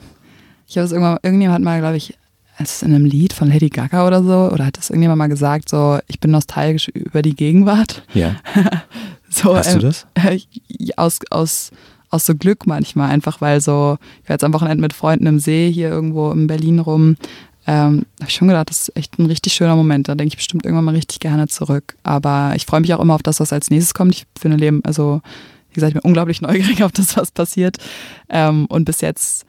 Ich 0.66 0.78
habe 0.78 0.87
es 0.87 0.92
irgendwann, 0.92 1.18
irgendjemand 1.22 1.57
hat 1.57 1.62
mal, 1.62 1.80
glaube 1.80 1.98
ich, 1.98 2.16
es 2.59 2.76
ist 2.76 2.83
in 2.83 2.94
einem 2.94 3.04
Lied 3.04 3.33
von 3.33 3.48
Lady 3.48 3.68
Gaga 3.68 4.07
oder 4.07 4.22
so, 4.22 4.52
oder 4.52 4.66
hat 4.66 4.78
das 4.78 4.90
irgendjemand 4.90 5.18
mal 5.18 5.28
gesagt, 5.28 5.68
so, 5.68 5.98
ich 6.07 6.20
bin 6.20 6.30
nostalgisch 6.30 6.88
über 6.88 7.22
die 7.22 7.35
Gegenwart. 7.35 8.02
Ja. 8.14 8.37
so, 9.28 9.57
Hast 9.57 9.74
du 9.74 9.80
das? 9.80 10.07
Aus, 10.96 11.18
aus, 11.30 11.70
aus 12.14 12.27
so 12.27 12.35
Glück 12.35 12.66
manchmal, 12.66 13.11
einfach 13.11 13.40
weil 13.40 13.61
so, 13.61 13.98
ich 14.22 14.29
war 14.29 14.35
jetzt 14.35 14.44
am 14.44 14.55
Wochenende 14.55 14.81
mit 14.81 14.92
Freunden 14.92 15.27
im 15.27 15.38
See 15.38 15.70
hier 15.70 15.88
irgendwo 15.88 16.31
in 16.31 16.46
Berlin 16.46 16.79
rum. 16.79 17.16
Ähm, 17.66 18.05
habe 18.20 18.29
ich 18.29 18.35
schon 18.35 18.48
gedacht, 18.48 18.68
das 18.70 18.88
ist 18.88 18.96
echt 18.96 19.18
ein 19.18 19.27
richtig 19.27 19.55
schöner 19.55 19.77
Moment. 19.77 20.09
Da 20.09 20.14
denke 20.14 20.33
ich 20.33 20.37
bestimmt 20.37 20.64
irgendwann 20.64 20.85
mal 20.85 20.94
richtig 20.94 21.20
gerne 21.20 21.48
zurück. 21.48 21.96
Aber 22.03 22.53
ich 22.57 22.66
freue 22.66 22.81
mich 22.81 22.92
auch 22.94 23.00
immer 23.00 23.14
auf 23.14 23.22
das, 23.22 23.40
was 23.40 23.53
als 23.53 23.70
nächstes 23.70 23.94
kommt. 23.94 24.14
Ich 24.14 24.27
finde 24.38 24.59
Leben, 24.59 24.83
also 24.85 25.22
wie 25.70 25.74
gesagt, 25.74 25.94
ich 25.94 26.00
bin 26.00 26.09
unglaublich 26.09 26.40
neugierig 26.42 26.83
auf 26.85 26.92
das, 26.92 27.16
was 27.16 27.31
passiert. 27.31 27.79
Ähm, 28.29 28.66
und 28.66 28.85
bis 28.85 29.00
jetzt 29.00 29.46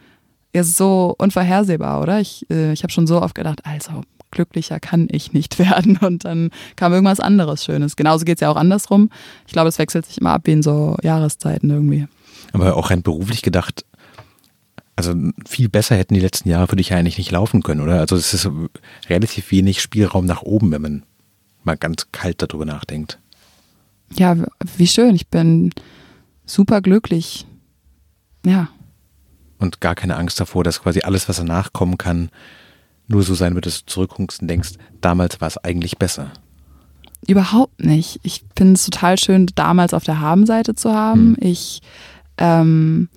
ja 0.54 0.64
so 0.64 1.14
unvorhersehbar, 1.18 2.02
oder? 2.02 2.22
Ich, 2.22 2.46
äh, 2.50 2.72
ich 2.72 2.84
habe 2.84 2.92
schon 2.92 3.08
so 3.08 3.22
oft 3.22 3.36
gedacht, 3.36 3.62
also 3.66 4.04
glücklicher 4.32 4.80
kann 4.80 5.08
ich 5.12 5.34
nicht 5.34 5.60
werden. 5.60 5.98
Und 5.98 6.26
dann 6.26 6.52
kam 6.76 6.94
irgendwas 6.94 7.20
anderes 7.20 7.66
Schönes. 7.66 7.96
Genauso 7.96 8.24
geht 8.24 8.38
es 8.38 8.42
ja 8.42 8.50
auch 8.50 8.56
andersrum. 8.56 9.10
Ich 9.46 9.54
glaube, 9.54 9.70
es 9.70 9.80
wechselt 9.80 10.06
sich 10.06 10.20
immer 10.20 10.32
ab 10.32 10.44
wie 10.46 10.52
in 10.54 10.64
so 10.64 10.96
Jahreszeiten 11.04 11.70
irgendwie. 11.70 12.08
Aber 12.56 12.76
auch 12.76 12.90
rein 12.90 13.04
beruflich 13.04 13.42
gedacht, 13.42 13.86
also 14.96 15.14
viel 15.46 15.70
besser 15.70 15.96
hätten 15.96 16.14
die 16.14 16.22
letzten 16.22 16.50
Jahre 16.50 16.68
für 16.68 16.76
dich 16.76 16.90
ja 16.90 16.98
eigentlich 16.98 17.18
nicht 17.18 17.32
laufen 17.32 17.64
können, 17.64 17.82
oder? 17.82 18.00
Also 18.00 18.16
es 18.16 18.34
ist 18.34 18.50
relativ 19.10 19.52
wenig 19.52 19.82
Spielraum 19.82 20.26
nach 20.26 20.42
oben, 20.42 20.72
wenn 20.72 20.82
man 20.82 21.04
mal 21.64 21.76
ganz 21.76 22.08
kalt 22.12 22.42
darüber 22.42 22.66
nachdenkt. 22.66 23.20
Ja, 24.14 24.36
wie 24.78 24.88
schön. 24.88 25.16
Ich 25.16 25.28
bin 25.28 25.72
super 26.46 26.82
glücklich. 26.82 27.46
Ja 28.46 28.70
und 29.60 29.82
gar 29.82 29.96
keine 29.96 30.18
Angst 30.18 30.40
davor, 30.40 30.64
dass 30.64 30.82
quasi 30.82 31.02
alles, 31.02 31.30
was 31.30 31.38
danach 31.38 31.74
kommen 31.74 31.98
kann, 31.98 32.30
nur 33.08 33.24
so 33.24 33.36
sein 33.36 33.56
wird, 33.56 33.66
dass 33.66 33.80
du 33.80 33.86
zurückguckst 33.86 34.42
und 34.42 34.48
denkst, 34.48 34.74
damals 35.02 35.42
war 35.42 35.48
es 35.48 35.58
eigentlich 35.58 35.98
besser. 35.98 36.32
Überhaupt 37.28 37.84
nicht. 37.84 38.20
Ich 38.24 38.44
finde 38.56 38.74
es 38.74 38.86
total 38.86 39.18
schön, 39.18 39.48
damals 39.56 39.94
auf 39.94 40.04
der 40.04 40.20
Habenseite 40.20 40.76
zu 40.76 40.94
haben. 40.94 41.36
Hm. 41.36 41.38
Ich 41.40 41.82
ähm, 42.38 43.10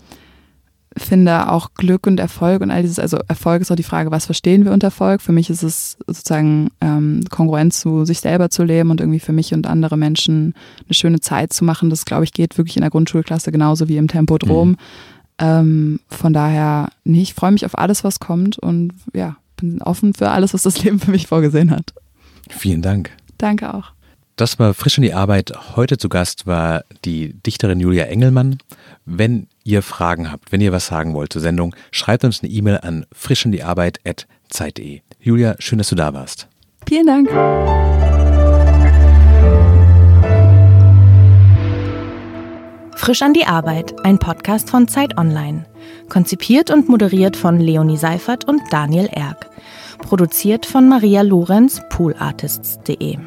finde 0.98 1.50
auch 1.50 1.74
Glück 1.74 2.06
und 2.06 2.20
Erfolg 2.20 2.60
und 2.60 2.70
all 2.70 2.82
dieses, 2.82 2.98
also 2.98 3.18
Erfolg 3.28 3.62
ist 3.62 3.70
auch 3.70 3.76
die 3.76 3.82
Frage, 3.82 4.10
was 4.10 4.26
verstehen 4.26 4.64
wir 4.64 4.72
unter 4.72 4.88
Erfolg? 4.88 5.20
Für 5.20 5.32
mich 5.32 5.50
ist 5.50 5.62
es 5.62 5.96
sozusagen 6.06 6.70
ähm, 6.80 7.22
Kongruenz 7.30 7.80
zu 7.80 8.04
sich 8.04 8.20
selber 8.20 8.50
zu 8.50 8.64
leben 8.64 8.90
und 8.90 9.00
irgendwie 9.00 9.20
für 9.20 9.32
mich 9.32 9.54
und 9.54 9.66
andere 9.66 9.96
Menschen 9.96 10.54
eine 10.84 10.94
schöne 10.94 11.20
Zeit 11.20 11.52
zu 11.52 11.64
machen. 11.64 11.90
Das, 11.90 12.04
glaube 12.04 12.24
ich, 12.24 12.32
geht 12.32 12.58
wirklich 12.58 12.76
in 12.76 12.82
der 12.82 12.90
Grundschulklasse 12.90 13.52
genauso 13.52 13.88
wie 13.88 13.96
im 13.96 14.08
Tempodrom. 14.08 14.70
Mhm. 14.70 14.76
Ähm, 15.40 16.00
von 16.08 16.32
daher, 16.32 16.88
nee, 17.04 17.22
ich 17.22 17.34
freue 17.34 17.52
mich 17.52 17.64
auf 17.64 17.78
alles, 17.78 18.02
was 18.02 18.18
kommt 18.18 18.58
und 18.58 18.92
ja, 19.14 19.36
bin 19.56 19.80
offen 19.82 20.14
für 20.14 20.30
alles, 20.30 20.54
was 20.54 20.64
das 20.64 20.82
Leben 20.82 20.98
für 20.98 21.10
mich 21.10 21.26
vorgesehen 21.26 21.70
hat. 21.70 21.94
Vielen 22.48 22.82
Dank. 22.82 23.10
Danke 23.38 23.72
auch. 23.72 23.92
Das 24.38 24.56
war 24.60 24.72
frisch 24.72 24.96
in 24.98 25.02
die 25.02 25.14
Arbeit. 25.14 25.52
Heute 25.74 25.98
zu 25.98 26.08
Gast 26.08 26.46
war 26.46 26.84
die 27.04 27.32
Dichterin 27.32 27.80
Julia 27.80 28.04
Engelmann. 28.04 28.58
Wenn 29.04 29.48
ihr 29.64 29.82
Fragen 29.82 30.30
habt, 30.30 30.52
wenn 30.52 30.60
ihr 30.60 30.70
was 30.70 30.86
sagen 30.86 31.12
wollt 31.12 31.32
zur 31.32 31.42
Sendung, 31.42 31.74
schreibt 31.90 32.22
uns 32.22 32.40
eine 32.40 32.52
E-Mail 32.52 32.78
an 32.80 33.04
frischinDieArbeit@zeit.de. 33.12 35.00
Julia, 35.18 35.56
schön, 35.58 35.78
dass 35.78 35.88
du 35.88 35.96
da 35.96 36.14
warst. 36.14 36.46
Vielen 36.88 37.06
Dank. 37.06 37.28
Frisch 42.94 43.22
an 43.22 43.32
die 43.32 43.44
Arbeit, 43.44 44.04
ein 44.04 44.20
Podcast 44.20 44.70
von 44.70 44.86
Zeit 44.86 45.18
Online. 45.18 45.66
Konzipiert 46.08 46.70
und 46.70 46.88
moderiert 46.88 47.36
von 47.36 47.58
Leonie 47.58 47.96
Seifert 47.96 48.44
und 48.44 48.62
Daniel 48.70 49.08
Erck. 49.10 49.50
Produziert 49.98 50.64
von 50.64 50.88
Maria 50.88 51.22
Lorenz, 51.22 51.82
poolartists.de. 51.90 53.18